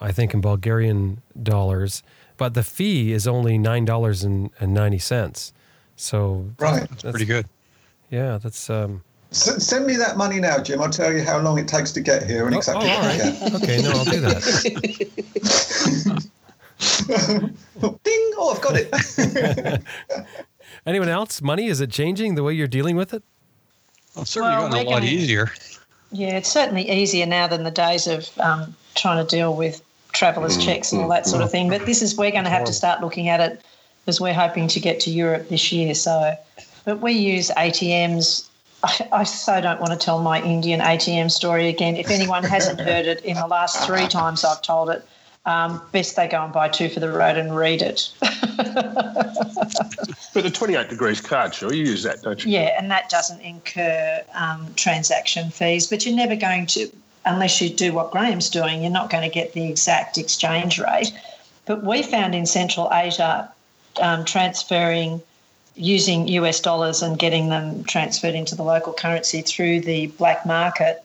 [0.00, 2.04] I think, in Bulgarian dollars.
[2.36, 5.52] But the fee is only $9.90.
[5.96, 6.80] So right.
[6.88, 7.48] That's, that's pretty good.
[8.10, 8.70] Yeah, that's.
[8.70, 9.02] Um,
[9.32, 10.80] S- send me that money now, Jim.
[10.80, 12.88] I'll tell you how long it takes to get here and oh, exactly.
[12.88, 13.54] Oh, all right.
[13.62, 14.42] okay, no, I'll do that.
[17.06, 17.54] Ding!
[18.38, 19.82] Oh, I've got it.
[20.86, 21.40] Anyone else?
[21.40, 23.22] Money is it changing the way you're dealing with it?
[24.14, 25.50] Well, it's certainly well, gotten a lot gonna, easier.
[26.12, 29.82] Yeah, it's certainly easier now than the days of um, trying to deal with
[30.12, 31.68] travellers' mm, checks and all that sort of thing.
[31.68, 33.62] But this is we're going to have to start looking at it
[34.04, 35.94] because we're hoping to get to Europe this year.
[35.94, 36.34] So,
[36.84, 38.48] but we use ATMs.
[38.82, 41.96] I, I so don't want to tell my Indian ATM story again.
[41.96, 45.06] If anyone hasn't heard it in the last three times I've told it,
[45.46, 48.12] um, best they go and buy two for the road and read it.
[48.20, 48.32] but
[50.42, 52.52] the 28 degrees card, sure, you use that, don't you?
[52.52, 56.90] Yeah, and that doesn't incur um, transaction fees, but you're never going to,
[57.24, 61.12] unless you do what Graham's doing, you're not going to get the exact exchange rate.
[61.64, 63.48] But we found in Central Asia
[64.02, 65.22] um, transferring
[65.76, 71.04] using US dollars and getting them transferred into the local currency through the black market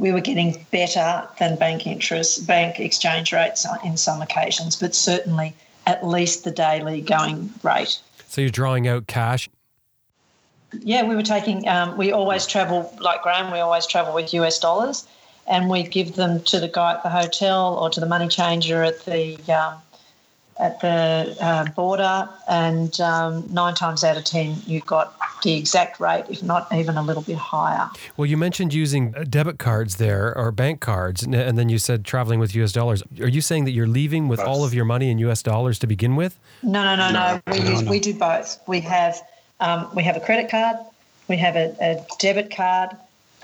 [0.00, 5.54] we were getting better than bank interest, bank exchange rates in some occasions, but certainly
[5.86, 8.00] at least the daily going rate.
[8.26, 9.48] So you're drawing out cash?
[10.80, 14.58] Yeah, we were taking, um, we always travel, like Graham, we always travel with US
[14.58, 15.06] dollars
[15.46, 18.82] and we give them to the guy at the hotel or to the money changer
[18.82, 19.74] at the um,
[20.60, 25.98] at the uh, border, and um, nine times out of ten, you got the exact
[26.00, 27.88] rate, if not even a little bit higher.
[28.16, 32.04] Well, you mentioned using uh, debit cards there or bank cards, and then you said
[32.04, 33.02] traveling with US dollars.
[33.20, 35.86] Are you saying that you're leaving with all of your money in US dollars to
[35.86, 36.38] begin with?
[36.62, 37.40] No, no, no, no.
[37.46, 37.52] no.
[37.52, 38.60] We, use, we do both.
[38.68, 39.20] We have
[39.60, 40.76] um, we have a credit card,
[41.28, 42.90] we have a, a debit card,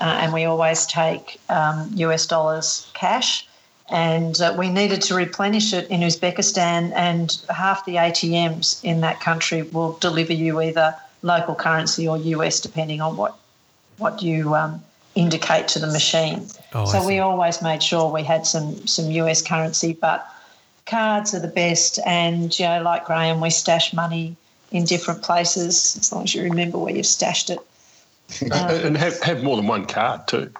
[0.00, 3.46] uh, and we always take um, US dollars cash
[3.88, 9.20] and uh, we needed to replenish it in Uzbekistan, and half the ATMs in that
[9.20, 13.36] country will deliver you either local currency or US, depending on what
[13.98, 14.82] what you um,
[15.14, 16.46] indicate to the machine.
[16.74, 20.26] Oh, so we always made sure we had some some US currency, but
[20.86, 21.98] cards are the best.
[22.06, 24.36] And you know, like Graham, we stash money
[24.72, 27.58] in different places as long as you remember where you've stashed it.
[28.50, 30.52] Um, and have, have more than one card too.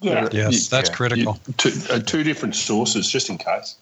[0.00, 0.28] Yeah.
[0.32, 0.96] Yes, that's yeah.
[0.96, 1.38] critical.
[1.46, 3.76] You, two, uh, two different sources, just in case.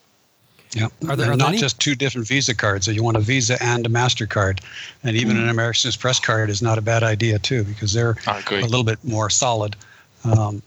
[0.72, 0.88] Yeah.
[1.08, 2.86] Are there, are not just two different Visa cards?
[2.86, 4.60] So you want a Visa and a MasterCard.
[5.04, 5.44] And even mm.
[5.44, 9.02] an American Express card is not a bad idea, too, because they're a little bit
[9.04, 9.76] more solid.
[10.24, 10.62] Um,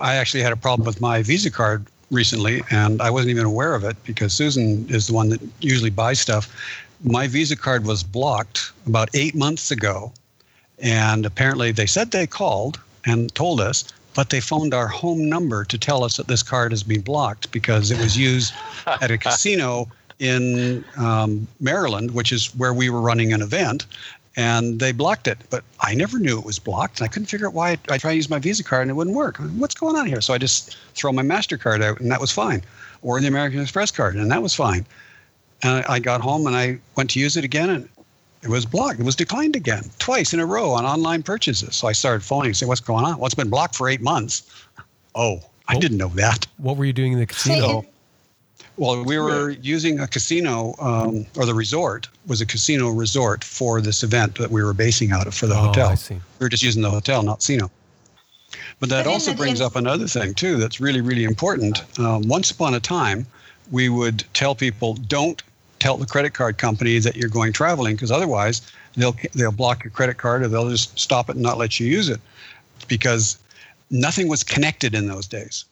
[0.00, 3.74] I actually had a problem with my Visa card recently, and I wasn't even aware
[3.74, 6.48] of it because Susan is the one that usually buys stuff.
[7.04, 10.12] My Visa card was blocked about eight months ago.
[10.78, 13.84] And apparently they said they called and told us,
[14.14, 17.50] but they phoned our home number to tell us that this card has been blocked
[17.52, 18.52] because it was used
[18.86, 23.86] at a casino in um, Maryland, which is where we were running an event,
[24.36, 25.38] and they blocked it.
[25.50, 27.72] But I never knew it was blocked, and I couldn't figure out why.
[27.88, 29.38] I tried to use my Visa card and it wouldn't work.
[29.56, 30.20] What's going on here?
[30.20, 32.62] So I just throw my Mastercard out, and that was fine,
[33.02, 34.86] or the American Express card, and that was fine.
[35.64, 37.88] And I got home and I went to use it again, and
[38.42, 39.00] it was blocked.
[39.00, 41.76] It was declined again twice in a row on online purchases.
[41.76, 43.18] So I started phoning and saying, "What's going on?
[43.18, 44.42] Well, it's been blocked for eight months."
[45.14, 46.46] Oh, I didn't know that.
[46.58, 47.84] What were you doing in the casino?
[48.78, 53.80] Well, we were using a casino, um, or the resort was a casino resort for
[53.82, 55.90] this event that we were basing out of for the Oh, hotel.
[55.90, 56.14] I see.
[56.14, 57.70] We were just using the hotel, not casino.
[58.80, 60.56] But that But also the- brings in- up another thing too.
[60.56, 61.82] That's really, really important.
[61.98, 63.26] Um, once upon a time,
[63.70, 65.42] we would tell people, don't
[65.82, 68.62] tell the credit card company that you're going traveling, because otherwise
[68.96, 71.86] they'll they'll block your credit card or they'll just stop it and not let you
[71.86, 72.20] use it,
[72.86, 73.36] because
[73.90, 75.64] nothing was connected in those days.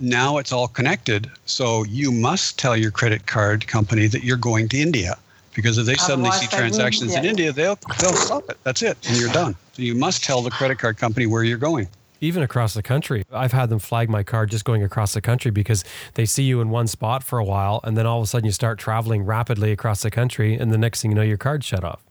[0.00, 4.68] Now it's all connected, so you must tell your credit card company that you're going
[4.68, 5.18] to India,
[5.54, 7.24] because if they suddenly see transactions in.
[7.24, 8.58] India, they'll they'll stop it.
[8.62, 9.56] That's it, and you're done.
[9.72, 11.88] So you must tell the credit card company where you're going.
[12.20, 13.24] Even across the country.
[13.32, 15.84] I've had them flag my card just going across the country because
[16.14, 18.46] they see you in one spot for a while and then all of a sudden
[18.46, 21.66] you start traveling rapidly across the country and the next thing you know your card's
[21.66, 22.02] shut off.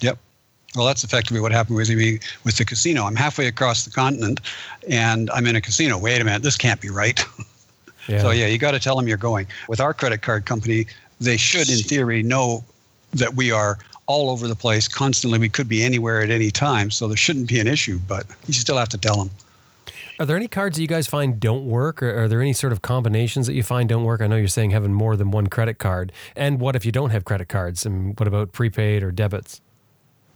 [0.00, 0.18] Yep.
[0.76, 3.04] Well, that's effectively what happened with me with the casino.
[3.04, 4.40] I'm halfway across the continent,
[4.88, 5.98] and I'm in a casino.
[5.98, 7.18] Wait a minute, this can't be right.
[7.18, 7.44] Yeah.
[8.22, 9.46] So yeah, you got to tell them you're going.
[9.68, 10.86] With our credit card company,
[11.20, 12.64] they should, in theory, know
[13.12, 15.38] that we are all over the place constantly.
[15.38, 17.98] We could be anywhere at any time, so there shouldn't be an issue.
[18.08, 19.30] But you still have to tell them.
[20.20, 22.72] Are there any cards that you guys find don't work, or are there any sort
[22.72, 24.20] of combinations that you find don't work?
[24.20, 26.10] I know you're saying having more than one credit card.
[26.34, 27.86] And what if you don't have credit cards?
[27.86, 29.60] And what about prepaid or debits?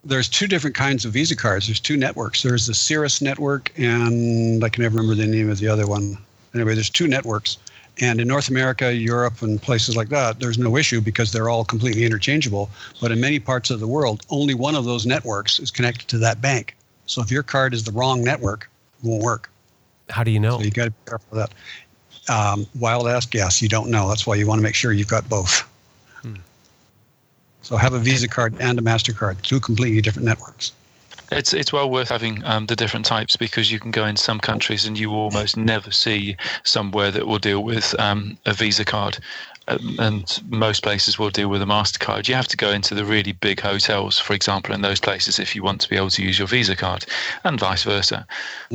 [0.04, 1.66] There's two different kinds of Visa cards.
[1.66, 2.44] There's two networks.
[2.44, 6.16] There's the Cirrus network, and I can never remember the name of the other one.
[6.54, 7.58] Anyway, there's two networks.
[8.00, 11.64] And in North America, Europe, and places like that, there's no issue because they're all
[11.64, 12.70] completely interchangeable.
[13.00, 16.18] But in many parts of the world, only one of those networks is connected to
[16.18, 16.76] that bank.
[17.06, 18.70] So if your card is the wrong network,
[19.02, 19.48] it won't work.
[20.12, 20.58] How do you know?
[20.58, 22.32] So you got to be careful of that.
[22.32, 24.08] Um, wild ass guess, you don't know.
[24.08, 25.68] That's why you want to make sure you've got both.
[27.62, 30.72] So have a Visa card and a MasterCard, two completely different networks.
[31.30, 34.38] It's it's well worth having um, the different types because you can go in some
[34.38, 39.16] countries and you almost never see somewhere that will deal with um, a Visa card,
[39.68, 42.28] um, and most places will deal with a Mastercard.
[42.28, 45.56] You have to go into the really big hotels, for example, in those places if
[45.56, 47.06] you want to be able to use your Visa card,
[47.44, 48.26] and vice versa.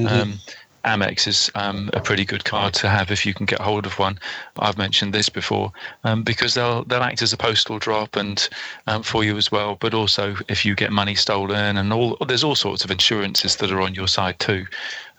[0.04, 0.40] Um,
[0.86, 4.00] Amex is um, a pretty good card to have if you can get hold of
[4.00, 4.20] one.
[4.58, 5.72] I've mentioned this before
[6.04, 8.48] um, because they'll they'll act as a postal drop and
[8.88, 9.76] um, for you as well.
[9.80, 13.72] But also if you get money stolen and all there's all sorts of insurances that
[13.72, 14.66] are on your side too.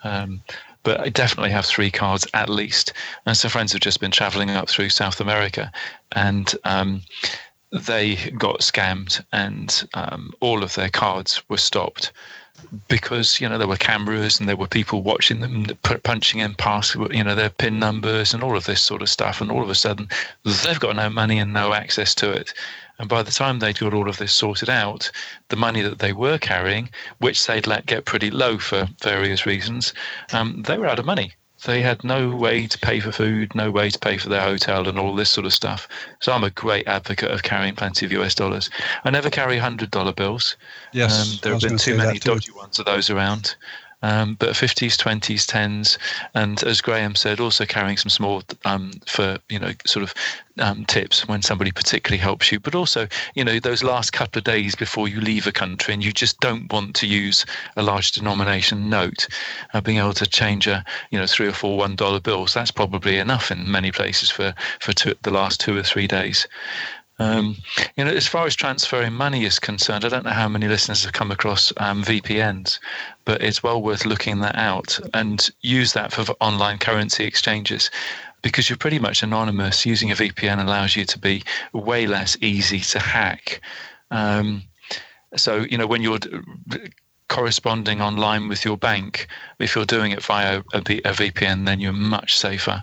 [0.05, 0.43] Um,
[0.85, 2.93] but I definitely have three cards at least.
[3.26, 5.70] And some friends have just been traveling up through South America,
[6.12, 7.02] and um,
[7.72, 12.12] they got scammed, and um, all of their cards were stopped
[12.89, 15.64] because you know there were cameras and there were people watching them
[16.02, 19.40] punching in past you know their pin numbers and all of this sort of stuff
[19.40, 20.09] and all of a sudden
[20.44, 22.52] they've got no money and no access to it.
[23.01, 25.10] And by the time they'd got all of this sorted out
[25.51, 29.94] the money that they were carrying which they'd let get pretty low for various reasons
[30.32, 31.32] um, they were out of money
[31.64, 34.89] they had no way to pay for food, no way to pay for their hotel,
[34.89, 35.89] and all this sort of stuff.
[36.20, 38.70] So I'm a great advocate of carrying plenty of US dollars.
[39.05, 40.56] I never carry hundred dollar bills.
[40.93, 42.35] Yes, um, there have been too many too.
[42.35, 43.56] dodgy ones of those around.
[44.02, 45.98] Um, but 50s, 20s, 10s,
[46.34, 50.14] and as Graham said, also carrying some small um, for you know sort of
[50.60, 52.60] um, tips when somebody particularly helps you.
[52.60, 56.04] But also, you know, those last couple of days before you leave a country and
[56.04, 57.44] you just don't want to use
[57.76, 59.26] a large denomination note,
[59.74, 62.70] uh, being able to change a you know three or four one dollar bills that's
[62.70, 66.46] probably enough in many places for for two, the last two or three days.
[67.19, 67.57] Um,
[67.97, 71.03] you know, as far as transferring money is concerned, I don't know how many listeners
[71.05, 72.78] have come across um, VPNs,
[73.24, 77.90] but it's well worth looking that out and use that for online currency exchanges
[78.43, 79.85] because you're pretty much anonymous.
[79.85, 81.43] Using a VPN allows you to be
[81.73, 83.61] way less easy to hack.
[84.11, 84.62] Um,
[85.36, 86.20] so, you know, when you're
[87.28, 89.27] corresponding online with your bank,
[89.59, 92.82] if you're doing it via a VPN, then you're much safer.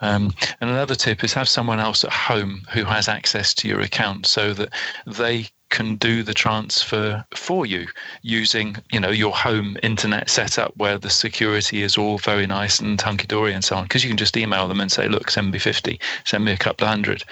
[0.00, 3.80] Um, and another tip is have someone else at home who has access to your
[3.80, 4.70] account so that
[5.06, 7.86] they can do the transfer for you
[8.22, 13.00] using you know your home internet setup where the security is all very nice and
[13.00, 13.82] hunky-dory and so on.
[13.84, 16.56] Because you can just email them and say look send me 50 send me a
[16.56, 17.24] couple of hundred.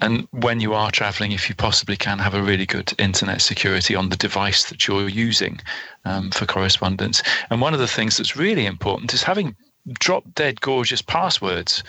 [0.00, 3.94] And when you are traveling if you possibly can have a really good internet security
[3.94, 5.60] on the device that you're using
[6.04, 7.22] um, for correspondence.
[7.50, 9.56] And one of the things that's really important is having
[9.94, 11.82] drop dead gorgeous passwords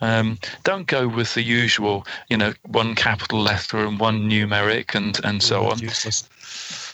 [0.00, 5.18] um, don't go with the usual, you know, one capital letter and one numeric and,
[5.24, 5.78] and so on.
[5.78, 6.28] Useless.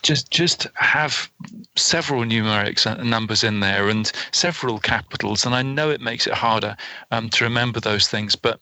[0.02, 1.30] Just just have
[1.76, 5.44] several numerics and numbers in there and several capitals.
[5.44, 6.76] And I know it makes it harder
[7.10, 8.60] um, to remember those things, but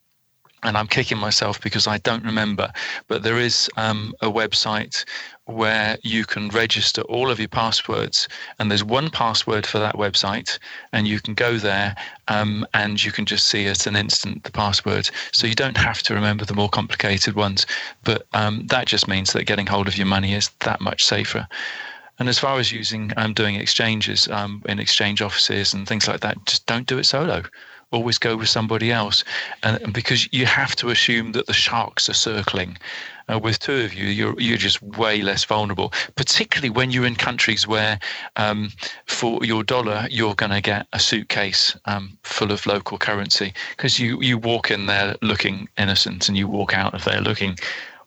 [0.64, 2.72] and I'm kicking myself because I don't remember.
[3.06, 5.04] But there is um, a website
[5.48, 10.58] where you can register all of your passwords, and there's one password for that website,
[10.92, 11.96] and you can go there
[12.28, 15.08] um, and you can just see at an instant the password.
[15.32, 17.66] So you don't have to remember the more complicated ones,
[18.04, 21.48] but um, that just means that getting hold of your money is that much safer.
[22.18, 26.20] And as far as using, um, doing exchanges um, in exchange offices and things like
[26.20, 27.42] that, just don't do it solo
[27.90, 29.24] always go with somebody else
[29.62, 32.76] and, because you have to assume that the sharks are circling
[33.30, 35.92] uh, with two of you, you're you're just way less vulnerable.
[36.16, 37.98] Particularly when you're in countries where,
[38.36, 38.70] um,
[39.06, 43.98] for your dollar, you're going to get a suitcase um, full of local currency because
[43.98, 47.56] you you walk in there looking innocent and you walk out of there looking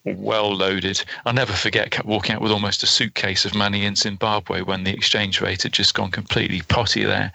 [0.04, 1.04] well loaded.
[1.26, 4.92] I'll never forget walking out with almost a suitcase of money in Zimbabwe when the
[4.94, 7.32] exchange rate had just gone completely potty there.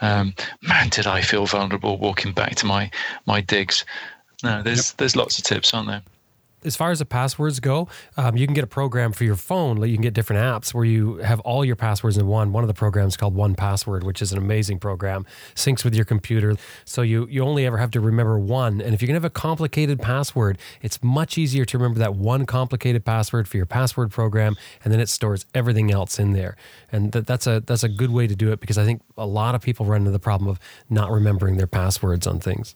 [0.00, 2.90] Um, man, did I feel vulnerable walking back to my
[3.26, 3.84] my digs.
[4.42, 4.96] No, there's yep.
[4.98, 6.02] there's lots of tips, aren't there?
[6.66, 9.82] As far as the passwords go, um, you can get a program for your phone.
[9.82, 12.52] You can get different apps where you have all your passwords in one.
[12.52, 15.24] One of the programs called One Password, which is an amazing program,
[15.54, 18.80] syncs with your computer, so you you only ever have to remember one.
[18.80, 22.46] And if you're gonna have a complicated password, it's much easier to remember that one
[22.46, 26.56] complicated password for your password program, and then it stores everything else in there.
[26.90, 29.26] And that, that's a that's a good way to do it because I think a
[29.26, 30.58] lot of people run into the problem of
[30.90, 32.74] not remembering their passwords on things.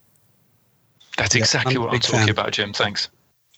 [1.16, 2.28] That's exactly yeah, what I'm talking fan.
[2.30, 2.72] about, Jim.
[2.72, 3.08] Thanks.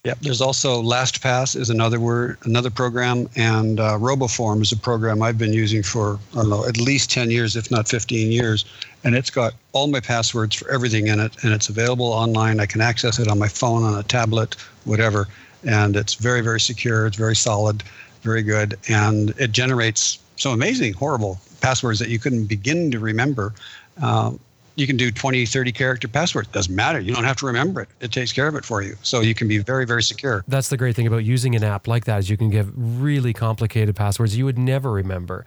[0.05, 0.19] Yep.
[0.19, 5.37] There's also LastPass is another word, another program, and uh, RoboForm is a program I've
[5.37, 8.65] been using for I don't know at least 10 years, if not 15 years,
[9.05, 12.59] and it's got all my passwords for everything in it, and it's available online.
[12.59, 15.29] I can access it on my phone, on a tablet, whatever,
[15.63, 17.07] and it's very, very secure.
[17.07, 17.81] It's very solid,
[18.23, 23.53] very good, and it generates some amazing, horrible passwords that you couldn't begin to remember.
[24.01, 24.37] Um,
[24.75, 26.99] you can do 20 30 character password doesn't matter.
[26.99, 27.89] You don't have to remember it.
[27.99, 28.95] It takes care of it for you.
[29.03, 30.43] So you can be very very secure.
[30.47, 33.33] That's the great thing about using an app like that is you can give really
[33.33, 35.45] complicated passwords you would never remember.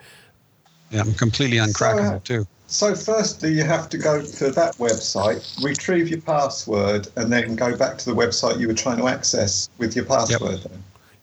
[0.90, 2.46] Yeah i'm completely uncrackable so, uh, too.
[2.66, 7.76] so firstly you have to go to that website retrieve your password and then go
[7.76, 10.70] back to the website you were trying to access with your password yep.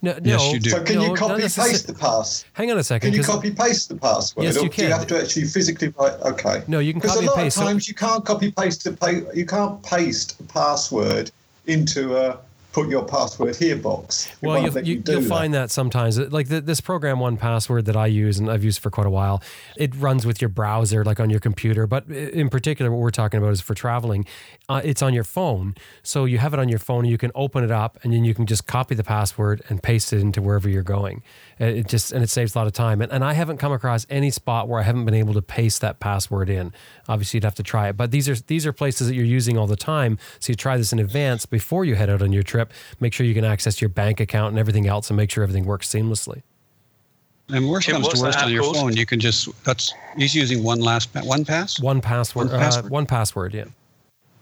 [0.04, 0.52] No, yes, no.
[0.52, 0.70] you do.
[0.70, 2.44] So can no, you copy paste the pass?
[2.52, 3.10] Hang on a second.
[3.10, 4.44] Can you copy paste the password?
[4.44, 4.84] Yes, you can.
[4.84, 6.20] Do you have to actually physically write?
[6.20, 6.62] Okay.
[6.68, 7.22] No, you can copy paste.
[7.22, 7.90] Because a lot of times so...
[7.90, 11.32] you can't copy paste the you can't paste a password
[11.68, 12.38] into a
[12.74, 14.36] put your password here box.
[14.42, 16.18] well, you'll, you, will you find that sometimes.
[16.18, 19.12] Like the, this program, One Password that I use and I've used for quite a
[19.12, 19.42] while,
[19.78, 21.86] it runs with your browser, like on your computer.
[21.86, 24.26] But in particular, what we're talking about is for traveling.
[24.68, 27.06] Uh, it's on your phone, so you have it on your phone.
[27.06, 29.82] and You can open it up, and then you can just copy the password and
[29.82, 31.22] paste it into wherever you're going.
[31.60, 33.02] It just and it saves a lot of time.
[33.02, 35.82] And, and I haven't come across any spot where I haven't been able to paste
[35.82, 36.74] that password in.
[37.08, 39.58] Obviously, you'd have to try it, but these are these are places that you're using
[39.58, 40.18] all the time.
[40.40, 42.72] So you try this in advance before you head out on your trip.
[43.00, 45.66] Make sure you can access your bank account and everything else, and make sure everything
[45.66, 46.42] works seamlessly.
[47.50, 48.78] And worst comes to worst on your called?
[48.78, 51.80] phone, you can just that's he's using one last one pass.
[51.80, 52.50] One password.
[52.50, 52.86] One password.
[52.86, 53.54] Uh, one password.
[53.54, 53.66] Yeah.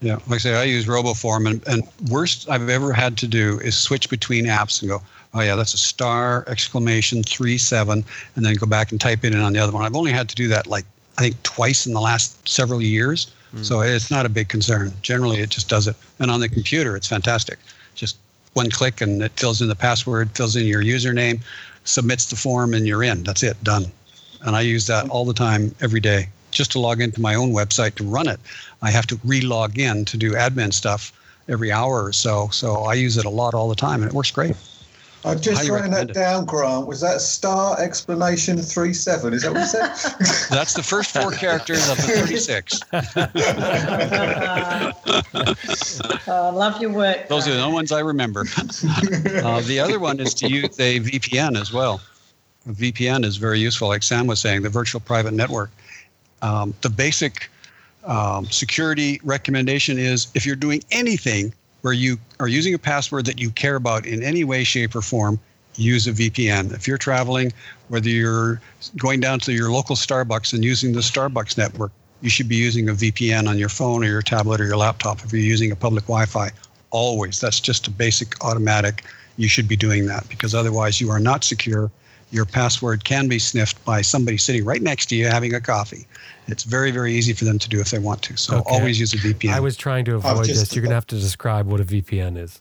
[0.03, 3.59] Yeah, like I say, I use RoboForm, and, and worst I've ever had to do
[3.59, 4.99] is switch between apps and go,
[5.33, 8.03] oh yeah, that's a star exclamation three seven,
[8.35, 9.83] and then go back and type it in on the other one.
[9.83, 10.85] I've only had to do that like
[11.17, 13.63] I think twice in the last several years, mm.
[13.63, 14.93] so it's not a big concern.
[15.01, 17.59] Generally, it just does it, and on the computer, it's fantastic.
[17.95, 18.17] Just
[18.53, 21.39] one click and it fills in the password, fills in your username,
[21.83, 23.23] submits the form, and you're in.
[23.23, 23.85] That's it, done.
[24.41, 27.51] And I use that all the time, every day just to log into my own
[27.51, 28.39] website to run it.
[28.81, 31.11] I have to re-log in to do admin stuff
[31.47, 32.49] every hour or so.
[32.51, 34.55] So I use it a lot all the time, and it works great.
[35.23, 36.87] I've just written that down, Grant.
[36.87, 39.33] Was that star explanation three seven?
[39.33, 39.89] Is that what you said?
[40.49, 42.79] That's the first four characters of the thirty six.
[46.27, 47.27] oh, love your work.
[47.27, 48.45] Those are the only ones I remember.
[49.41, 52.01] Uh, the other one is to use a VPN as well.
[52.67, 55.71] A VPN is very useful, like Sam was saying, the virtual private network.
[56.41, 57.49] Um, the basic
[58.03, 63.39] um, security recommendation is if you're doing anything where you are using a password that
[63.39, 65.39] you care about in any way, shape, or form,
[65.75, 66.73] use a VPN.
[66.73, 67.51] If you're traveling,
[67.87, 68.61] whether you're
[68.97, 71.91] going down to your local Starbucks and using the Starbucks network,
[72.21, 75.23] you should be using a VPN on your phone or your tablet or your laptop
[75.23, 76.51] if you're using a public Wi Fi.
[76.91, 77.39] Always.
[77.39, 79.03] That's just a basic automatic.
[79.37, 81.89] You should be doing that because otherwise you are not secure
[82.31, 86.07] your password can be sniffed by somebody sitting right next to you having a coffee.
[86.47, 88.37] It's very, very easy for them to do if they want to.
[88.37, 88.75] So okay.
[88.75, 89.53] always use a VPN.
[89.53, 90.73] I was trying to avoid this.
[90.75, 92.59] You're going to have to describe what a VPN is.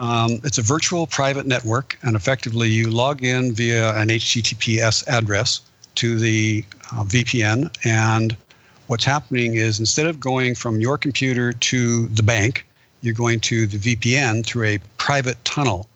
[0.00, 5.60] Um, it's a virtual private network, and effectively you log in via an HTTPS address
[5.96, 7.74] to the uh, VPN.
[7.84, 8.34] And
[8.86, 12.66] what's happening is instead of going from your computer to the bank,
[13.02, 15.86] you're going to the VPN through a private tunnel,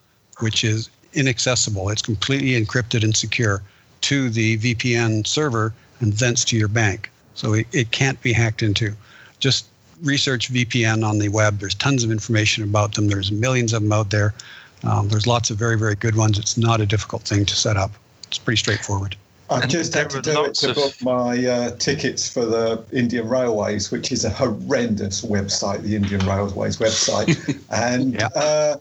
[0.41, 1.89] which is inaccessible.
[1.91, 3.63] It's completely encrypted and secure
[4.03, 7.11] to the VPN server and thence to your bank.
[7.35, 8.95] So it, it can't be hacked into.
[9.41, 9.67] Just
[10.03, 11.59] research VPN on the web.
[11.59, 13.09] There's tons of information about them.
[13.09, 14.35] There's millions of them out there.
[14.83, 16.39] Um, there's lots of very, very good ones.
[16.39, 17.91] It's not a difficult thing to set up.
[18.29, 19.17] It's pretty straightforward.
[19.51, 20.77] I and just had to do it to of...
[20.77, 26.27] book my uh, tickets for the Indian Railways, which is a horrendous website, the Indian
[26.27, 27.61] Railways website.
[27.71, 28.29] and yeah.
[28.35, 28.77] uh,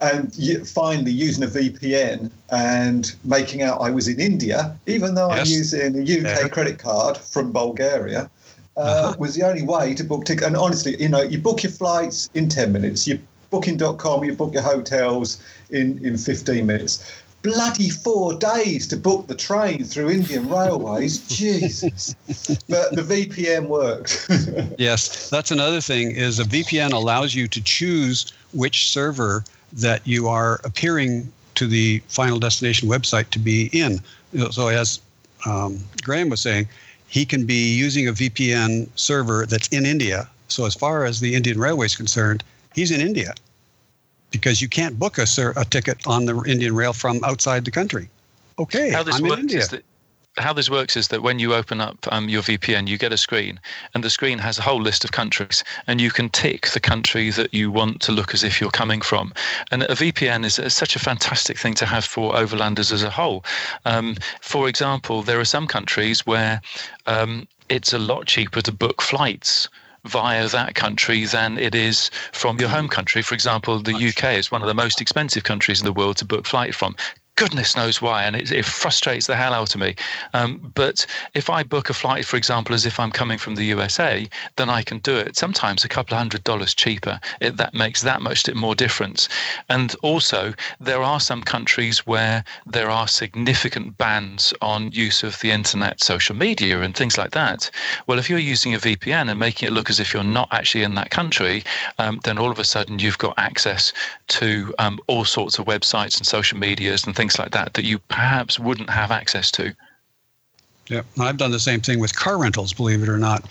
[0.00, 0.34] and
[0.68, 5.40] finally using a VPN and making out I was in India, even though yes.
[5.40, 6.48] I'm using a UK yeah.
[6.48, 8.30] credit card from Bulgaria,
[8.76, 9.16] uh, uh-huh.
[9.18, 10.46] was the only way to book tickets.
[10.46, 13.18] And honestly, you know, you book your flights in 10 minutes, you
[13.50, 17.22] booking.com, you book your hotels in, in 15 minutes.
[17.40, 21.26] Bloody four days to book the train through Indian Railways.
[21.28, 22.14] Jesus.
[22.68, 24.26] But the VPN worked.
[24.78, 30.28] yes, that's another thing is a VPN allows you to choose which server that you
[30.28, 34.00] are appearing to the final destination website to be in.
[34.50, 35.00] So, as
[35.44, 36.68] um, Graham was saying,
[37.08, 40.28] he can be using a VPN server that's in India.
[40.48, 42.44] So, as far as the Indian Railway is concerned,
[42.74, 43.34] he's in India
[44.30, 45.26] because you can't book a,
[45.56, 48.08] a ticket on the Indian Rail from outside the country.
[48.58, 49.58] Okay, How this I'm works in India.
[49.58, 49.84] Is that
[50.38, 53.16] how this works is that when you open up um, your VPN, you get a
[53.16, 53.58] screen,
[53.94, 57.30] and the screen has a whole list of countries, and you can tick the country
[57.30, 59.32] that you want to look as if you're coming from.
[59.70, 63.10] And a VPN is, is such a fantastic thing to have for overlanders as a
[63.10, 63.44] whole.
[63.84, 66.60] Um, for example, there are some countries where
[67.06, 69.68] um, it's a lot cheaper to book flights
[70.04, 73.22] via that country than it is from your home country.
[73.22, 76.24] For example, the UK is one of the most expensive countries in the world to
[76.24, 76.94] book flight from
[77.36, 79.94] goodness knows why, and it, it, frustrates the hell out of me.
[80.32, 83.64] Um, but if I book a flight, for example, as if I'm coming from the
[83.64, 85.36] USA, then I can do it.
[85.36, 87.20] Sometimes a couple of hundred dollars cheaper.
[87.40, 89.28] It, that makes that much more difference.
[89.68, 95.50] And also, there are some countries where there are significant bans on use of the
[95.50, 97.70] internet, social media, and things like that.
[98.06, 100.84] Well, if you're using a VPN and making it look as if you're not actually
[100.84, 101.64] in that country,
[101.98, 103.92] um, then all of a sudden you've got access
[104.28, 107.84] to um, all sorts of websites and social medias and things things like that that
[107.84, 109.74] you perhaps wouldn't have access to.
[110.88, 113.44] Yeah, I've done the same thing with car rentals, believe it or not.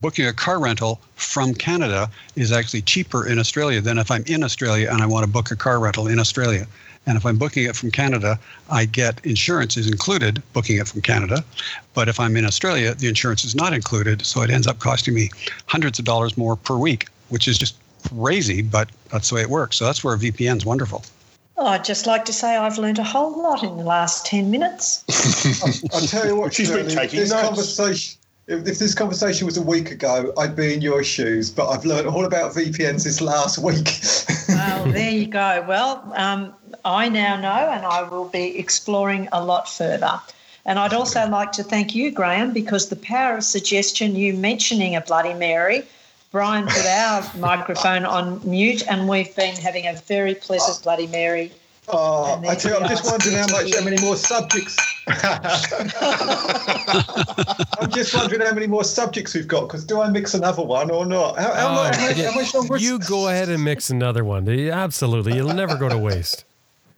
[0.00, 4.42] Booking a car rental from Canada is actually cheaper in Australia than if I'm in
[4.42, 6.66] Australia and I want to book a car rental in Australia.
[7.06, 8.38] And if I'm booking it from Canada,
[8.68, 11.44] I get insurance is included booking it from Canada.
[11.94, 14.26] But if I'm in Australia, the insurance is not included.
[14.26, 15.30] So it ends up costing me
[15.66, 17.76] hundreds of dollars more per week, which is just
[18.08, 19.76] crazy, but that's the way it works.
[19.76, 21.04] So that's where VPN is wonderful.
[21.60, 24.50] Oh, I'd just like to say I've learned a whole lot in the last 10
[24.50, 25.04] minutes.
[25.92, 27.48] I'll, tell you what, she's been taking this notes.
[27.48, 28.18] conversation.
[28.46, 31.84] If, if, this conversation was a week ago, I'd be in your shoes, but I've
[31.84, 34.00] learned all about VPNs this last week.
[34.48, 35.62] well, there you go.
[35.68, 40.18] Well, um, I now know, and I will be exploring a lot further.
[40.64, 44.96] And I'd also like to thank you, Graham, because the power of suggestion, you mentioning
[44.96, 45.82] a Bloody Mary,
[46.32, 51.50] Brian put our microphone on mute, and we've been having a very pleasant Bloody Mary.
[51.88, 54.76] Oh, I tell you, I'm just wondering how much, how many more subjects.
[57.80, 59.62] I'm just wondering how many more subjects we've got.
[59.62, 61.36] Because do I mix another one or not?
[61.36, 62.76] How, how, uh, much, how much longer?
[62.76, 64.48] You go ahead and mix another one.
[64.48, 66.44] Absolutely, it'll never go to waste.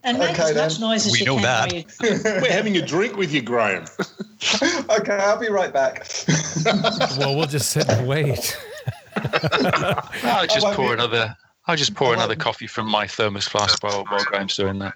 [0.05, 1.43] And make okay, as much noise as we you know can.
[1.43, 1.93] That.
[2.43, 3.85] We're having a drink with you, Graham.
[4.91, 6.07] okay, I'll be right back.
[7.17, 8.59] well, we'll just sit and wait.
[10.25, 11.37] I'll just pour another.
[11.67, 14.95] I'll just pour another coffee from my thermos flask while, while Graham's doing that.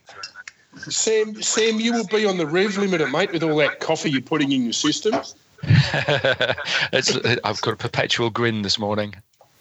[0.79, 4.21] Sam, Sam, you will be on the rev limiter, mate, with all that coffee you're
[4.21, 5.15] putting in your system.
[5.63, 9.15] I've got a perpetual grin this morning.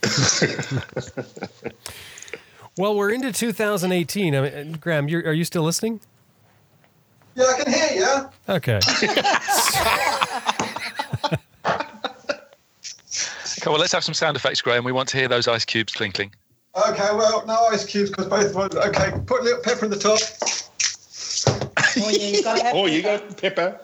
[2.77, 4.36] well, we're into 2018.
[4.36, 6.02] I mean, Graham, are you still listening?
[7.36, 8.30] Yeah, I can hear you.
[8.49, 8.80] Okay.
[13.65, 14.83] Okay, well, let's have some sound effects, Graham.
[14.83, 16.31] We want to hear those ice cubes clinking.
[16.87, 18.51] Okay, well, no ice cubes because both.
[18.51, 20.19] Of us okay, put a little pepper in the top.
[21.97, 22.77] Oh, yeah, you got pepper.
[22.77, 23.81] oh, you got pepper.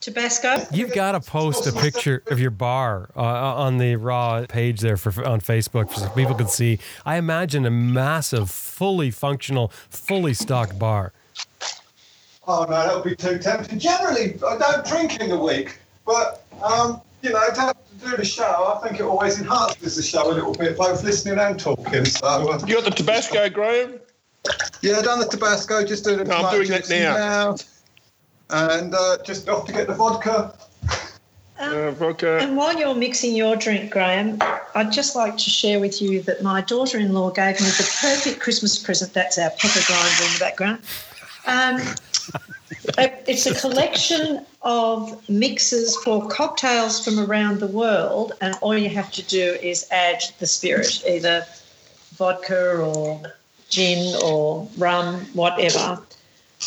[0.00, 0.66] Tabasco.
[0.70, 4.98] You've got to post a picture of your bar uh, on the raw page there
[4.98, 6.78] for on Facebook so people can see.
[7.06, 11.14] I imagine a massive, fully functional, fully stocked bar.
[12.46, 13.78] Oh no, that would be too tempting.
[13.78, 18.78] Generally, I don't drink in the week, but um, you know, to do the show,
[18.82, 22.04] I think it always enhances the show a little bit, both listening and talking.
[22.04, 24.00] So, uh, you got the Tabasco, Graham?
[24.82, 25.84] Yeah, done the Tabasco.
[25.84, 26.26] Just doing it.
[26.26, 27.14] No, I'm doing that now.
[27.14, 27.56] now.
[28.50, 30.54] And uh, just off to get the vodka.
[31.58, 32.38] Um, uh, vodka.
[32.38, 34.38] And while you're mixing your drink, Graham,
[34.74, 38.78] I'd just like to share with you that my daughter-in-law gave me the perfect Christmas
[38.78, 39.12] present.
[39.12, 40.80] That's our pepper grinder in the background.
[41.46, 41.80] Um,
[42.98, 49.10] it's a collection of mixes for cocktails from around the world, and all you have
[49.12, 51.46] to do is add the spirit, either
[52.14, 53.20] vodka or
[53.68, 56.00] gin or rum, whatever.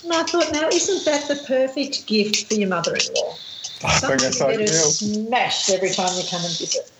[0.04, 3.36] And I thought, now isn't that the perfect gift for your mother-in-law?
[4.00, 6.92] Something that is smashed every time you come and visit.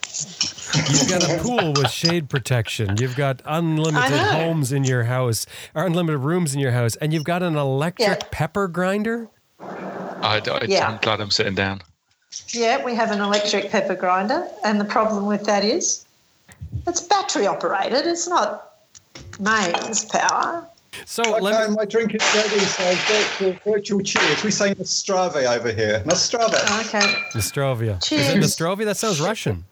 [0.88, 2.96] You've got a pool with shade protection.
[2.98, 4.38] You've got unlimited uh-huh.
[4.38, 8.08] homes in your house, or unlimited rooms in your house, and you've got an electric
[8.08, 8.28] yeah.
[8.30, 9.28] pepper grinder.
[9.60, 10.88] I, I, yeah.
[10.88, 11.82] I'm glad I'm sitting down.
[12.48, 16.04] Yeah, we have an electric pepper grinder, and the problem with that is
[16.86, 18.06] it's battery operated.
[18.06, 18.74] It's not
[19.38, 20.66] mains power.
[21.04, 21.76] So okay, let me...
[21.76, 22.58] my drink is ready.
[22.58, 24.42] So virtual, virtual cheers.
[24.42, 26.02] We say Nastrave over here.
[26.06, 26.54] Nastrave.
[26.86, 27.06] Okay.
[27.32, 28.02] Nostrovia.
[28.02, 28.28] Cheers.
[28.28, 28.86] Is it Nostrovia?
[28.86, 29.64] That sounds Russian.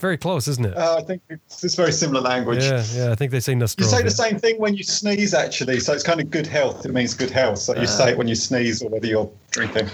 [0.00, 0.76] Very close, isn't it?
[0.76, 2.64] Uh, I think it's, it's very similar language.
[2.64, 3.12] Yeah, yeah.
[3.12, 3.80] I think they say Nostrovia.
[3.80, 5.78] You say the same thing when you sneeze, actually.
[5.78, 6.86] So it's kind of good health.
[6.86, 7.58] It means good health.
[7.58, 9.90] So you uh, say it when you sneeze or whether you're drinking.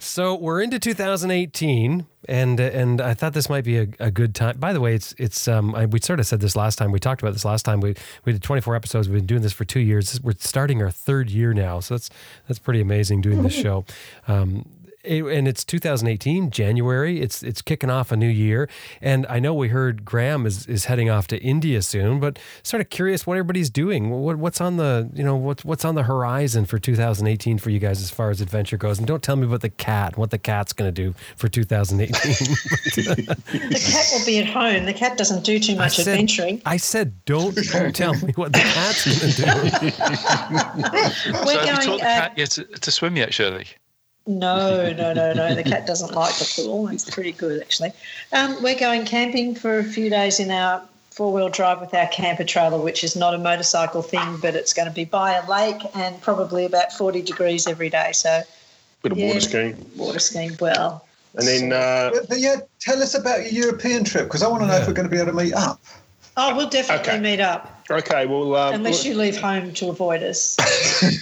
[0.00, 4.56] So we're into 2018, and and I thought this might be a, a good time.
[4.58, 6.92] By the way, it's it's um I, we sort of said this last time.
[6.92, 7.80] We talked about this last time.
[7.80, 7.94] We
[8.24, 9.08] we did 24 episodes.
[9.08, 10.20] We've been doing this for two years.
[10.22, 12.10] We're starting our third year now, so that's
[12.46, 13.84] that's pretty amazing doing this show.
[14.28, 14.66] Um,
[15.08, 17.20] it, and it's 2018 January.
[17.20, 18.68] It's it's kicking off a new year,
[19.00, 22.20] and I know we heard Graham is, is heading off to India soon.
[22.20, 24.10] But sort of curious what everybody's doing.
[24.10, 27.78] What, what's on the you know what's what's on the horizon for 2018 for you
[27.78, 28.98] guys as far as adventure goes?
[28.98, 30.16] And don't tell me about the cat.
[30.16, 32.08] What the cat's going to do for 2018?
[32.14, 34.84] the cat will be at home.
[34.84, 36.62] The cat doesn't do too much I said, adventuring.
[36.66, 39.44] I said, don't, don't tell me what the cat's going to do.
[41.44, 43.66] We're so going, have you taught the cat uh, yet to, to swim yet, Shirley?
[44.28, 45.54] No, no, no, no.
[45.54, 46.88] The cat doesn't like the pool.
[46.88, 47.92] It's pretty good, actually.
[48.30, 52.06] Um, we're going camping for a few days in our four wheel drive with our
[52.08, 55.50] camper trailer, which is not a motorcycle thing, but it's going to be by a
[55.50, 58.10] lake and probably about 40 degrees every day.
[58.12, 58.42] So,
[59.02, 59.90] bit of yeah, water skiing.
[59.96, 61.06] Water skiing, well.
[61.34, 64.62] And then, uh, but, but, yeah, tell us about your European trip because I want
[64.62, 64.82] to know yeah.
[64.82, 65.80] if we're going to be able to meet up.
[66.36, 67.18] Oh, we'll definitely okay.
[67.18, 67.82] meet up.
[67.90, 70.58] Okay, well, um, unless you leave home to avoid us.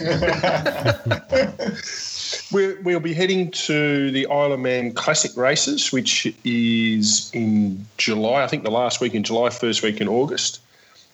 [2.52, 8.44] We're, we'll be heading to the Isle of Man Classic Races, which is in July.
[8.44, 10.60] I think the last week in July, first week in August.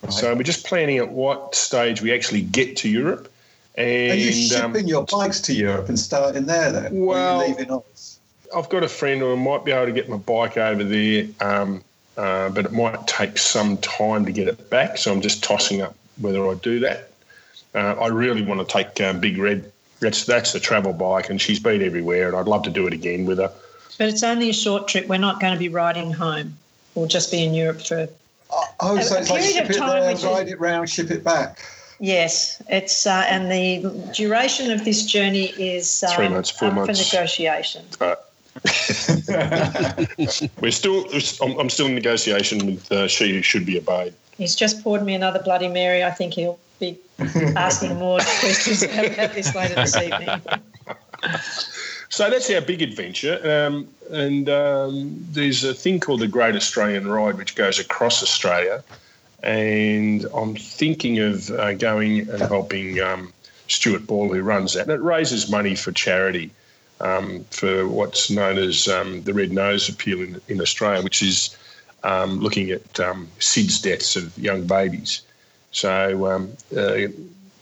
[0.03, 0.13] Right.
[0.13, 3.33] So we're just planning at what stage we actually get to Europe.
[3.77, 7.07] And, Are you shipping um, your bikes to Europe and starting there then?
[7.07, 8.19] Well, or leaving Oz?
[8.55, 11.83] I've got a friend who might be able to get my bike over there, um,
[12.19, 14.99] uh, but it might take some time to get it back.
[14.99, 17.11] So I'm just tossing up whether I do that.
[17.75, 19.72] Uh, I really want to take um, Big Red
[20.03, 22.93] that's that's the travel bike, and she's been everywhere, and I'd love to do it
[22.93, 23.51] again with her.
[23.99, 25.07] But it's only a short trip.
[25.07, 26.59] We're not going to be riding home.
[26.95, 28.09] We'll just be in Europe for.
[28.51, 31.61] Oh, oh a, so it's like ship it there, ride it round, ship it back.
[32.01, 36.74] Yes, it's uh, and the duration of this journey is um, three months, four up
[36.74, 37.85] months for negotiation.
[38.01, 38.16] Uh,
[40.61, 41.07] we're still.
[41.41, 42.93] I'm, I'm, still in negotiation with.
[42.93, 44.15] Uh, she should be obeyed.
[44.37, 46.03] He's just poured me another Bloody Mary.
[46.03, 46.61] I think he'll be
[47.57, 50.40] asking more questions about this later this evening.
[52.12, 53.40] So that's our big adventure.
[53.43, 58.85] Um, and um, there's a thing called the Great Australian Ride, which goes across Australia.
[59.43, 63.32] And I'm thinking of uh, going and helping um,
[63.66, 64.82] Stuart Ball, who runs that.
[64.82, 66.51] And it raises money for charity
[67.01, 71.57] um, for what's known as um, the Red Nose Appeal in, in Australia, which is
[72.05, 75.23] um, looking at SIDS deaths of young babies.
[75.73, 77.09] So um, uh,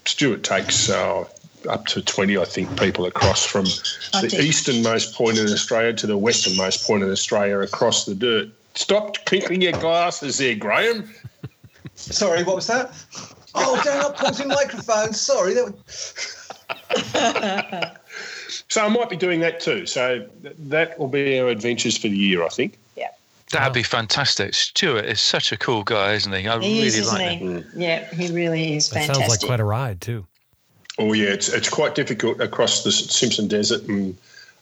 [0.05, 1.25] Stuart takes uh,
[1.69, 6.17] up to 20, I think, people across from the easternmost point in Australia to the
[6.17, 8.49] westernmost point in Australia across the dirt.
[8.75, 11.09] Stop clinking your glasses there, Graham.
[11.95, 12.91] Sorry, what was that?
[13.53, 15.19] Oh, don't not pausing microphones.
[15.19, 15.53] Sorry.
[15.53, 15.73] That
[18.69, 19.85] so I might be doing that too.
[19.85, 22.77] So that will be our adventures for the year, I think.
[23.51, 24.53] That'd be fantastic.
[24.53, 26.47] Stuart is such a cool guy, isn't he?
[26.47, 27.65] I he really is, like him.
[27.75, 29.15] Yeah, he really is fantastic.
[29.15, 30.25] sounds like quite a ride too.
[30.97, 34.17] Oh yeah, it's it's quite difficult across the Simpson Desert and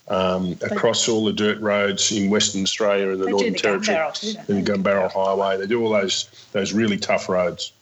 [0.07, 4.65] um, across all the dirt roads in Western Australia and the Northern the Territory and
[4.65, 5.57] the Gunbarrel Highway.
[5.57, 7.73] They do all those those really tough roads.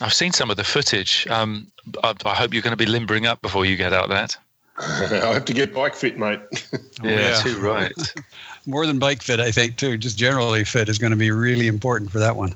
[0.00, 1.26] I've seen some of the footage.
[1.28, 1.68] Um,
[2.02, 4.36] I, I, hope you're going to be limbering up before you get out that.
[4.78, 6.40] I have to get bike fit, mate.
[6.52, 7.92] Oh, yeah, yeah, too right.
[8.66, 9.98] more than bike fit, I think, too.
[9.98, 12.54] Just generally fit is going to be really important for that one.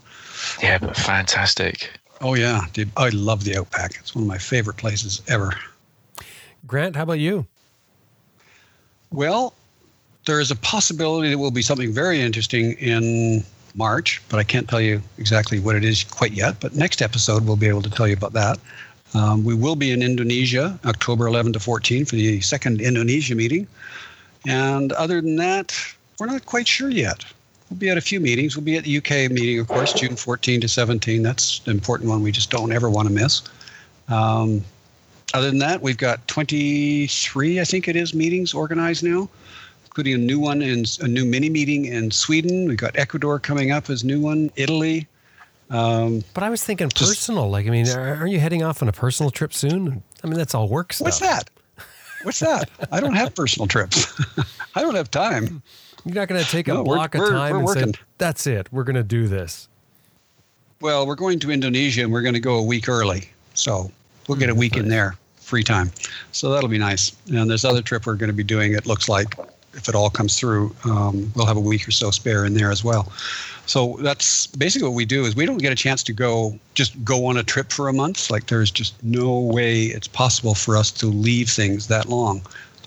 [0.63, 1.91] Yeah, but fantastic.
[2.23, 2.63] Oh, yeah.
[2.73, 3.97] Dude, I love the Outback.
[3.99, 5.53] It's one of my favorite places ever.
[6.67, 7.47] Grant, how about you?
[9.11, 9.55] Well,
[10.25, 13.45] there is a possibility that will be something very interesting in
[13.75, 16.59] March, but I can't tell you exactly what it is quite yet.
[16.61, 18.59] But next episode, we'll be able to tell you about that.
[19.17, 23.67] Um, we will be in Indonesia October 11 to 14 for the second Indonesia meeting.
[24.47, 25.75] And other than that,
[26.19, 27.25] we're not quite sure yet.
[27.71, 28.57] We'll be at a few meetings.
[28.57, 31.23] We'll be at the UK meeting, of course, June 14 to 17.
[31.23, 33.43] That's an important one we just don't ever want to miss.
[34.09, 34.63] Um,
[35.33, 39.31] other than that, we've got 23, I think it is, meetings organized now,
[39.87, 42.69] including a new one in a new mini meeting in Sweden.
[42.69, 45.09] We've got Ecuador coming up as new one, Italy.
[45.71, 47.51] Um, but I was thinking personal.
[47.51, 50.03] Like, I mean, aren't you heading off on a personal trip soon?
[50.23, 51.07] I mean, that's all work stuff.
[51.07, 51.51] What's that?
[52.23, 52.71] What's that?
[52.91, 54.13] I don't have personal trips.
[54.75, 55.63] I don't have time.
[56.05, 58.47] You're not going to take a no, block of time we're, we're and say, "That's
[58.47, 58.69] it.
[58.73, 59.69] We're going to do this."
[60.81, 63.91] Well, we're going to Indonesia and we're going to go a week early, so
[64.29, 65.91] we'll get a week in there, free time.
[66.33, 67.17] So that'll be nice.
[67.33, 69.35] And this other trip we're going to be doing, it looks like,
[69.77, 72.71] if it all comes through, um, we'll have a week or so spare in there
[72.71, 73.13] as well.
[73.67, 77.03] So that's basically what we do is we don't get a chance to go just
[77.05, 78.31] go on a trip for a month.
[78.31, 82.43] Like there's just no way it's possible for us to leave things that long.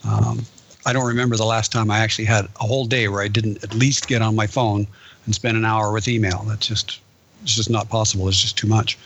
[0.09, 0.45] Um,
[0.85, 3.63] I don't remember the last time I actually had a whole day where I didn't
[3.63, 4.87] at least get on my phone
[5.25, 6.43] and spend an hour with email.
[6.47, 7.01] That's just
[7.43, 8.27] it's just not possible.
[8.27, 8.97] It's just too much.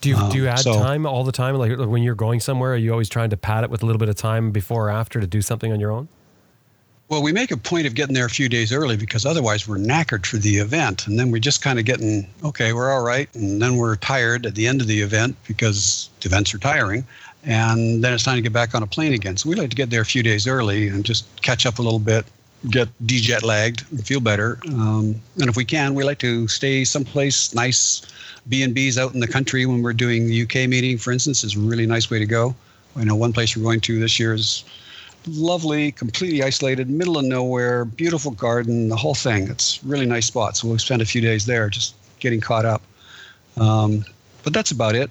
[0.00, 1.56] Do you um, do you add so, time all the time?
[1.56, 3.98] Like when you're going somewhere, are you always trying to pad it with a little
[3.98, 6.08] bit of time before or after to do something on your own?
[7.08, 9.78] Well, we make a point of getting there a few days early because otherwise we're
[9.78, 11.06] knackered for the event.
[11.06, 13.34] And then we're just kind of getting, okay, we're all right.
[13.34, 17.06] And then we're tired at the end of the event because events are tiring.
[17.44, 19.38] And then it's time to get back on a plane again.
[19.38, 21.82] So we like to get there a few days early and just catch up a
[21.82, 22.26] little bit,
[22.68, 24.58] get de-jet lagged, feel better.
[24.66, 28.02] Um, and if we can, we like to stay someplace nice.
[28.50, 31.58] B&Bs out in the country when we're doing the UK meeting, for instance, is a
[31.58, 32.54] really nice way to go.
[32.96, 34.64] I know one place we're going to this year is
[35.36, 39.48] lovely, completely isolated, middle of nowhere, beautiful garden, the whole thing.
[39.48, 40.56] It's really nice spot.
[40.56, 42.82] So we'll spend a few days there just getting caught up.
[43.56, 44.04] Um,
[44.42, 45.10] but that's about it.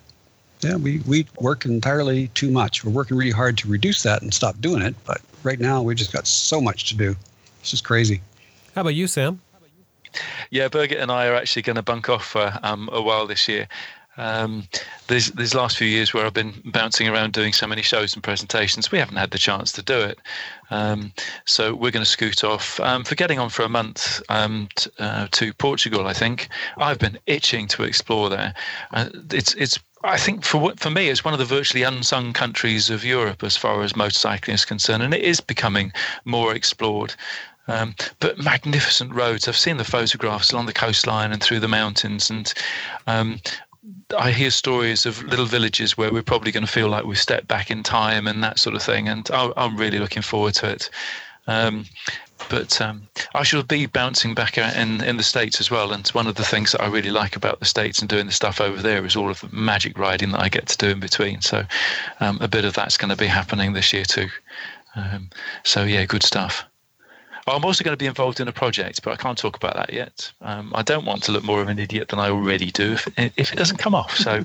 [0.62, 2.84] Yeah, we, we work entirely too much.
[2.84, 4.96] We're working really hard to reduce that and stop doing it.
[5.06, 7.16] But right now, we just got so much to do.
[7.60, 8.22] It's just crazy.
[8.74, 9.42] How about you, Sam?
[10.50, 13.48] Yeah, Birgit and I are actually going to bunk off for um, a while this
[13.48, 13.68] year.
[14.18, 14.68] Um,
[15.08, 18.24] these these last few years where I've been bouncing around doing so many shows and
[18.24, 20.20] presentations, we haven't had the chance to do it.
[20.70, 21.14] Um,
[21.46, 24.90] so we're going to scoot off um, for getting on for a month um, t-
[25.00, 26.08] uh, to Portugal.
[26.08, 28.54] I think I've been itching to explore there.
[28.92, 32.90] Uh, it's it's I think for for me, it's one of the virtually unsung countries
[32.90, 35.92] of Europe as far as motorcycling is concerned, and it is becoming
[36.26, 37.16] more explored.
[37.70, 39.46] Um, but magnificent roads.
[39.46, 42.54] I've seen the photographs along the coastline and through the mountains, and
[43.08, 43.42] um,
[44.18, 47.48] I hear stories of little villages where we're probably going to feel like we've stepped
[47.48, 49.08] back in time and that sort of thing.
[49.08, 50.90] And I'm really looking forward to it.
[51.48, 51.86] Um,
[52.50, 55.92] but um, I shall be bouncing back in, in the States as well.
[55.92, 58.32] And one of the things that I really like about the States and doing the
[58.32, 61.00] stuff over there is all of the magic riding that I get to do in
[61.00, 61.42] between.
[61.42, 61.64] So
[62.20, 64.30] um, a bit of that's going to be happening this year too.
[64.96, 65.30] Um,
[65.64, 66.66] so, yeah, good stuff.
[67.56, 69.94] I'm also going to be involved in a project, but I can't talk about that
[69.94, 70.32] yet.
[70.42, 73.08] Um, I don't want to look more of an idiot than I already do if,
[73.18, 74.16] if it doesn't come off.
[74.18, 74.44] So,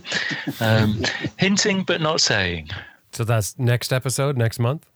[0.61, 1.03] um,
[1.39, 2.70] hinting but not saying.
[3.12, 4.87] So that's next episode, next month?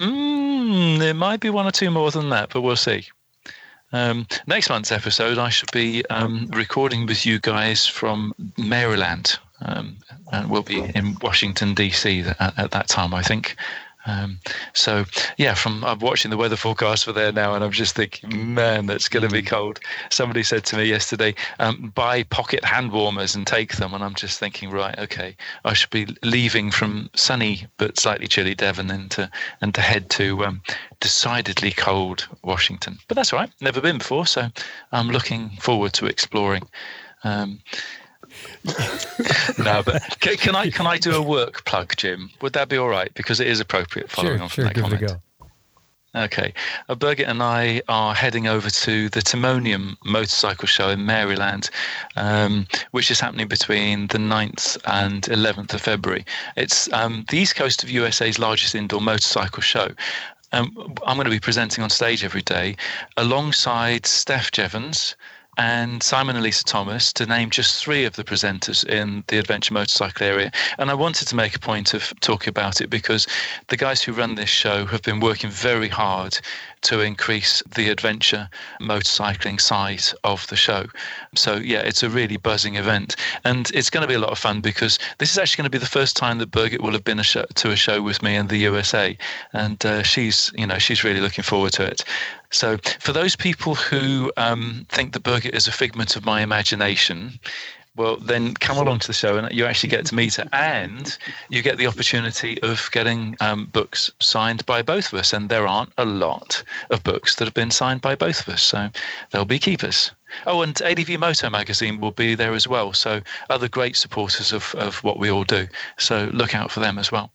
[0.00, 3.06] Mm, there might be one or two more than that, but we'll see.
[3.92, 9.38] Um, next month's episode, I should be um, recording with you guys from Maryland.
[9.62, 9.96] Um,
[10.32, 12.24] and we'll be in Washington, D.C.
[12.40, 13.56] At, at, that time, I think.
[14.06, 14.38] Um,
[14.74, 15.04] so
[15.38, 18.86] yeah, from I'm watching the weather forecast for there now, and I'm just thinking, man,
[18.86, 19.80] that's going to be cold.
[20.10, 24.14] Somebody said to me yesterday, um, buy pocket hand warmers and take them, and I'm
[24.14, 29.10] just thinking, right, okay, I should be leaving from sunny but slightly chilly Devon and
[29.12, 30.62] to and to head to um,
[31.00, 32.98] decidedly cold Washington.
[33.08, 34.48] But that's all right, never been before, so
[34.92, 36.68] I'm looking forward to exploring.
[37.24, 37.60] Um,
[39.58, 42.30] no, but can, can, I can I do a work plug, Jim?
[42.40, 43.12] Would that be all right?
[43.14, 45.02] Because it is appropriate following sure, on from sure, that give comment.
[45.02, 45.20] It a go.
[46.16, 46.54] Okay.
[46.88, 51.70] Uh, Birgit and I are heading over to the Timonium Motorcycle Show in Maryland,
[52.14, 56.24] um, which is happening between the 9th and 11th of February.
[56.56, 59.88] It's um, the east coast of USA's largest indoor motorcycle show.
[60.52, 62.76] Um, I'm going to be presenting on stage every day
[63.16, 65.16] alongside Steph Jevons,
[65.56, 69.74] and Simon and Lisa Thomas to name just three of the presenters in the adventure
[69.74, 70.50] motorcycle area.
[70.78, 73.26] And I wanted to make a point of talking about it because
[73.68, 76.38] the guys who run this show have been working very hard
[76.84, 78.48] to increase the adventure
[78.80, 80.86] motorcycling side of the show.
[81.34, 83.16] So, yeah, it's a really buzzing event.
[83.44, 85.78] And it's going to be a lot of fun because this is actually going to
[85.78, 88.36] be the first time that Birgit will have been a to a show with me
[88.36, 89.16] in the USA.
[89.52, 92.04] And uh, she's, you know, she's really looking forward to it.
[92.50, 97.40] So, for those people who um, think that Birgit is a figment of my imagination,
[97.96, 101.16] well, then come along to the show and you actually get to meet her, and
[101.48, 105.32] you get the opportunity of getting um, books signed by both of us.
[105.32, 108.62] And there aren't a lot of books that have been signed by both of us,
[108.62, 108.88] so
[109.30, 110.10] they'll be keepers.
[110.46, 112.92] Oh, and ADV Moto magazine will be there as well.
[112.92, 115.68] So other great supporters of, of what we all do.
[115.98, 117.30] So look out for them as well.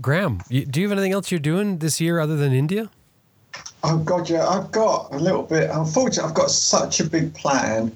[0.00, 2.90] Graham, do you have anything else you're doing this year other than India?
[3.82, 5.70] Oh God, yeah, I've got a little bit.
[5.70, 7.92] Unfortunately, I've got such a big plan.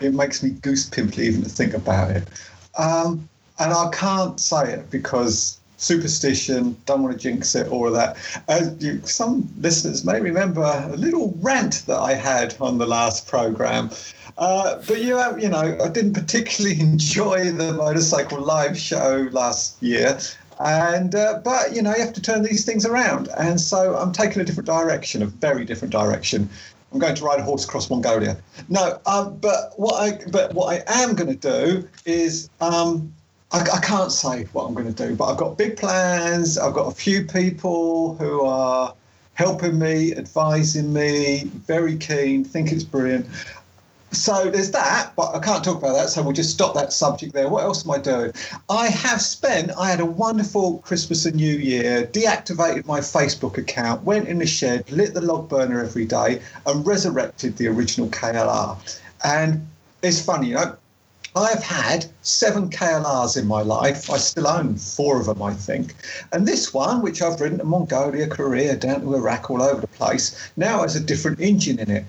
[0.00, 2.28] It makes me goose pimply even to think about it.
[2.78, 3.28] Um,
[3.58, 8.16] and I can't say it because superstition, don't want to jinx it, all of that.
[8.48, 13.26] As you, some listeners may remember a little rant that I had on the last
[13.26, 13.90] program.
[14.38, 19.82] Uh, but you, have, you know, I didn't particularly enjoy the motorcycle live show last
[19.82, 20.18] year,
[20.58, 24.12] and uh, but you know you have to turn these things around and so i'm
[24.12, 26.48] taking a different direction a very different direction
[26.96, 28.38] i'm going to ride a horse across mongolia.
[28.70, 33.12] No um, but what i but what i am going to do is um,
[33.52, 36.56] I, I, can't say what i'm going to do but i've got big plans.
[36.56, 38.94] I've got a few people who are
[39.34, 43.26] helping me advising me very keen think it's brilliant
[44.12, 47.32] so there's that, but I can't talk about that, so we'll just stop that subject
[47.32, 47.48] there.
[47.48, 48.32] What else am I doing?
[48.70, 54.04] I have spent, I had a wonderful Christmas and New Year, deactivated my Facebook account,
[54.04, 58.78] went in the shed, lit the log burner every day, and resurrected the original KLR.
[59.24, 59.66] And
[60.02, 60.76] it's funny, you know,
[61.34, 64.08] I've had seven KLRs in my life.
[64.08, 65.94] I still own four of them, I think.
[66.32, 69.86] And this one, which I've ridden to Mongolia, Korea, down to Iraq, all over the
[69.88, 72.06] place, now has a different engine in it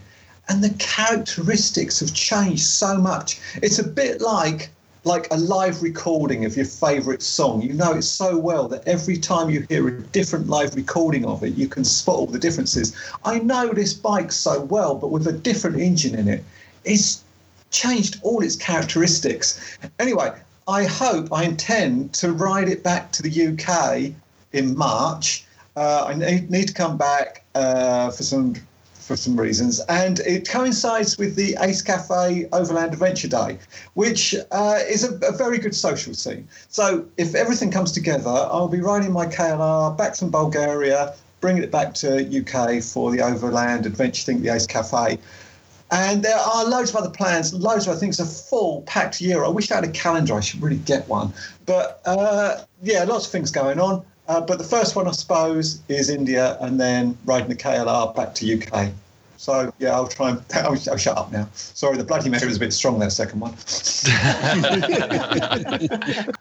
[0.50, 3.40] and the characteristics have changed so much.
[3.62, 4.70] It's a bit like
[5.04, 7.62] like a live recording of your favorite song.
[7.62, 11.44] You know it so well that every time you hear a different live recording of
[11.44, 12.94] it, you can spot all the differences.
[13.24, 16.44] I know this bike so well, but with a different engine in it,
[16.84, 17.24] it's
[17.72, 19.78] changed all its characteristics.
[19.98, 20.30] Anyway,
[20.68, 24.12] I hope I intend to ride it back to the UK
[24.52, 25.46] in March.
[25.78, 28.56] Uh, I need, need to come back uh, for some
[29.08, 33.58] for some reasons, and it coincides with the Ace Cafe Overland Adventure Day,
[33.94, 36.46] which uh, is a, a, very good social scene.
[36.68, 41.72] So if everything comes together, I'll be riding my KLR back from Bulgaria, bringing it
[41.72, 45.18] back to UK for the Overland Adventure thing, the Ace Cafe.
[45.90, 48.20] And there are loads of other plans, loads of other things.
[48.20, 49.46] A full packed year.
[49.46, 50.36] I wish I had a calendar.
[50.36, 51.34] I should really get one.
[51.66, 54.06] But uh, yeah, lots of things going on.
[54.28, 58.34] Uh, but the first one, I suppose, is India, and then riding the KLR back
[58.36, 58.92] to UK.
[59.38, 61.48] So yeah, I'll try and I'll, I'll, shut up now.
[61.54, 63.52] Sorry, the Bloody Mary was a bit strong that second one.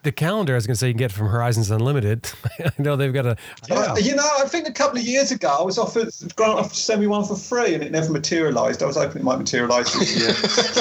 [0.03, 2.29] the calendar, I was going to say, you can get from Horizons Unlimited.
[2.59, 3.37] I know they've got a.
[3.69, 3.97] Yeah.
[3.99, 6.81] you know, I think a couple of years ago I was offered Grant offered to
[6.81, 8.83] send me one for free, and it never materialised.
[8.83, 10.35] I was hoping it might materialise this year.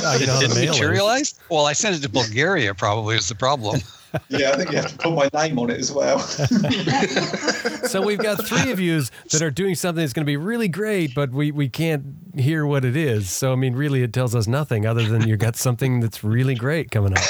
[0.06, 1.36] oh, you know, it didn't materialise.
[1.50, 2.74] Well, I sent it to Bulgaria.
[2.74, 3.82] Probably is the problem
[4.30, 6.20] yeah, I think you have to put my name on it as well.
[7.88, 10.68] so we've got three of yous that are doing something that's going to be really
[10.68, 12.04] great, but we, we can't
[12.36, 13.30] hear what it is.
[13.30, 16.56] So, I mean, really, it tells us nothing other than you've got something that's really
[16.56, 17.24] great coming up.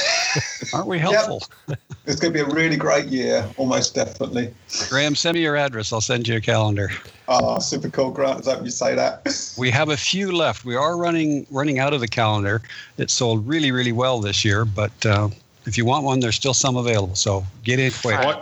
[0.73, 1.43] Aren't we helpful?
[1.67, 1.79] Yep.
[2.05, 4.53] It's going to be a really great year, almost definitely.
[4.89, 5.93] Graham, send me your address.
[5.93, 6.89] I'll send you a calendar.
[7.27, 8.47] Oh, super cool, Grant.
[8.47, 9.53] I hope you say that.
[9.57, 10.65] we have a few left.
[10.65, 12.61] We are running running out of the calendar.
[12.97, 15.29] It sold really, really well this year, but uh,
[15.65, 17.15] if you want one, there's still some available.
[17.15, 18.37] So get in quick.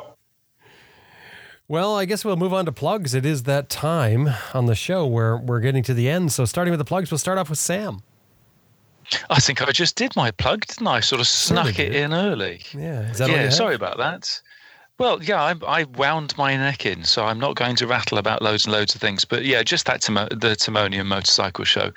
[1.68, 3.14] Well, I guess we'll move on to plugs.
[3.14, 6.32] It is that time on the show where we're getting to the end.
[6.32, 8.04] So, starting with the plugs, we'll start off with Sam.
[9.30, 11.00] I think I just did my plug, didn't I?
[11.00, 12.62] Sort of snuck it in early.
[12.74, 13.14] Yeah.
[13.18, 13.50] yeah.
[13.50, 14.42] Sorry about that.
[15.00, 18.44] Well, yeah, I, I, wound my neck in, so I'm not going to rattle about
[18.44, 19.26] loads and loads of things.
[19.26, 21.92] But yeah, just that Timo, the Timonium motorcycle show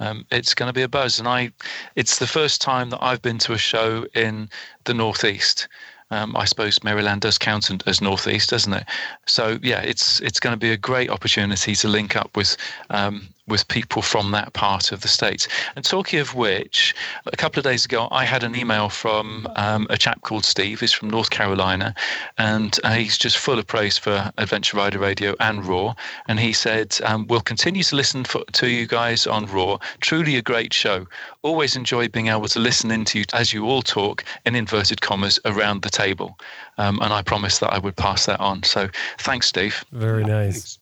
[0.00, 1.18] um, it's going to be a buzz.
[1.18, 1.52] And I,
[1.94, 4.48] it's the first time that I've been to a show in
[4.84, 5.68] the Northeast.
[6.10, 8.84] Um, I suppose Maryland does count as northeast, doesn't it?
[9.26, 12.56] So yeah, it's it's going to be a great opportunity to link up with
[12.90, 15.48] um, with people from that part of the states.
[15.76, 16.94] And talking of which,
[17.26, 20.80] a couple of days ago, I had an email from um, a chap called Steve.
[20.80, 21.94] He's from North Carolina,
[22.38, 25.94] and uh, he's just full of praise for Adventure Rider Radio and Raw.
[26.28, 29.78] And he said, um, "We'll continue to listen for, to you guys on Raw.
[30.00, 31.06] Truly a great show.
[31.42, 35.38] Always enjoy being able to listen into you as you all talk in inverted commas
[35.44, 36.38] around the table."
[36.78, 38.62] Um, and I promised that I would pass that on.
[38.62, 39.84] So thanks, Steve.
[39.92, 40.79] Very nice.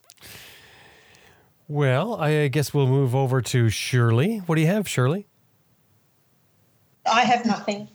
[1.68, 4.38] Well, I guess we'll move over to Shirley.
[4.38, 5.26] What do you have, Shirley?
[7.10, 7.88] I have nothing.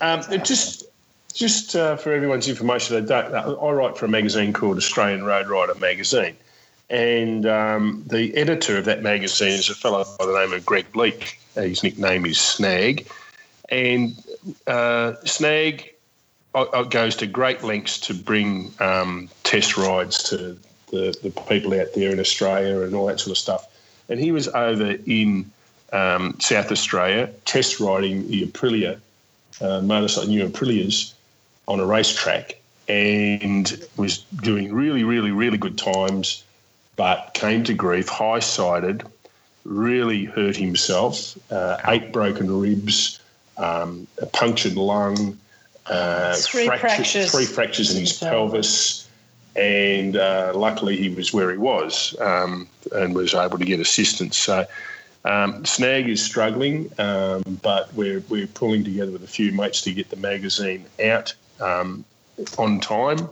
[0.00, 0.84] Um, just
[1.32, 5.74] just uh, for everyone's information, I, I, write for a magazine called Australian Road Rider
[5.76, 6.36] Magazine.
[6.90, 10.92] And um, the editor of that magazine is a fellow by the name of Greg
[10.92, 11.40] Bleak.
[11.54, 13.06] His nickname is Snag.
[13.70, 14.14] and
[14.66, 15.94] uh, Snag
[16.54, 20.58] uh, uh, goes to great lengths to bring um, test rides to
[20.92, 23.66] the, the people out there in Australia and all that sort of stuff.
[24.08, 25.50] And he was over in
[25.92, 29.00] um, South Australia test riding the Aprilia
[29.60, 31.14] uh, motorcycle, new Aprilias
[31.66, 32.58] on a racetrack
[32.88, 36.44] and was doing really, really, really good times,
[36.96, 39.04] but came to grief, high sided,
[39.64, 43.20] really hurt himself, uh, eight broken ribs,
[43.56, 45.38] um, a punctured lung,
[45.86, 49.08] uh, three fractures, three fractures in his pelvis,
[49.56, 54.38] and uh, luckily he was where he was um, and was able to get assistance.
[54.38, 54.66] So.
[55.24, 59.92] Um, Snag is struggling, um, but we're, we're pulling together with a few mates to
[59.92, 62.04] get the magazine out um,
[62.58, 63.28] on time.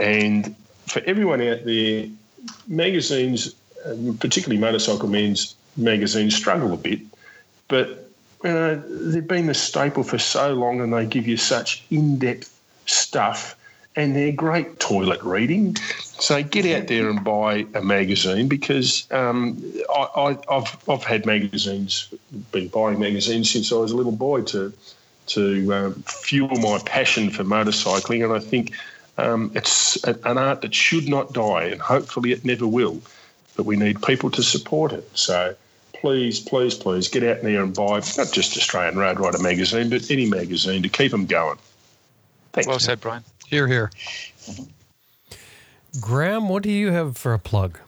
[0.00, 0.56] And
[0.88, 2.06] for everyone out there,
[2.66, 3.54] magazines,
[4.18, 6.98] particularly Motorcycle Men's magazines, struggle a bit,
[7.68, 8.10] but
[8.44, 12.58] know, they've been the staple for so long and they give you such in depth
[12.86, 13.56] stuff
[13.96, 15.76] and they're great toilet reading.
[15.76, 19.62] So get out there and buy a magazine because um,
[19.94, 22.12] I, have I've had magazines,
[22.52, 24.72] been buying magazines since I was a little boy to
[25.26, 28.74] to um, fuel my passion for motorcycling, and I think
[29.16, 33.00] um, it's an art that should not die, and hopefully it never will.
[33.56, 35.08] But we need people to support it.
[35.16, 35.54] So
[35.92, 40.10] please, please, please get out there and buy not just Australian Road Rider magazine, but
[40.10, 41.58] any magazine to keep them going.
[42.52, 42.66] Thanks.
[42.66, 43.22] Well said, Brian.
[43.50, 43.90] Here, here.
[46.00, 47.80] Graham, what do you have for a plug?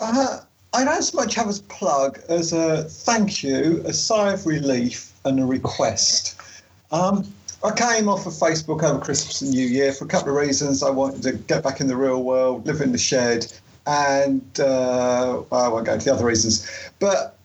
[0.00, 0.40] Uh,
[0.72, 5.12] I don't so much have a plug as a thank you, a sigh of relief,
[5.24, 6.40] and a request.
[6.90, 7.32] Um,
[7.62, 10.82] I came off of Facebook over Christmas and New Year for a couple of reasons.
[10.82, 13.46] I wanted to get back in the real world, live in the shed,
[13.86, 16.68] and uh, I won't go into the other reasons.
[16.98, 17.38] But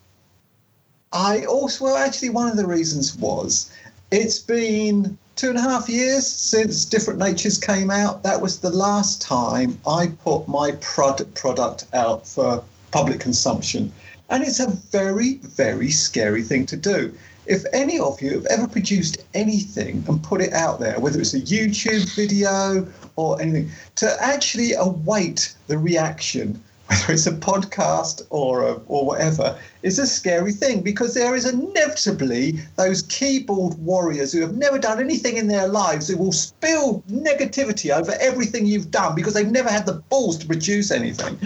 [1.13, 3.71] I also, well, actually, one of the reasons was
[4.09, 8.23] it's been two and a half years since Different Natures came out.
[8.23, 12.61] That was the last time I put my product product out for
[12.91, 13.93] public consumption.
[14.29, 17.13] And it's a very, very scary thing to do.
[17.45, 21.33] If any of you have ever produced anything and put it out there, whether it's
[21.33, 22.85] a YouTube video
[23.15, 29.57] or anything, to actually await the reaction, whether it's a podcast or a, or whatever,
[29.81, 34.99] is a scary thing because there is inevitably those keyboard warriors who have never done
[34.99, 39.69] anything in their lives who will spill negativity over everything you've done because they've never
[39.69, 41.37] had the balls to produce anything.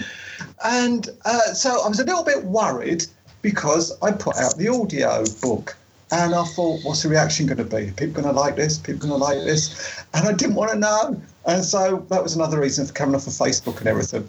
[0.65, 3.05] And uh, so I was a little bit worried
[3.41, 5.76] because I put out the audio book.
[6.11, 7.89] And I thought, what's the reaction going to be?
[7.89, 8.77] Are people going to like this?
[8.77, 9.99] People going to like this?
[10.14, 11.19] And I didn't want to know.
[11.47, 14.27] And so that was another reason for coming off of Facebook and everything.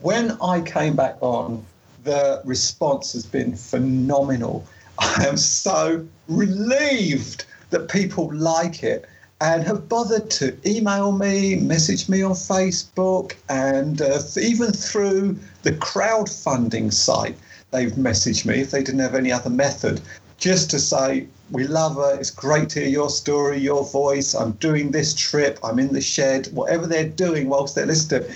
[0.00, 1.64] When I came back on,
[2.04, 4.66] the response has been phenomenal.
[4.98, 9.06] I am so relieved that people like it
[9.40, 15.72] and have bothered to email me, message me on Facebook, and uh, even through the
[15.72, 17.36] crowdfunding site,
[17.72, 20.00] they've messaged me if they didn't have any other method
[20.38, 22.18] just to say, we love her.
[22.18, 24.34] It's great to hear your story, your voice.
[24.34, 25.58] I'm doing this trip.
[25.62, 26.48] I'm in the shed.
[26.52, 28.28] Whatever they're doing whilst they're listening.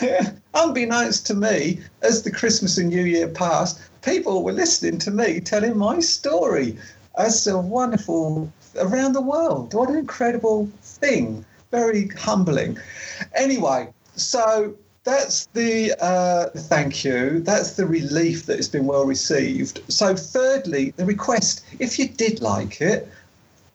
[0.54, 5.40] Unbeknownst to me, as the Christmas and New Year passed, people were listening to me
[5.40, 6.78] telling my story.
[7.16, 9.74] That's a wonderful around the world.
[9.74, 11.44] What an incredible thing.
[11.70, 12.78] Very humbling.
[13.34, 14.74] Anyway, so
[15.04, 17.40] that's the uh, thank you.
[17.40, 19.80] That's the relief that it's been well received.
[19.92, 23.08] So, thirdly, the request: if you did like it,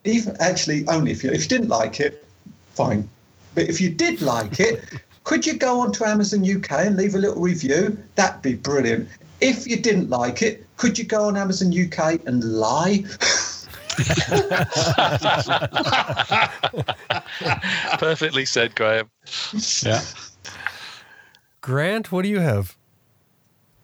[0.05, 2.25] even actually only if you if you didn't like it,
[2.73, 3.09] fine.
[3.55, 4.83] But if you did like it,
[5.25, 7.97] could you go on to Amazon UK and leave a little review?
[8.15, 9.09] That'd be brilliant.
[9.41, 13.03] If you didn't like it, could you go on Amazon UK and lie?
[17.97, 19.09] Perfectly said, Graham.
[19.83, 20.01] Yeah.
[21.67, 22.77] Grant, what do you have?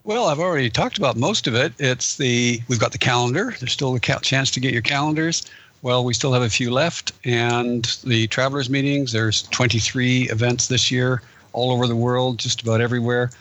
[0.06, 1.74] Well, I've already talked about most of it.
[1.80, 3.54] It's the we've got the calendar.
[3.60, 5.44] There's still a chance to get your calendars.
[5.82, 9.12] Well, we still have a few left, and the travelers meetings.
[9.12, 13.32] There's 23 events this year, all over the world, just about everywhere.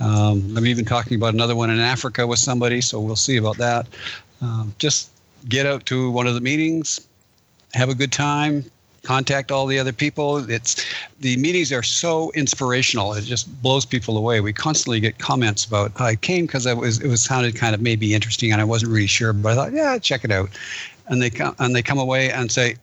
[0.00, 3.58] Um, I'm even talking about another one in Africa with somebody, so we'll see about
[3.58, 3.86] that.
[4.40, 5.10] Um, just
[5.48, 7.06] get out to one of the meetings,
[7.72, 8.64] have a good time,
[9.02, 10.48] contact all the other people.
[10.50, 10.84] It's
[11.20, 13.14] the meetings are so inspirational.
[13.14, 14.40] It just blows people away.
[14.40, 17.80] We constantly get comments about I came because I was it was sounded kind of
[17.80, 20.50] maybe interesting and I wasn't really sure, but I thought yeah check it out,
[21.08, 22.76] and they come and they come away and say.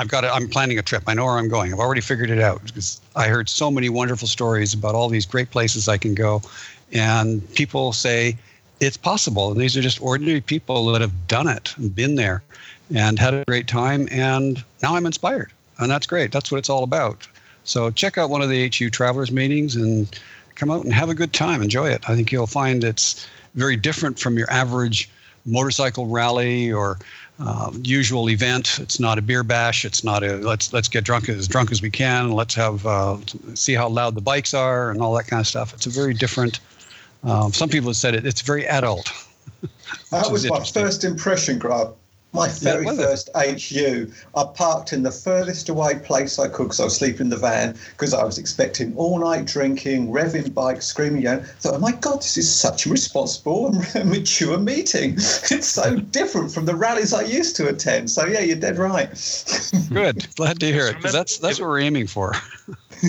[0.00, 0.30] I've got it.
[0.32, 1.02] I'm planning a trip.
[1.08, 1.72] I know where I'm going.
[1.72, 5.26] I've already figured it out because I heard so many wonderful stories about all these
[5.26, 6.40] great places I can go,
[6.92, 8.38] and people say
[8.78, 9.50] it's possible.
[9.50, 12.44] And these are just ordinary people that have done it and been there
[12.94, 14.08] and had a great time.
[14.10, 16.32] And now I'm inspired, and that's great.
[16.32, 17.26] That's what it's all about.
[17.64, 20.08] So check out one of the HU Travelers meetings and
[20.54, 21.62] come out and have a good time.
[21.62, 22.08] Enjoy it.
[22.08, 25.10] I think you'll find it's very different from your average
[25.44, 26.98] motorcycle rally or
[27.40, 28.78] uh, usual event.
[28.80, 29.84] It's not a beer bash.
[29.84, 32.32] It's not a let's let's get drunk as drunk as we can.
[32.32, 33.18] Let's have uh,
[33.54, 35.72] see how loud the bikes are and all that kind of stuff.
[35.72, 36.60] It's a very different.
[37.24, 38.26] Um, some people have said it.
[38.26, 39.12] It's very adult.
[40.10, 41.90] that was my first impression, Grant.
[42.32, 46.80] My very yeah, first HU, I parked in the furthest away place I could because
[46.80, 50.86] I was sleeping in the van because I was expecting all night drinking, revving bikes,
[50.86, 51.26] screaming.
[51.26, 55.16] I thought, oh my God, this is such a responsible and mature meeting.
[55.50, 58.10] It's so different from the rallies I used to attend.
[58.10, 59.08] So, yeah, you're dead right.
[59.88, 60.26] Good.
[60.36, 62.34] Glad to hear it because that's, that's what we're aiming for.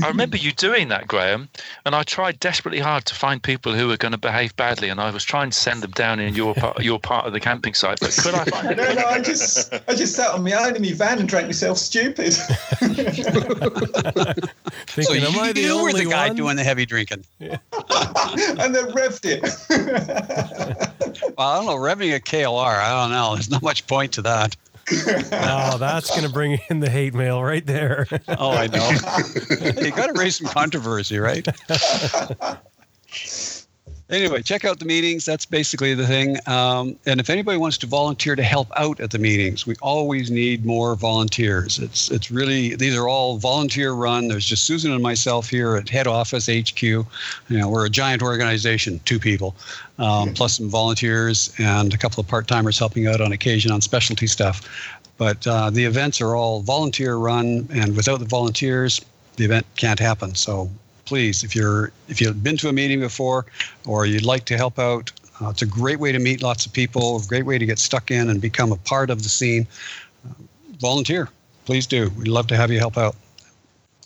[0.03, 1.49] I remember you doing that, Graham,
[1.85, 4.99] and I tried desperately hard to find people who were going to behave badly, and
[4.99, 7.73] I was trying to send them down in your part, your part of the camping
[7.73, 7.99] site.
[7.99, 10.81] But could I find No, no, I just, I just sat on my own in
[10.81, 12.33] my van and drank myself stupid.
[14.87, 16.35] Thinking, so you, am I the you were the guy one?
[16.35, 17.57] doing the heavy drinking, yeah.
[17.73, 19.41] and then revved it.
[21.37, 22.79] well, I don't know, revving a KLR.
[22.79, 23.33] I don't know.
[23.35, 24.55] There's not much point to that
[24.91, 28.07] oh, that's going to bring in the hate mail right there.
[28.27, 28.89] oh, I know.
[29.81, 31.47] you got to raise some controversy, right?
[34.09, 35.25] Anyway, check out the meetings.
[35.25, 36.37] That's basically the thing.
[36.47, 40.31] Um, and if anybody wants to volunteer to help out at the meetings, we always
[40.31, 41.79] need more volunteers.
[41.79, 44.27] It's it's really these are all volunteer run.
[44.27, 46.81] There's just Susan and myself here at head office HQ.
[46.81, 47.05] You
[47.49, 49.55] know, we're a giant organization, two people,
[49.97, 53.81] um, plus some volunteers and a couple of part timers helping out on occasion on
[53.81, 54.97] specialty stuff.
[55.17, 59.01] But uh, the events are all volunteer run, and without the volunteers,
[59.35, 60.33] the event can't happen.
[60.33, 60.69] So
[61.09, 63.47] please, if you're if you've been to a meeting before
[63.87, 65.11] or you'd like to help out,
[65.41, 67.79] uh, it's a great way to meet lots of people, a great way to get
[67.79, 69.65] stuck in and become a part of the scene.
[70.23, 70.33] Uh,
[70.79, 71.27] volunteer,
[71.65, 72.11] please do.
[72.15, 73.15] We'd love to have you help out.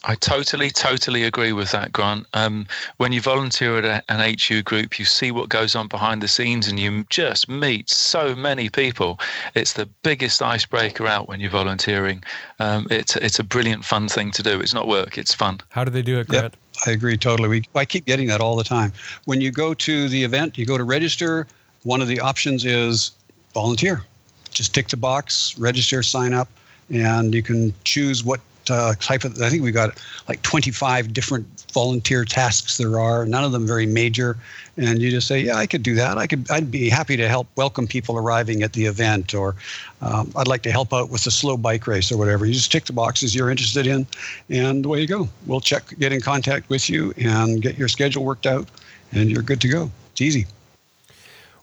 [0.06, 2.26] I totally, totally agree with that, Grant.
[2.34, 2.68] Um,
[2.98, 6.28] when you volunteer at a, an HU group, you see what goes on behind the
[6.28, 9.20] scenes and you just meet so many people.
[9.56, 12.22] It's the biggest icebreaker out when you're volunteering.
[12.60, 14.60] Um, it's, it's a brilliant, fun thing to do.
[14.60, 15.62] It's not work, it's fun.
[15.70, 16.54] How do they do it, Grant?
[16.54, 16.56] Yep,
[16.86, 17.50] I agree totally.
[17.50, 18.92] We, I keep getting that all the time.
[19.26, 21.48] When you go to the event, you go to register,
[21.84, 23.12] one of the options is
[23.54, 24.04] volunteer.
[24.52, 26.48] Just tick the box, register, sign up,
[26.90, 28.40] and you can choose what
[28.70, 29.42] uh, type of.
[29.42, 33.26] I think we got like 25 different volunteer tasks there are.
[33.26, 34.38] None of them very major,
[34.78, 36.18] and you just say, "Yeah, I could do that.
[36.18, 36.50] I could.
[36.50, 39.56] I'd be happy to help welcome people arriving at the event, or
[40.02, 42.72] um, I'd like to help out with the slow bike race or whatever." You just
[42.72, 44.06] tick the boxes you're interested in,
[44.50, 45.28] and away you go.
[45.46, 48.68] We'll check, get in contact with you, and get your schedule worked out,
[49.12, 49.92] and you're good to go.
[50.12, 50.46] It's easy.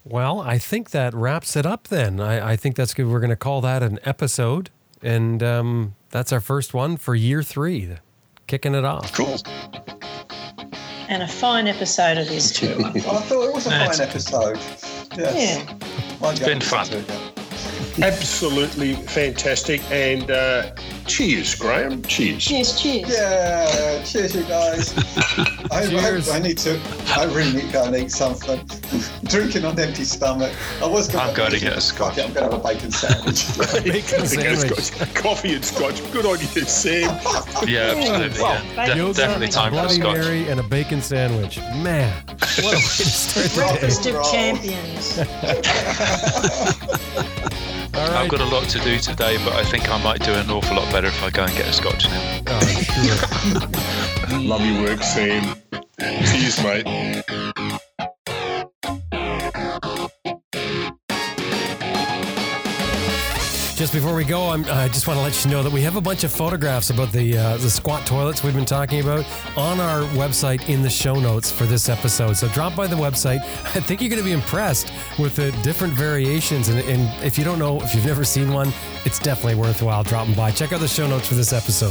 [0.05, 2.21] Well, I think that wraps it up then.
[2.21, 3.07] I, I think that's good.
[3.07, 4.71] We're going to call that an episode.
[5.03, 7.97] And um, that's our first one for year three,
[8.47, 9.13] kicking it off.
[9.13, 9.39] Cool.
[11.11, 12.77] And a fine episode it is too.
[12.85, 14.59] I thought it was a fine episode.
[15.19, 15.59] Yes.
[15.59, 16.31] Yeah.
[16.31, 16.87] It's been fun.
[18.01, 19.83] Absolutely fantastic.
[19.91, 20.71] And uh,
[21.09, 22.05] cheers, Graham.
[22.05, 22.45] Cheers.
[22.45, 23.11] Cheers, cheers.
[23.11, 24.95] Yeah, cheers, you guys.
[25.71, 26.29] I, cheers.
[26.29, 26.81] I, I, need to,
[27.17, 28.61] I really need to go and eat something.
[29.25, 30.53] Drinking on empty stomach.
[30.83, 32.19] I was going I'm going to get a scotch.
[32.19, 33.47] I'm going to have a bacon sandwich.
[33.85, 35.15] bacon sandwich.
[35.15, 36.01] Coffee and scotch.
[36.13, 37.19] Good on you, Sam.
[37.67, 38.41] Yeah, absolutely.
[38.41, 38.95] Well, yeah.
[38.95, 40.17] De- definitely time for a scotch.
[40.17, 41.59] Mary and a bacon sandwich.
[41.59, 45.19] Man, what a way to start the Breakfast of champions.
[48.01, 48.17] All right.
[48.23, 50.77] I've got a lot to do today, but I think I might do an awful
[50.77, 52.41] lot better if I go and get a scotch now.
[52.47, 52.61] Oh,
[54.31, 54.39] sure.
[54.41, 55.55] Love your work, Sam.
[56.01, 56.87] Cheers, mate.
[63.91, 65.97] Just before we go, I'm, i just want to let you know that we have
[65.97, 69.27] a bunch of photographs about the uh, the squat toilets we've been talking about
[69.57, 72.37] on our website in the show notes for this episode.
[72.37, 73.41] So drop by the website.
[73.75, 76.69] I think you're going to be impressed with the different variations.
[76.69, 78.73] And, and if you don't know, if you've never seen one,
[79.05, 80.53] it's definitely worthwhile dropping by.
[80.53, 81.91] Check out the show notes for this episode.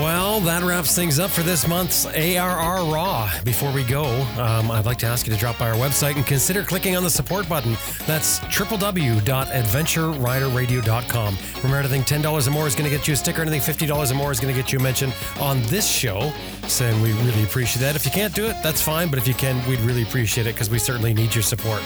[0.00, 3.30] Well, that wraps things up for this month's ARR Raw.
[3.44, 4.04] Before we go,
[4.38, 7.02] um, I'd like to ask you to drop by our website and consider clicking on
[7.02, 7.78] the support button.
[8.04, 11.38] That's www.adventureriderradio.com.
[11.56, 13.40] Remember, anything $10 or more is going to get you a sticker.
[13.40, 15.10] Anything $50 or more is going to get you a mention
[15.40, 16.30] on this show.
[16.66, 17.96] Saying we really appreciate that.
[17.96, 19.08] If you can't do it, that's fine.
[19.08, 21.80] But if you can, we'd really appreciate it because we certainly need your support.